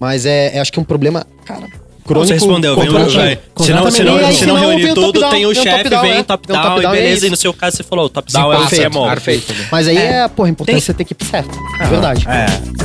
Mas 0.00 0.24
é, 0.24 0.56
é 0.56 0.60
acho 0.60 0.72
que 0.72 0.78
é 0.78 0.82
um 0.82 0.84
problema, 0.84 1.26
cara. 1.44 1.66
Crônico. 2.06 2.26
Você 2.26 2.32
respondeu, 2.32 2.74
vem 2.74 2.88
um, 2.88 2.92
contrativo. 2.92 3.22
vai. 3.22 3.38
Se 3.58 3.72
não, 3.74 3.90
se 3.90 4.02
não, 4.02 4.32
se 4.32 4.46
não 4.46 4.56
reunir 4.56 4.92
o 4.92 4.94
tudo, 4.94 5.28
tem 5.28 5.44
o 5.44 5.50
o 5.50 5.54
chefe, 5.54 5.90
vem 5.90 6.20
o 6.20 6.24
top 6.24 6.50
o 6.50 6.52
down, 6.54 6.80
e 6.80 6.86
é 6.86 6.90
beleza. 6.90 7.26
E 7.26 7.30
no 7.30 7.36
seu 7.36 7.52
caso, 7.52 7.76
você 7.76 7.82
falou, 7.82 8.08
top 8.08 8.32
down 8.32 8.50
é 8.50 8.56
o 8.56 8.60
Perfeito, 8.60 8.90
CMO. 8.90 9.08
perfeito. 9.10 9.54
Mas 9.70 9.86
aí 9.86 9.98
é, 9.98 10.26
porra, 10.26 10.48
importante 10.48 10.80
você 10.80 10.94
ter 10.94 11.02
equipe 11.02 11.22
certa. 11.22 11.54
É 11.78 11.86
verdade. 11.86 12.26
É. 12.30 12.83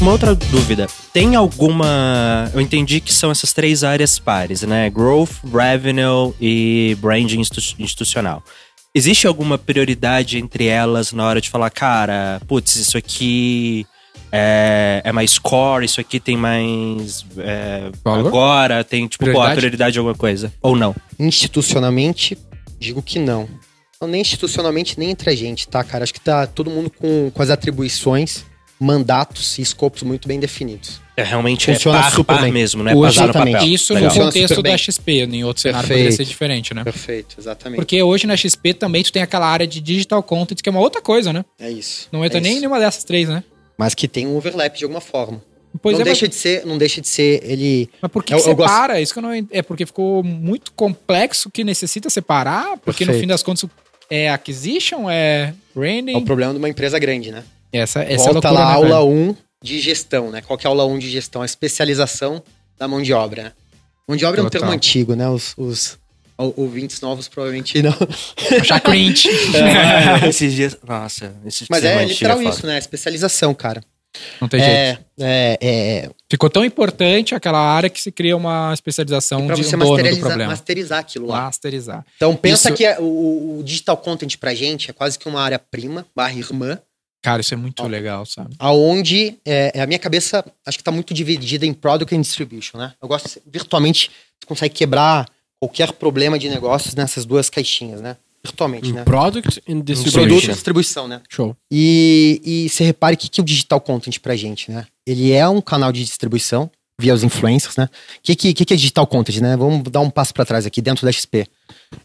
Uma 0.00 0.12
outra 0.12 0.34
dúvida. 0.34 0.86
Tem 1.12 1.34
alguma. 1.36 2.50
Eu 2.54 2.60
entendi 2.60 3.00
que 3.00 3.12
são 3.12 3.30
essas 3.30 3.52
três 3.52 3.84
áreas 3.84 4.18
pares, 4.18 4.62
né? 4.62 4.88
Growth, 4.88 5.32
Revenue 5.44 6.32
e 6.40 6.96
Branding 7.00 7.40
institu- 7.40 7.76
institucional. 7.78 8.42
Existe 8.94 9.26
alguma 9.26 9.58
prioridade 9.58 10.38
entre 10.38 10.66
elas 10.66 11.12
na 11.12 11.24
hora 11.26 11.40
de 11.40 11.50
falar, 11.50 11.70
cara, 11.70 12.40
putz, 12.48 12.76
isso 12.76 12.96
aqui 12.96 13.86
é, 14.32 15.02
é 15.04 15.12
mais 15.12 15.38
core, 15.38 15.84
isso 15.84 16.00
aqui 16.00 16.18
tem 16.18 16.36
mais. 16.36 17.24
é, 17.36 17.90
agora, 18.04 18.82
tem, 18.82 19.06
tipo, 19.06 19.24
pô, 19.24 19.30
a 19.30 19.32
Prioridade? 19.34 19.56
prioridade 19.60 19.92
de 19.92 19.98
alguma 19.98 20.16
coisa? 20.16 20.52
Ou 20.62 20.74
não? 20.74 20.96
Institucionalmente, 21.18 22.38
digo 22.78 23.02
que 23.02 23.18
não. 23.18 23.46
Não, 24.00 24.08
Nem 24.08 24.22
institucionalmente, 24.22 24.98
nem 24.98 25.10
entre 25.10 25.28
a 25.30 25.36
gente, 25.36 25.68
tá, 25.68 25.84
cara? 25.84 26.02
Acho 26.04 26.14
que 26.14 26.20
tá 26.20 26.46
todo 26.46 26.70
mundo 26.70 26.90
com, 26.90 27.30
com 27.30 27.42
as 27.42 27.50
atribuições, 27.50 28.44
mandatos 28.80 29.58
e 29.58 29.62
escopos 29.62 30.02
muito 30.02 30.26
bem 30.26 30.40
definidos. 30.40 31.00
É 31.16 31.22
realmente 31.22 31.66
Funciona 31.66 31.98
é 31.98 32.02
par, 32.02 32.10
super 32.12 32.34
par 32.36 32.42
bem. 32.44 32.50
mesmo, 32.52 32.82
né? 32.82 32.94
Hoje- 32.94 33.18
Passar 33.20 33.44
no. 33.44 33.64
Isso 33.66 33.92
Legal. 33.92 34.14
no 34.14 34.22
contexto 34.24 34.62
da. 34.62 34.78
XP, 34.78 35.12
em 35.24 35.44
outro 35.44 35.60
cenário 35.60 35.86
poderia 35.86 36.04
Perfeito. 36.08 36.16
ser 36.26 36.30
diferente, 36.30 36.72
né? 36.72 36.82
Perfeito, 36.82 37.36
exatamente. 37.38 37.76
Porque 37.76 38.02
hoje 38.02 38.26
na 38.26 38.34
XP 38.36 38.72
também 38.72 39.02
tu 39.02 39.12
tem 39.12 39.20
aquela 39.20 39.46
área 39.46 39.66
de 39.66 39.80
digital 39.82 40.22
content, 40.22 40.62
que 40.62 40.68
é 40.68 40.72
uma 40.72 40.80
outra 40.80 41.02
coisa, 41.02 41.30
né? 41.30 41.44
É 41.58 41.70
isso. 41.70 42.08
Não 42.10 42.24
entra 42.24 42.38
é 42.38 42.40
nem 42.40 42.52
em 42.52 42.54
isso. 42.54 42.60
nenhuma 42.62 42.80
dessas 42.80 43.04
três, 43.04 43.28
né? 43.28 43.44
Mas 43.76 43.94
que 43.94 44.08
tem 44.08 44.26
um 44.26 44.34
overlap 44.36 44.74
de 44.78 44.84
alguma 44.84 45.00
forma. 45.02 45.42
Pois 45.82 45.94
não 45.94 46.00
é, 46.00 46.04
deixa 46.04 46.24
mas, 46.26 46.30
de 46.30 46.36
ser, 46.40 46.66
não 46.66 46.78
deixa 46.78 47.00
de 47.00 47.06
ser 47.08 47.42
ele 47.44 47.88
mas 48.02 48.10
por 48.10 48.24
que, 48.24 48.34
eu- 48.34 48.42
que 48.42 48.48
eu 48.48 48.56
gosto- 48.56 48.68
separa? 48.72 49.00
Isso 49.00 49.12
que 49.12 49.18
eu 49.18 49.22
não 49.22 49.30
É 49.52 49.62
porque 49.62 49.84
ficou 49.86 50.22
muito 50.24 50.72
complexo 50.72 51.48
que 51.50 51.62
necessita 51.62 52.08
separar? 52.10 52.76
Porque 52.78 53.04
no 53.04 53.08
Perfeito. 53.08 53.20
fim 53.20 53.26
das 53.28 53.42
contas 53.42 53.68
é 54.10 54.28
acquisition, 54.30 55.08
é 55.08 55.52
é 55.52 55.54
o 55.74 55.78
branding? 55.78 56.24
problema 56.24 56.52
de 56.54 56.58
uma 56.58 56.68
empresa 56.68 56.98
grande, 56.98 57.30
né? 57.30 57.44
Essa, 57.72 58.02
essa 58.02 58.26
é 58.26 58.30
a 58.30 58.32
Volta 58.32 58.50
loucura, 58.50 58.52
lá, 58.52 58.66
né, 58.68 58.74
aula 58.94 59.10
velho? 59.14 59.30
1 59.30 59.36
de 59.62 59.80
gestão, 59.80 60.30
né? 60.30 60.40
Qual 60.40 60.58
que 60.58 60.66
é 60.66 60.68
a 60.68 60.70
aula 60.70 60.84
1 60.86 60.98
de 60.98 61.10
gestão? 61.10 61.42
A 61.42 61.44
especialização 61.46 62.42
da 62.78 62.88
mão 62.88 63.02
de 63.02 63.12
obra, 63.12 63.42
né? 63.44 63.52
Mão 64.08 64.16
de 64.16 64.24
obra 64.24 64.40
é 64.40 64.42
um 64.42 64.46
Total. 64.46 64.60
termo 64.62 64.74
antigo, 64.74 65.14
né? 65.14 65.28
Os, 65.28 65.54
os 65.56 65.98
ou- 66.36 66.54
ouvintes 66.56 67.00
novos 67.00 67.28
provavelmente 67.28 67.80
não. 67.82 67.94
Achar 68.60 68.80
cringe. 68.80 69.28
É, 69.54 70.26
esses 70.28 70.52
dias. 70.52 70.76
Nossa, 70.86 71.32
esses 71.46 71.68
Mas 71.70 71.84
é 71.84 71.94
antigos 71.94 72.12
literal 72.12 72.38
foda. 72.38 72.48
isso, 72.50 72.66
né? 72.66 72.78
Especialização, 72.78 73.54
cara. 73.54 73.82
Não 74.40 74.48
tem 74.48 74.58
jeito. 74.58 74.74
É, 74.74 74.98
é, 75.20 75.58
é, 75.60 76.10
Ficou 76.28 76.50
tão 76.50 76.64
importante 76.64 77.32
aquela 77.32 77.60
área 77.60 77.88
que 77.88 78.00
se 78.02 78.10
cria 78.10 78.36
uma 78.36 78.72
especialização 78.74 79.46
pra 79.46 79.54
de 79.54 79.62
você 79.62 79.76
um 79.76 79.78
dono 79.78 79.90
do 79.90 79.96
masterizar, 79.98 80.26
problema. 80.28 80.50
masterizar 80.50 80.98
aquilo 80.98 81.26
lá. 81.28 81.42
Masterizar. 81.42 82.04
Então 82.16 82.34
pensa 82.34 82.68
Isso- 82.70 82.76
que 82.76 82.84
é- 82.84 82.98
o, 82.98 83.58
o 83.60 83.62
digital 83.62 83.96
content 83.96 84.36
pra 84.38 84.52
gente 84.52 84.90
é 84.90 84.92
quase 84.92 85.16
que 85.16 85.28
uma 85.28 85.40
área 85.40 85.60
prima, 85.60 86.04
barra 86.16 86.32
irmã, 86.34 86.76
Cara, 87.22 87.40
isso 87.42 87.52
é 87.52 87.56
muito 87.56 87.82
legal, 87.86 88.24
sabe? 88.24 88.54
aonde 88.58 89.36
é, 89.44 89.72
é 89.74 89.82
a 89.82 89.86
minha 89.86 89.98
cabeça 89.98 90.44
acho 90.66 90.78
que 90.78 90.84
tá 90.84 90.90
muito 90.90 91.12
dividida 91.12 91.66
em 91.66 91.72
product 91.74 92.14
and 92.16 92.20
distribution, 92.22 92.78
né? 92.78 92.92
Eu 93.00 93.06
gosto 93.08 93.28
de- 93.28 93.42
virtualmente 93.50 94.10
você 94.40 94.46
consegue 94.46 94.74
quebrar 94.74 95.26
qualquer 95.60 95.92
problema 95.92 96.38
de 96.38 96.48
negócios 96.48 96.94
nessas 96.94 97.26
duas 97.26 97.50
caixinhas, 97.50 98.00
né? 98.00 98.16
Virtualmente, 98.42 98.90
né? 98.90 99.04
Product 99.04 99.60
and 99.68 99.80
Produto 99.82 99.90
e 99.90 100.02
Distribution. 100.04 100.52
distribuição, 100.52 101.06
né? 101.06 101.20
Show. 101.28 101.54
E, 101.70 102.40
e 102.42 102.68
você 102.70 102.84
repare 102.84 103.14
o 103.14 103.18
que, 103.18 103.28
que 103.28 103.38
é 103.38 103.42
o 103.42 103.44
digital 103.44 103.80
content 103.82 104.18
pra 104.18 104.34
gente, 104.34 104.70
né? 104.70 104.86
Ele 105.06 105.30
é 105.32 105.46
um 105.46 105.60
canal 105.60 105.92
de 105.92 106.02
distribuição 106.02 106.70
via 106.98 107.12
os 107.12 107.22
influencers, 107.22 107.76
né? 107.76 107.84
O 107.84 108.20
que, 108.22 108.34
que, 108.34 108.64
que 108.64 108.72
é 108.74 108.76
digital 108.76 109.06
content, 109.06 109.36
né? 109.42 109.56
Vamos 109.58 109.82
dar 109.90 110.00
um 110.00 110.08
passo 110.08 110.32
pra 110.32 110.46
trás 110.46 110.64
aqui 110.64 110.80
dentro 110.80 111.04
da 111.04 111.12
XP. 111.12 111.46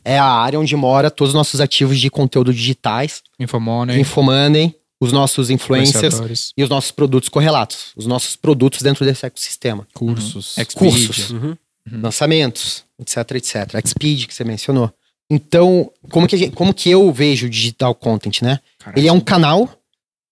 É 0.03 0.17
a 0.17 0.25
área 0.25 0.59
onde 0.59 0.75
mora 0.75 1.09
todos 1.09 1.29
os 1.29 1.35
nossos 1.35 1.61
ativos 1.61 1.97
de 1.99 2.09
conteúdo 2.09 2.53
digitais, 2.53 3.21
Infomoney, 3.39 3.99
Infomoney, 4.01 4.75
os 5.01 5.11
nossos 5.11 5.49
influencers 5.49 5.95
influenciadores, 5.97 6.51
e 6.57 6.63
os 6.63 6.69
nossos 6.69 6.91
produtos 6.91 7.29
correlatos, 7.29 7.91
os 7.95 8.05
nossos 8.05 8.35
produtos 8.35 8.81
dentro 8.81 9.05
desse 9.05 9.25
ecossistema. 9.25 9.87
Cursos. 9.93 10.57
Expedia. 10.57 10.89
Cursos, 11.07 11.29
Uhum. 11.31 11.55
lançamentos, 12.01 12.83
etc, 12.99 13.17
etc. 13.35 13.87
Xpeed, 13.87 14.27
que 14.27 14.33
você 14.33 14.43
mencionou. 14.43 14.91
Então, 15.29 15.91
como 16.11 16.27
que, 16.27 16.35
a 16.35 16.37
gente- 16.37 16.55
como 16.55 16.73
que 16.73 16.89
eu 16.89 17.11
vejo 17.11 17.47
o 17.47 17.49
digital 17.49 17.93
content, 17.95 18.41
né? 18.41 18.59
Caraca. 18.79 18.99
Ele 18.99 19.07
é 19.07 19.11
um 19.11 19.19
canal 19.19 19.69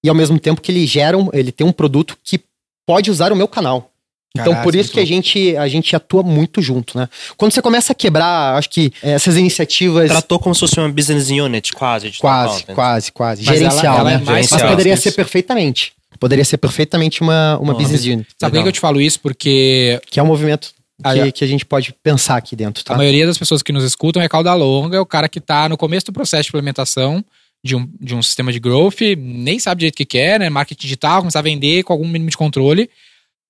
e 0.03 0.09
ao 0.09 0.15
mesmo 0.15 0.39
tempo 0.39 0.61
que 0.61 0.71
ele 0.71 0.85
gera, 0.85 1.17
um, 1.17 1.29
ele 1.33 1.51
tem 1.51 1.65
um 1.65 1.71
produto 1.71 2.17
que 2.23 2.39
pode 2.85 3.09
usar 3.09 3.31
o 3.31 3.35
meu 3.35 3.47
canal. 3.47 3.91
Então, 4.35 4.45
Caraca, 4.51 4.63
por 4.63 4.73
isso 4.73 4.85
muito 4.85 4.93
que 4.93 4.99
a 4.99 5.05
gente, 5.05 5.57
a 5.57 5.67
gente 5.67 5.95
atua 5.95 6.23
muito 6.23 6.59
junto, 6.59 6.97
né? 6.97 7.07
Quando 7.37 7.51
você 7.51 7.61
começa 7.61 7.91
a 7.91 7.95
quebrar, 7.95 8.57
acho 8.57 8.67
que 8.67 8.91
essas 9.03 9.37
iniciativas... 9.37 10.09
Tratou 10.09 10.39
como 10.39 10.55
se 10.55 10.61
fosse 10.61 10.79
uma 10.79 10.89
business 10.89 11.29
unit, 11.29 11.71
quase. 11.71 12.09
de 12.09 12.17
Quase, 12.17 12.63
quase, 12.63 13.11
quase. 13.11 13.43
Mas 13.45 13.59
Gerencial, 13.59 13.99
ela- 13.99 14.09
ela 14.11 14.17
né? 14.17 14.23
é 14.25 14.31
mais 14.31 14.49
Mas 14.49 14.61
poderia 14.63 14.97
ser 14.97 15.11
perfeitamente. 15.11 15.93
Poderia 16.19 16.43
ser 16.43 16.57
perfeitamente 16.57 17.21
uma, 17.21 17.59
uma 17.59 17.75
business 17.75 18.05
unit. 18.05 18.27
Sabe 18.39 18.57
por 18.57 18.63
que 18.63 18.69
eu 18.69 18.73
te 18.73 18.79
falo 18.79 18.99
isso? 18.99 19.19
Porque 19.19 20.01
Que 20.09 20.19
é 20.19 20.23
um 20.23 20.27
movimento 20.27 20.71
que, 21.03 21.31
que 21.31 21.43
a 21.43 21.47
gente 21.47 21.63
pode 21.63 21.93
pensar 22.01 22.37
aqui 22.37 22.55
dentro, 22.55 22.83
tá? 22.83 22.95
a 22.95 22.97
maioria 22.97 23.27
das 23.27 23.37
pessoas 23.37 23.61
que 23.61 23.71
nos 23.71 23.83
escutam 23.83 24.19
é 24.19 24.27
cauda 24.27 24.53
longa, 24.55 24.97
é 24.97 24.99
o 24.99 25.05
cara 25.05 25.29
que 25.29 25.39
tá 25.39 25.69
no 25.69 25.77
começo 25.77 26.07
do 26.07 26.13
processo 26.13 26.43
de 26.43 26.49
implementação 26.49 27.23
de 27.63 27.75
um, 27.75 27.87
de 28.01 28.15
um 28.15 28.21
sistema 28.21 28.51
de 28.51 28.59
growth, 28.59 29.01
nem 29.17 29.59
sabe 29.59 29.79
direito 29.79 29.93
o 29.93 29.97
que 29.97 30.05
quer, 30.05 30.39
né? 30.39 30.49
Marketing 30.49 30.81
digital, 30.81 31.19
começar 31.19 31.39
a 31.39 31.43
vender 31.43 31.83
com 31.83 31.93
algum 31.93 32.07
mínimo 32.07 32.29
de 32.31 32.37
controle. 32.37 32.89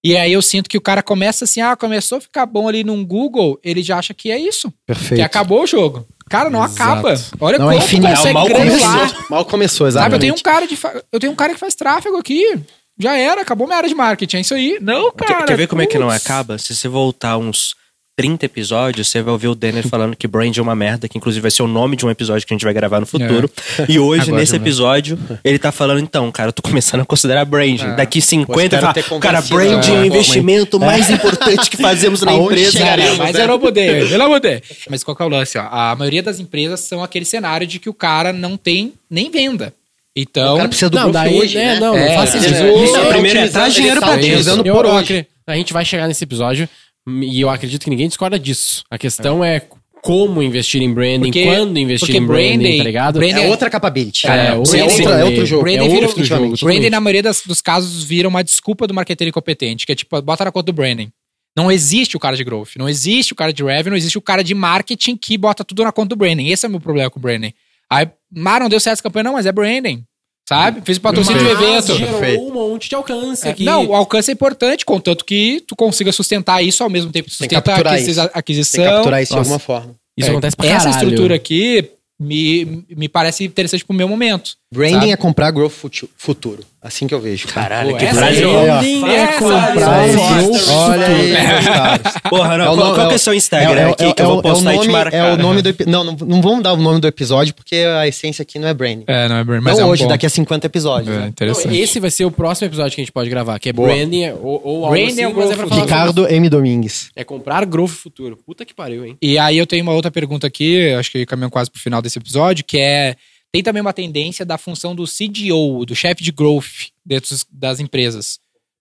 E 0.04 0.18
aí 0.18 0.34
eu 0.34 0.42
sinto 0.42 0.70
que 0.70 0.78
o 0.78 0.82
cara 0.82 1.02
começa 1.02 1.46
assim, 1.46 1.62
ah, 1.62 1.76
começou 1.78 2.18
a 2.18 2.22
ficar 2.22 2.46
bom 2.46 2.68
ali 2.68 2.84
num 2.84 3.06
Google, 3.06 3.58
ele 3.64 3.82
já 3.82 3.98
acha 3.98 4.14
que 4.14 4.30
é 4.32 4.38
isso, 4.40 4.74
Perfeito. 4.86 5.16
que 5.16 5.22
acabou 5.22 5.64
o 5.64 5.68
jogo. 5.68 6.06
Cara, 6.30 6.50
não 6.50 6.64
Exato. 6.64 6.82
acaba. 6.82 7.14
Olha 7.40 7.58
Não, 7.60 7.70
é 7.72 7.74
como 7.76 7.86
infinito. 7.86 8.10
consegue 8.16 8.34
Mal 8.34 8.50
começou. 8.50 9.26
Mal 9.30 9.46
começou, 9.46 9.86
Sabe, 9.86 9.90
exatamente. 9.92 10.14
eu 10.16 10.20
tenho 10.20 10.34
um 10.36 10.38
cara 10.42 10.68
de 10.68 10.76
fa- 10.76 11.04
eu 11.12 11.20
tenho 11.20 11.32
um 11.32 11.36
cara 11.36 11.54
que 11.54 11.60
faz 11.60 11.76
tráfego 11.76 12.18
aqui. 12.18 12.60
Já 13.00 13.16
era, 13.18 13.42
acabou 13.42 13.66
minha 13.66 13.78
área 13.78 13.90
de 13.90 13.96
marketing, 13.96 14.38
é 14.38 14.42
isso 14.42 14.54
aí. 14.54 14.78
Não, 14.82 15.12
Quer, 15.12 15.26
cara. 15.28 15.46
quer 15.46 15.58
ver 15.58 15.68
como 15.68 15.82
é 15.82 15.86
que 15.86 15.98
não 15.98 16.08
putz. 16.10 16.26
acaba? 16.26 16.58
Se 16.58 16.76
você 16.76 16.88
voltar 16.88 17.38
uns 17.38 17.76
30 18.16 18.46
episódios, 18.46 19.08
você 19.10 19.24
vai 19.24 19.32
ouvir 19.34 19.48
o 19.48 19.56
Denner 19.56 19.88
falando 19.88 20.16
que 20.16 20.28
brand 20.28 20.56
é 20.56 20.62
uma 20.62 20.76
merda, 20.76 21.08
que 21.08 21.18
inclusive 21.18 21.42
vai 21.42 21.50
ser 21.50 21.64
o 21.64 21.68
nome 21.68 21.96
de 21.96 22.06
um 22.06 22.12
episódio 22.12 22.46
que 22.46 22.54
a 22.54 22.56
gente 22.56 22.64
vai 22.64 22.74
gravar 22.74 23.00
no 23.00 23.08
futuro. 23.08 23.50
E 23.90 23.98
hoje, 23.98 24.24
Agora 24.24 24.38
nesse 24.40 24.56
episódio, 24.56 25.18
ele 25.44 25.58
tá 25.58 25.72
falando, 25.72 26.00
então, 26.00 26.32
cara, 26.32 26.50
eu 26.50 26.54
tô 26.54 26.62
começando 26.62 27.02
a 27.02 27.06
considerar 27.06 27.44
branding. 27.46 27.86
É. 27.86 27.96
Daqui 27.96 28.20
Pô, 28.22 28.28
50, 28.28 28.76
espero 28.76 29.04
fala, 29.04 29.20
cara, 29.20 29.42
branding 29.42 29.96
é 29.96 30.00
o 30.02 30.06
investimento 30.06 30.80
mais 30.80 31.10
importante 31.10 31.70
que 31.72 31.78
fazemos 31.78 32.22
na 32.22 32.34
Aonde 32.34 32.54
empresa. 32.54 32.72
chegaremos? 32.78 33.18
Mas 33.18 33.34
né? 33.34 33.44
eu 33.44 33.48
não 33.48 33.58
mudei, 33.60 34.02
eu 34.14 34.20
não 34.20 34.30
mudei. 34.30 34.62
Mas 34.90 35.04
qual 35.04 35.18
que 35.18 35.24
é 35.24 35.26
o 35.26 35.30
lance? 35.30 35.58
Ó? 35.58 35.68
A 35.72 35.96
maioria 35.96 36.22
das 36.22 36.40
empresas 36.40 36.82
são 36.82 37.02
aquele 37.04 37.26
cenário 37.26 37.66
de 37.66 37.80
que 37.80 37.90
o 37.90 37.94
cara 37.96 38.32
não 38.32 38.58
tem 38.58 38.94
nem 39.10 39.32
venda. 39.32 39.74
Então, 40.16 40.54
O 40.54 40.58
cara 40.58 40.70
precisa 40.70 40.92
do 40.92 40.96
Não, 41.00 41.12
daí, 41.12 41.36
hoje, 41.40 41.58
é, 41.58 41.74
né? 41.74 41.80
não, 41.80 41.98
É, 41.98 42.10
não 42.10 42.16
faça 42.24 42.38
ele 42.38 42.46
isso. 42.46 42.84
Isso 42.84 42.96
é 42.98 43.10
primeiro 43.12 43.40
é 43.40 43.48
traz 43.48 43.74
dinheiro 43.74 44.00
pra 44.00 44.22
Eu- 44.22 44.66
eu 44.86 44.98
acre- 44.98 45.26
a 45.48 45.56
gente 45.56 45.74
vai 45.74 45.84
chegar 45.84 46.08
nesse 46.08 46.24
episódio 46.24 46.70
e 47.08 47.42
eu 47.42 47.50
acredito 47.50 47.84
que 47.84 47.90
ninguém 47.90 48.08
discorda 48.08 48.40
disso. 48.40 48.84
A 48.90 48.98
questão 48.98 49.44
é, 49.44 49.62
como 50.02 50.42
investir 50.44 50.82
em 50.82 50.94
branding, 50.94 51.20
Porque- 51.32 51.46
quando 51.46 51.78
investir 51.78 52.16
em 52.16 52.26
branding, 52.26 52.58
branding- 52.60 52.78
tá 52.78 52.84
ligado? 52.84 53.20
branding- 53.20 53.42
É 53.42 53.48
outra 53.50 53.70
capability. 53.70 54.28
É, 54.28 54.30
é, 54.48 54.54
outro 54.54 54.78
outra- 54.78 55.04
rolê. 55.06 55.22
é 55.22 55.24
outro 55.26 55.46
jogo. 55.46 55.64
Branding 55.64 55.86
é 55.86 55.90
vira- 55.90 56.08
outro 56.08 56.24
jogo. 56.26 56.56
branding, 56.62 56.90
na 56.90 57.00
maioria 57.00 57.24
das- 57.24 57.44
dos 57.46 57.62
casos, 57.62 58.04
vira 58.04 58.28
uma 58.28 58.44
desculpa 58.44 58.86
do 58.88 58.94
marketeiro 58.94 59.30
incompetente, 59.30 59.86
que 59.86 59.92
é 59.92 59.96
tipo, 59.96 60.22
bota 60.22 60.44
na 60.46 60.52
conta 60.52 60.66
do 60.66 60.74
branding. 60.74 61.10
Não 61.56 61.72
existe 61.72 62.18
o 62.18 62.20
cara 62.20 62.36
de 62.36 62.44
growth, 62.44 62.72
não 62.78 62.90
existe 62.90 63.32
o 63.32 63.36
cara 63.36 63.54
de 63.54 63.64
revenue, 63.64 63.92
não 63.92 63.98
existe 63.98 64.18
o 64.18 64.22
cara 64.22 64.44
de 64.44 64.56
marketing 64.56 65.16
que 65.16 65.38
bota 65.38 65.64
tudo 65.64 65.84
na 65.84 65.92
conta 65.92 66.10
do 66.10 66.16
branding. 66.16 66.48
Esse 66.50 66.66
é 66.66 66.68
o 66.68 66.72
meu 66.72 66.82
problema 66.82 67.10
com 67.12 67.20
o 67.20 67.22
branding. 67.22 67.54
Aí, 67.90 68.08
mas 68.36 68.60
não 68.60 68.68
deu 68.70 68.80
certo 68.80 68.94
essa 68.96 69.04
campanha, 69.04 69.24
não, 69.26 69.34
mas 69.34 69.46
é 69.46 69.52
branding. 69.52 70.04
Sabe? 70.48 70.82
Fiz 70.84 70.98
o 70.98 71.02
patrocínio 71.02 71.40
de 71.40 71.46
um 71.46 71.54
Mas 71.54 71.62
evento. 71.90 71.98
gerou 71.98 72.20
Perfeito. 72.20 72.44
um 72.44 72.54
monte 72.54 72.90
de 72.90 72.96
alcance 72.96 73.48
É, 73.48 73.52
aqui. 73.52 73.64
Não, 73.64 73.86
o 73.88 73.96
alcance 73.96 74.30
é 74.30 74.34
importante, 74.34 74.86
contanto 74.86 75.24
que 75.24 75.64
tu 75.66 75.76
consiga 75.76 76.12
sustentar 76.12 76.62
isso 76.62 76.84
ao 76.84 76.90
mesmo 76.90 77.12
tempo 77.12 77.30
que 77.30 77.38
Tem 77.38 77.48
que 77.48 77.56
sustenta 77.56 77.72
a 77.72 77.76
capturar 77.76 77.94
aquisi- 77.94 78.12
isso. 78.12 78.22
Tem 78.22 78.30
aquisição. 78.34 78.84
que 78.84 78.90
capturar 78.90 79.22
isso 79.24 79.32
de 79.32 79.38
Nossa. 79.38 79.50
alguma 79.54 79.60
forma. 79.60 79.96
Isso 80.18 80.28
É, 80.28 80.32
acontece 80.32 80.56
pra 80.56 80.66
Essa 80.68 80.78
caralho. 80.90 81.04
estrutura 81.04 81.36
aqui 81.36 81.90
me, 82.20 82.86
me 82.96 83.08
parece 83.08 83.46
interessante 83.46 83.86
pro 83.86 83.96
meu 83.96 84.08
momento. 84.08 84.56
Branding 84.74 84.94
Sabe? 84.96 85.12
é 85.12 85.16
comprar 85.16 85.52
growth 85.52 85.72
futu- 85.72 86.10
futuro. 86.18 86.64
Assim 86.82 87.08
que 87.08 87.14
eu 87.16 87.22
vejo. 87.22 87.48
cara. 87.48 87.70
Caralho, 87.70 87.92
Pô, 87.92 87.98
que 87.98 88.06
ó. 88.06 88.12
Branding 88.14 89.06
é 89.06 89.16
Essa 89.16 89.40
comprar 89.40 89.74
growth 89.74 90.70
Olha 90.70 91.08
aí, 91.08 91.34
futuro. 91.36 91.74
caros. 91.74 92.14
Porra, 92.30 92.58
não, 92.58 92.66
É 92.66 92.70
o 92.70 92.76
qual, 92.76 92.94
qual 92.94 93.06
é 93.06 93.08
que 93.08 93.14
é 93.14 93.16
o- 93.16 93.20
seu 93.20 93.34
Instagram 93.34 93.90
aqui 93.92 94.14
que 94.14 94.22
eu 94.22 94.26
é 94.26 94.28
vou 94.28 94.40
o- 94.40 94.42
postar 94.42 94.74
é 94.74 94.76
o 94.76 94.76
e 94.76 94.80
te 94.82 94.88
nome, 94.88 94.92
marcar? 95.00 95.18
É 95.18 95.34
o 95.34 95.38
nome 95.38 95.62
do 95.62 95.76
Não, 95.88 96.04
não, 96.04 96.14
não 96.14 96.42
vamos 96.42 96.62
dar 96.62 96.74
o 96.74 96.78
nome 96.78 97.00
do 97.00 97.08
episódio, 97.08 97.54
porque 97.54 97.76
a 97.78 98.06
essência 98.06 98.44
aqui 98.44 98.60
não 98.60 98.68
é 98.68 98.74
branding. 98.74 99.06
É, 99.08 99.30
não 99.30 99.38
é 99.38 99.44
branding, 99.46 99.64
não 99.64 99.72
mas 99.72 99.80
é 99.80 99.86
um 99.86 99.88
hoje, 99.88 100.04
bom. 100.04 100.10
daqui 100.10 100.26
a 100.26 100.30
50 100.30 100.68
episódios. 100.68 101.08
É, 101.08 101.12
né? 101.14 101.20
Não, 101.22 101.28
interessante. 101.30 101.78
esse 101.78 102.00
vai 102.02 102.12
ser 102.12 102.26
o 102.26 102.32
próximo 102.32 102.68
episódio 102.68 102.96
que 102.96 103.02
a 103.02 103.04
gente 103.04 103.14
pode 103.14 103.30
gravar, 103.30 103.58
que 103.60 103.70
é 103.70 103.74
Boa. 103.74 103.88
branding 103.88 104.24
é- 104.24 104.34
ou, 104.34 104.62
ou 104.64 104.84
algo 104.86 104.90
Branding 104.98 105.12
assim, 105.14 105.22
é 105.22 105.28
o 105.30 105.34
mas 105.34 105.38
é 105.40 105.46
growth 105.46 105.56
pra 105.56 105.64
futuro. 105.68 105.88
falar 105.88 106.02
Ricardo 106.02 106.28
M. 106.30 106.50
Domingues. 106.50 107.10
É 107.16 107.24
comprar 107.24 107.66
growth 107.66 107.92
futuro. 107.92 108.38
Puta 108.46 108.66
que 108.66 108.74
pariu, 108.74 109.06
hein? 109.06 109.18
E 109.22 109.38
aí 109.38 109.58
eu 109.58 109.66
tenho 109.66 109.84
uma 109.84 109.94
outra 109.94 110.12
pergunta 110.12 110.46
aqui, 110.48 110.92
acho 111.00 111.10
que 111.12 111.26
caminhando 111.26 111.52
quase 111.52 111.72
pro 111.72 111.80
final 111.80 112.02
desse 112.02 112.20
episódio, 112.20 112.66
que 112.66 112.78
é 112.78 113.16
tem 113.54 113.62
também 113.62 113.82
uma 113.82 113.94
tendência 113.94 114.44
da 114.44 114.58
função 114.58 114.96
do 114.96 115.06
CDO, 115.06 115.86
do 115.86 115.96
chefe 115.96 116.24
de 116.24 116.32
growth 116.32 116.90
dentro 117.06 117.38
das 117.52 117.80
empresas. 117.80 118.40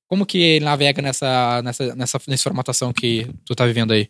Como 0.09 0.25
que 0.25 0.39
ele 0.39 0.64
navega 0.64 1.03
nessa, 1.03 1.61
nessa, 1.62 1.95
nessa, 1.95 2.20
nessa 2.27 2.43
formatação 2.43 2.91
que 2.93 3.27
tu 3.45 3.55
tá 3.55 3.66
vivendo 3.66 3.93
aí? 3.93 4.09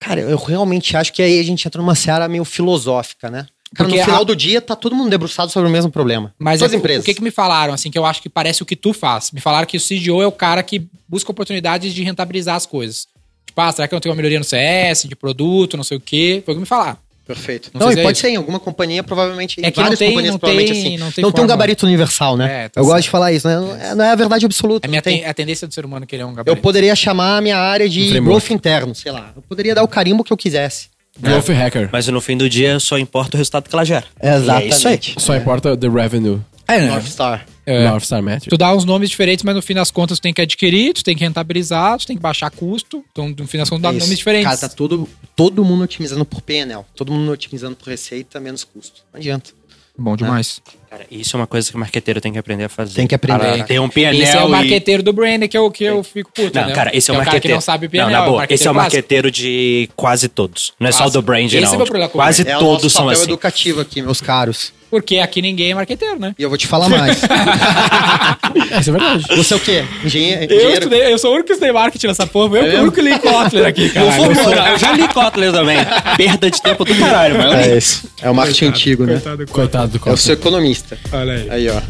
Cara, 0.00 0.20
eu 0.20 0.36
realmente 0.36 0.96
acho 0.96 1.12
que 1.12 1.22
aí 1.22 1.38
a 1.38 1.42
gente 1.44 1.64
entra 1.66 1.80
numa 1.80 1.94
seara 1.94 2.28
meio 2.28 2.44
filosófica, 2.44 3.30
né? 3.30 3.46
Cara, 3.74 3.88
Porque 3.88 4.00
no 4.00 4.04
final 4.04 4.20
a- 4.22 4.24
do 4.24 4.34
dia 4.34 4.60
tá 4.60 4.74
todo 4.74 4.94
mundo 4.96 5.08
debruçado 5.08 5.52
sobre 5.52 5.68
o 5.68 5.72
mesmo 5.72 5.90
problema. 5.90 6.34
Mas 6.36 6.58
Todas 6.58 6.72
é, 6.72 6.76
as 6.76 6.80
empresas. 6.80 7.02
o 7.02 7.06
que, 7.06 7.14
que 7.14 7.22
me 7.22 7.30
falaram, 7.30 7.72
assim, 7.72 7.88
que 7.90 7.96
eu 7.96 8.04
acho 8.04 8.20
que 8.20 8.28
parece 8.28 8.60
o 8.62 8.66
que 8.66 8.74
tu 8.74 8.92
faz? 8.92 9.30
Me 9.30 9.40
falaram 9.40 9.66
que 9.68 9.76
o 9.76 9.80
CDO 9.80 10.20
é 10.20 10.26
o 10.26 10.32
cara 10.32 10.64
que 10.64 10.84
busca 11.08 11.30
oportunidades 11.30 11.94
de 11.94 12.02
rentabilizar 12.02 12.56
as 12.56 12.66
coisas. 12.66 13.06
Tipo, 13.46 13.60
ah, 13.60 13.70
será 13.70 13.86
que 13.86 13.94
eu 13.94 13.96
não 13.96 14.00
tenho 14.00 14.12
uma 14.12 14.16
melhoria 14.16 14.38
no 14.40 14.44
CS, 14.44 15.04
de 15.08 15.14
produto, 15.14 15.76
não 15.76 15.84
sei 15.84 15.96
o 15.96 16.00
quê? 16.00 16.42
Foi 16.44 16.54
o 16.54 16.56
que 16.56 16.60
me 16.60 16.66
falaram. 16.66 16.98
Perfeito. 17.26 17.70
Não 17.72 17.86
Não, 17.86 17.92
e 17.92 18.00
é 18.00 18.02
pode 18.02 18.16
isso. 18.18 18.26
ser 18.26 18.32
em 18.32 18.36
alguma 18.36 18.58
companhia, 18.58 19.02
provavelmente. 19.02 19.60
É 19.64 19.68
em 19.68 19.70
que 19.70 19.80
várias 19.80 19.98
tem- 19.98 20.08
companhias, 20.10 20.32
não 20.32 20.38
provavelmente 20.40 20.72
tem- 20.72 20.80
assim. 20.82 20.96
não 20.98 21.06
Não 21.06 21.12
tem 21.12 21.24
tem, 21.32 21.44
um 21.44 21.46
gabarito 21.46 21.86
universal, 21.86 22.36
né? 22.36 22.44
É, 22.44 22.48
tá 22.68 22.80
eu 22.80 22.84
certo. 22.84 22.86
gosto 22.86 23.02
de 23.04 23.10
falar 23.10 23.32
isso, 23.32 23.46
né? 23.48 23.56
Não 23.56 23.76
é, 23.76 23.94
não 23.94 24.04
é 24.04 24.10
a 24.10 24.14
verdade 24.16 24.44
absoluta. 24.44 24.86
É, 24.86 24.88
minha 24.88 25.00
tem- 25.00 25.22
é 25.22 25.28
a 25.28 25.34
tendência 25.34 25.66
do 25.68 25.72
ser 25.72 25.84
humano 25.84 26.04
que 26.06 26.16
ele 26.16 26.22
é 26.22 26.26
um 26.26 26.30
Eu 26.30 26.34
gabarito. 26.36 26.62
poderia 26.62 26.94
chamar 26.96 27.36
a 27.36 27.40
minha 27.40 27.56
área 27.58 27.88
de 27.88 28.18
Um 28.18 28.24
growth 28.24 28.50
interno, 28.50 28.94
sei 28.94 29.12
lá. 29.12 29.30
Eu 29.36 29.42
poderia 29.42 29.74
dar 29.74 29.82
o 29.84 29.88
carimbo 29.88 30.24
que 30.24 30.32
eu 30.32 30.36
quisesse. 30.36 30.88
Growth 31.20 31.48
Hacker. 31.50 31.90
Mas 31.92 32.08
no 32.08 32.20
fim 32.20 32.36
do 32.36 32.48
dia 32.48 32.80
só 32.80 32.98
importa 32.98 33.36
o 33.36 33.38
resultado 33.38 33.68
que 33.68 33.74
ela 33.74 33.84
gera. 33.84 34.04
Exatamente. 34.20 34.64
É 34.72 34.76
isso 34.76 34.88
aí. 34.88 35.00
Só 35.18 35.36
importa 35.36 35.76
the 35.76 35.88
revenue. 35.88 36.40
É, 36.66 36.80
né? 36.80 36.86
North 36.88 37.06
Star. 37.06 37.46
É. 37.64 37.88
North 37.88 38.04
Star 38.04 38.22
Metric. 38.22 38.48
Tu 38.50 38.56
dá 38.56 38.74
uns 38.74 38.84
nomes 38.84 39.08
diferentes, 39.08 39.44
mas 39.44 39.54
no 39.54 39.62
fim 39.62 39.74
das 39.74 39.90
contas 39.90 40.18
tu 40.18 40.22
tem 40.22 40.34
que 40.34 40.40
adquirir, 40.42 40.92
tu 40.94 41.04
tem 41.04 41.16
que 41.16 41.22
rentabilizar, 41.22 41.96
tu 41.98 42.06
tem 42.06 42.16
que 42.16 42.22
baixar 42.22 42.50
custo. 42.50 43.04
Então, 43.12 43.28
no 43.28 43.46
fim 43.46 43.58
das 43.58 43.70
contas, 43.70 43.82
dá 43.82 43.88
É 43.90 43.92
Isso. 43.92 44.00
nomes 44.06 44.18
diferentes. 44.18 44.46
Cara, 44.46 44.56
tá 44.58 44.68
todo, 44.68 45.08
todo 45.36 45.64
mundo 45.64 45.84
otimizando 45.84 46.24
por 46.24 46.40
PNL. 46.42 46.84
Todo 46.96 47.12
mundo 47.12 47.30
otimizando 47.30 47.76
por 47.76 47.88
receita, 47.88 48.40
menos 48.40 48.64
custo. 48.64 49.02
Não 49.12 49.20
adianta. 49.20 49.50
Bom 49.96 50.16
demais. 50.16 50.60
Cara, 50.90 51.06
isso 51.10 51.36
é 51.36 51.40
uma 51.40 51.46
coisa 51.46 51.68
que 51.70 51.76
o 51.76 51.78
marqueteiro 51.78 52.18
tem 52.18 52.32
que 52.32 52.38
aprender 52.38 52.64
a 52.64 52.68
fazer. 52.68 52.94
Tem 52.94 53.06
que 53.06 53.14
aprender. 53.14 53.38
Cara, 53.38 53.64
Tem 53.64 53.78
um 53.78 53.88
PNL 53.90 54.22
Esse 54.22 54.36
é 54.36 54.42
o 54.42 54.48
e- 54.48 54.50
marqueteiro 54.50 55.02
do 55.02 55.12
Brandon, 55.12 55.46
que 55.46 55.56
é 55.56 55.60
o 55.60 55.70
que 55.70 55.84
eu 55.84 56.02
fico 56.02 56.32
puto, 56.32 56.58
Não, 56.58 56.66
né? 56.66 56.72
cara, 56.74 56.96
esse 56.96 57.10
é 57.10 57.12
o 57.12 57.16
o 57.16 57.18
cara 57.18 57.26
que 57.26 57.34
marqueteiro. 57.34 57.54
não 57.56 57.60
sabe 57.60 57.88
PNL, 57.90 58.10
Não, 58.10 58.18
na 58.18 58.24
é 58.24 58.26
o 58.26 58.30
boa, 58.30 58.38
marqueteiro 58.38 58.60
esse 58.60 58.68
é 58.68 58.70
o 58.70 58.74
marqueteiro 58.74 59.30
de 59.30 59.90
quase 59.94 60.28
todos. 60.28 60.72
Não 60.80 60.88
é 60.88 60.92
só 60.92 61.06
o 61.06 61.10
do 61.10 61.20
brand, 61.20 61.44
Esse 61.44 61.60
não. 61.60 61.72
é 61.72 61.74
o 61.74 61.76
meu 61.76 61.86
problema 61.86 62.08
com 62.08 62.18
o 62.18 62.20
quase 62.22 62.48
É 62.48 62.56
o 62.56 62.58
todos 62.58 62.82
nosso 62.84 62.90
são 62.90 63.02
papel 63.04 63.12
assim. 63.20 63.30
educativo 63.30 63.80
aqui, 63.82 64.00
meus 64.02 64.20
caros. 64.22 64.72
Porque 64.92 65.16
aqui 65.20 65.40
ninguém 65.40 65.70
é 65.70 65.74
marqueteiro, 65.74 66.18
né? 66.20 66.34
E 66.38 66.42
eu 66.42 66.50
vou 66.50 66.58
te 66.58 66.66
falar 66.66 66.86
mais. 66.90 67.16
Isso 68.78 68.90
é 68.90 68.92
verdade. 68.92 69.24
Você 69.34 69.54
é 69.54 69.56
o 69.56 69.60
quê? 69.60 69.84
Engenheiro? 70.04 70.52
Eu, 70.52 70.70
estudei, 70.74 71.10
eu 71.10 71.16
sou 71.18 71.30
o 71.30 71.32
único 71.32 71.46
que 71.46 71.52
estudei 71.54 71.72
marketing 71.72 72.08
nessa 72.08 72.26
porra. 72.26 72.58
Eu 72.58 72.66
É 72.66 72.70
que 72.72 72.76
o 72.76 72.80
único 72.82 72.94
que 72.96 73.00
li 73.00 73.18
Kotler 73.18 73.64
aqui, 73.66 73.88
cara. 73.88 74.06
Eu, 74.18 74.32
eu 74.72 74.78
já 74.78 74.92
li 74.92 75.08
Kotler 75.08 75.50
também. 75.50 75.78
Perda 76.18 76.50
de 76.50 76.60
tempo 76.60 76.84
do 76.84 76.94
caralho, 76.94 77.40
eu 77.40 77.48
li. 77.48 77.54
É 77.70 77.78
isso. 77.78 78.06
É 78.20 78.28
o 78.28 78.34
marketing 78.34 78.66
antigo, 78.66 79.04
né? 79.06 79.18
Coitado 79.50 79.92
do 79.92 79.96
É 79.96 79.98
o 79.98 80.00
Costa. 80.00 80.26
seu 80.26 80.34
economista. 80.34 80.98
Olha 81.10 81.32
aí. 81.32 81.50
Aí, 81.50 81.68
ó. 81.70 81.80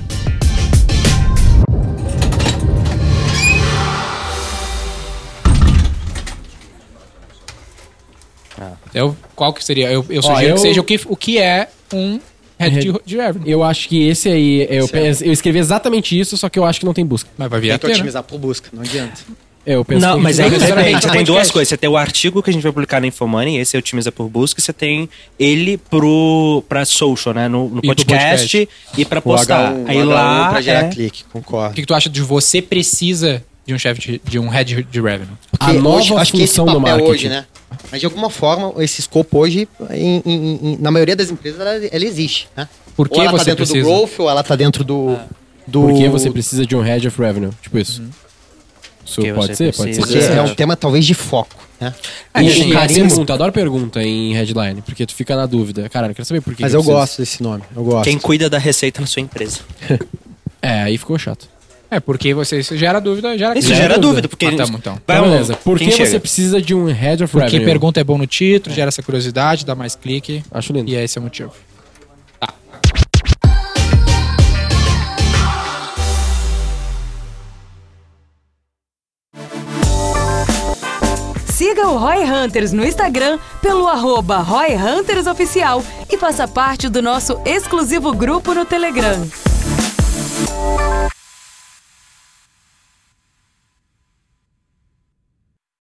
Eu, 8.94 9.16
qual 9.34 9.53
que 9.53 9.64
seria? 9.64 9.90
Eu, 9.90 10.05
eu 10.11 10.20
Ó, 10.24 10.34
sugiro 10.34 10.50
eu- 10.50 10.55
que 10.55 10.61
seja 10.61 10.80
o 10.80 10.84
que, 10.84 11.00
o 11.07 11.16
que 11.16 11.38
é 11.38 11.68
um 11.92 12.20
head 12.70 12.92
de, 12.92 13.00
de 13.04 13.16
revenue. 13.16 13.50
Eu 13.50 13.62
acho 13.62 13.88
que 13.88 14.06
esse 14.08 14.28
aí, 14.28 14.66
eu, 14.70 14.86
Certo. 14.88 15.22
eu 15.22 15.32
escrevi 15.32 15.58
exatamente 15.58 16.18
isso, 16.18 16.36
só 16.36 16.48
que 16.48 16.58
eu 16.58 16.64
acho 16.64 16.80
que 16.80 16.86
não 16.86 16.94
tem 16.94 17.04
busca. 17.04 17.28
Mas 17.38 17.48
vai 17.50 17.60
vir 17.60 17.68
Tem 17.70 17.78
que 17.78 17.86
né? 17.88 17.92
otimizar 17.94 18.22
por 18.22 18.38
busca, 18.38 18.68
não 18.72 18.82
adianta. 18.82 19.20
É, 19.64 19.74
Eu 19.76 19.84
penso 19.84 20.04
Não, 20.04 20.16
que 20.16 20.22
mas 20.24 20.40
aí 20.40 20.50
depende. 20.50 20.72
Tem 20.72 21.22
duas 21.22 21.26
podcast. 21.26 21.52
coisas. 21.52 21.68
Você 21.68 21.76
tem 21.76 21.88
o 21.88 21.96
artigo 21.96 22.42
que 22.42 22.50
a 22.50 22.52
gente 22.52 22.64
vai 22.64 22.72
publicar 22.72 23.00
na 23.00 23.06
Infomoney, 23.06 23.58
esse 23.58 23.76
é 23.76 23.78
otimiza 23.78 24.10
por 24.10 24.28
busca, 24.28 24.58
e 24.60 24.62
você 24.62 24.72
tem 24.72 25.08
ele 25.38 25.76
pro, 25.76 26.64
pra 26.68 26.84
social, 26.84 27.32
né? 27.32 27.46
No, 27.46 27.68
no 27.68 27.80
pro 27.80 27.94
podcast, 27.94 28.68
e 28.98 29.04
pra 29.04 29.20
postar. 29.22 29.72
O 29.72 29.84
H1, 29.84 29.88
aí 29.88 29.98
o 29.98 30.06
H1 30.06 30.06
lá. 30.08 30.48
pra 30.50 30.60
gerar 30.60 30.84
é- 30.86 30.88
clique, 30.88 31.22
O 31.28 31.32
concordo. 31.34 31.74
que, 31.76 31.82
que 31.82 31.86
tu 31.86 31.94
acha 31.94 32.10
de 32.10 32.20
você 32.20 32.60
precisa 32.60 33.44
de 33.64 33.72
um 33.72 33.78
chefe 33.78 34.00
de, 34.00 34.20
de 34.28 34.38
um 34.40 34.48
head 34.48 34.82
de 34.90 35.00
revenue? 35.00 35.28
a 35.52 35.56
Porque 35.66 35.72
nova 35.78 35.96
hoje, 35.98 36.14
acho 36.16 36.32
que 36.32 36.42
esse 36.42 36.56
função 36.56 36.64
do 36.66 36.80
papel 36.80 36.96
marketing. 36.96 37.10
hoje, 37.12 37.28
né? 37.28 37.44
Mas 37.90 38.00
de 38.00 38.06
alguma 38.06 38.30
forma, 38.30 38.72
esse 38.82 39.00
escopo 39.00 39.38
hoje, 39.38 39.68
em- 39.90 40.22
em- 40.24 40.60
em- 40.62 40.76
na 40.80 40.90
maioria 40.90 41.16
das 41.16 41.30
empresas, 41.30 41.60
ela, 41.60 41.70
ela 41.74 42.04
existe, 42.04 42.48
né? 42.56 42.68
Por 42.96 43.08
que 43.08 43.16
ou 43.18 43.22
ela 43.22 43.32
você 43.32 43.38
tá 43.38 43.44
dentro 43.50 43.64
precisa? 43.64 43.80
do 43.80 43.84
growth, 43.84 44.12
ou 44.18 44.30
ela 44.30 44.42
tá 44.42 44.56
dentro 44.56 44.84
do... 44.84 45.16
do... 45.66 45.80
Por 45.82 45.94
que 45.94 46.08
você 46.08 46.30
precisa 46.30 46.66
de 46.66 46.76
um 46.76 46.80
head 46.82 47.06
of 47.08 47.20
revenue? 47.20 47.50
Tipo 47.62 47.78
isso. 47.78 48.02
Isso 49.04 49.16
Porque 49.16 49.32
pode 49.32 49.56
ser, 49.56 49.74
pode 49.74 49.94
ser. 49.94 50.00
Porque 50.00 50.18
é 50.18 50.42
um 50.42 50.54
tema 50.54 50.76
talvez 50.76 51.04
de 51.04 51.12
foco, 51.14 51.56
né? 51.80 51.92
E, 52.36 52.38
assim, 52.48 52.70
e 52.70 52.76
assim, 52.76 52.94
pergunta, 52.94 53.34
adoro 53.34 53.52
pergunta 53.52 54.02
em 54.02 54.32
headline, 54.32 54.80
porque 54.82 55.04
tu 55.04 55.14
fica 55.14 55.34
na 55.34 55.44
dúvida. 55.44 55.88
Cara, 55.88 56.06
eu 56.08 56.14
quero 56.14 56.24
saber 56.24 56.40
por 56.40 56.54
que. 56.54 56.62
Mas 56.62 56.70
que 56.70 56.76
eu 56.76 56.80
precisa. 56.80 56.98
gosto 56.98 57.18
desse 57.18 57.42
nome, 57.42 57.64
eu 57.74 57.82
gosto. 57.82 58.04
Quem 58.04 58.18
cuida 58.18 58.48
da 58.48 58.58
receita 58.58 59.00
na 59.00 59.06
sua 59.06 59.20
empresa. 59.22 59.60
É, 60.64 60.82
aí 60.82 60.96
ficou 60.96 61.18
chato. 61.18 61.48
É, 61.95 62.01
porque 62.01 62.32
você 62.32 62.59
isso 62.61 62.74
gera 62.74 62.99
dúvida, 63.03 63.36
gera 63.36 63.59
Isso 63.59 63.68
Gera 63.68 63.80
gera 63.82 63.95
dúvida. 63.99 64.22
dúvida, 64.22 64.28
porque. 64.28 64.47
Ah, 64.47 64.57
tamo, 64.57 64.78
então. 64.78 64.99
Vai 65.07 65.18
Então, 65.18 65.30
beleza. 65.30 65.57
Por 65.57 65.78
que 65.78 65.90
chega? 65.90 66.07
você 66.09 66.18
precisa 66.18 66.62
de 66.62 66.74
um 66.74 66.86
head 66.86 67.22
of 67.22 67.30
Porque 67.30 67.45
revenue? 67.51 67.66
pergunta 67.66 68.01
é 68.01 68.05
bom 68.05 68.16
no 68.16 68.26
título, 68.26 68.74
gera 68.74 68.88
essa 68.88 69.03
curiosidade, 69.03 69.66
dá 69.66 69.74
mais 69.74 69.95
clique. 69.95 70.43
Acho 70.51 70.72
lindo. 70.72 70.90
E 70.90 70.97
é 70.97 71.05
esse 71.05 71.18
é 71.18 71.20
o 71.20 71.24
motivo. 71.24 71.53
Siga 81.47 81.86
o 81.88 81.97
Roy 81.97 82.24
Hunters 82.24 82.72
no 82.72 82.84
Instagram 82.84 83.38
pelo 83.61 83.86
arroba 83.86 84.38
Roy 84.38 84.74
Hunters 84.74 85.26
Oficial 85.26 85.82
e 86.11 86.18
faça 86.18 86.49
parte 86.49 86.88
do 86.88 87.01
nosso 87.01 87.40
exclusivo 87.45 88.12
grupo 88.12 88.53
no 88.55 88.64
Telegram. 88.64 89.24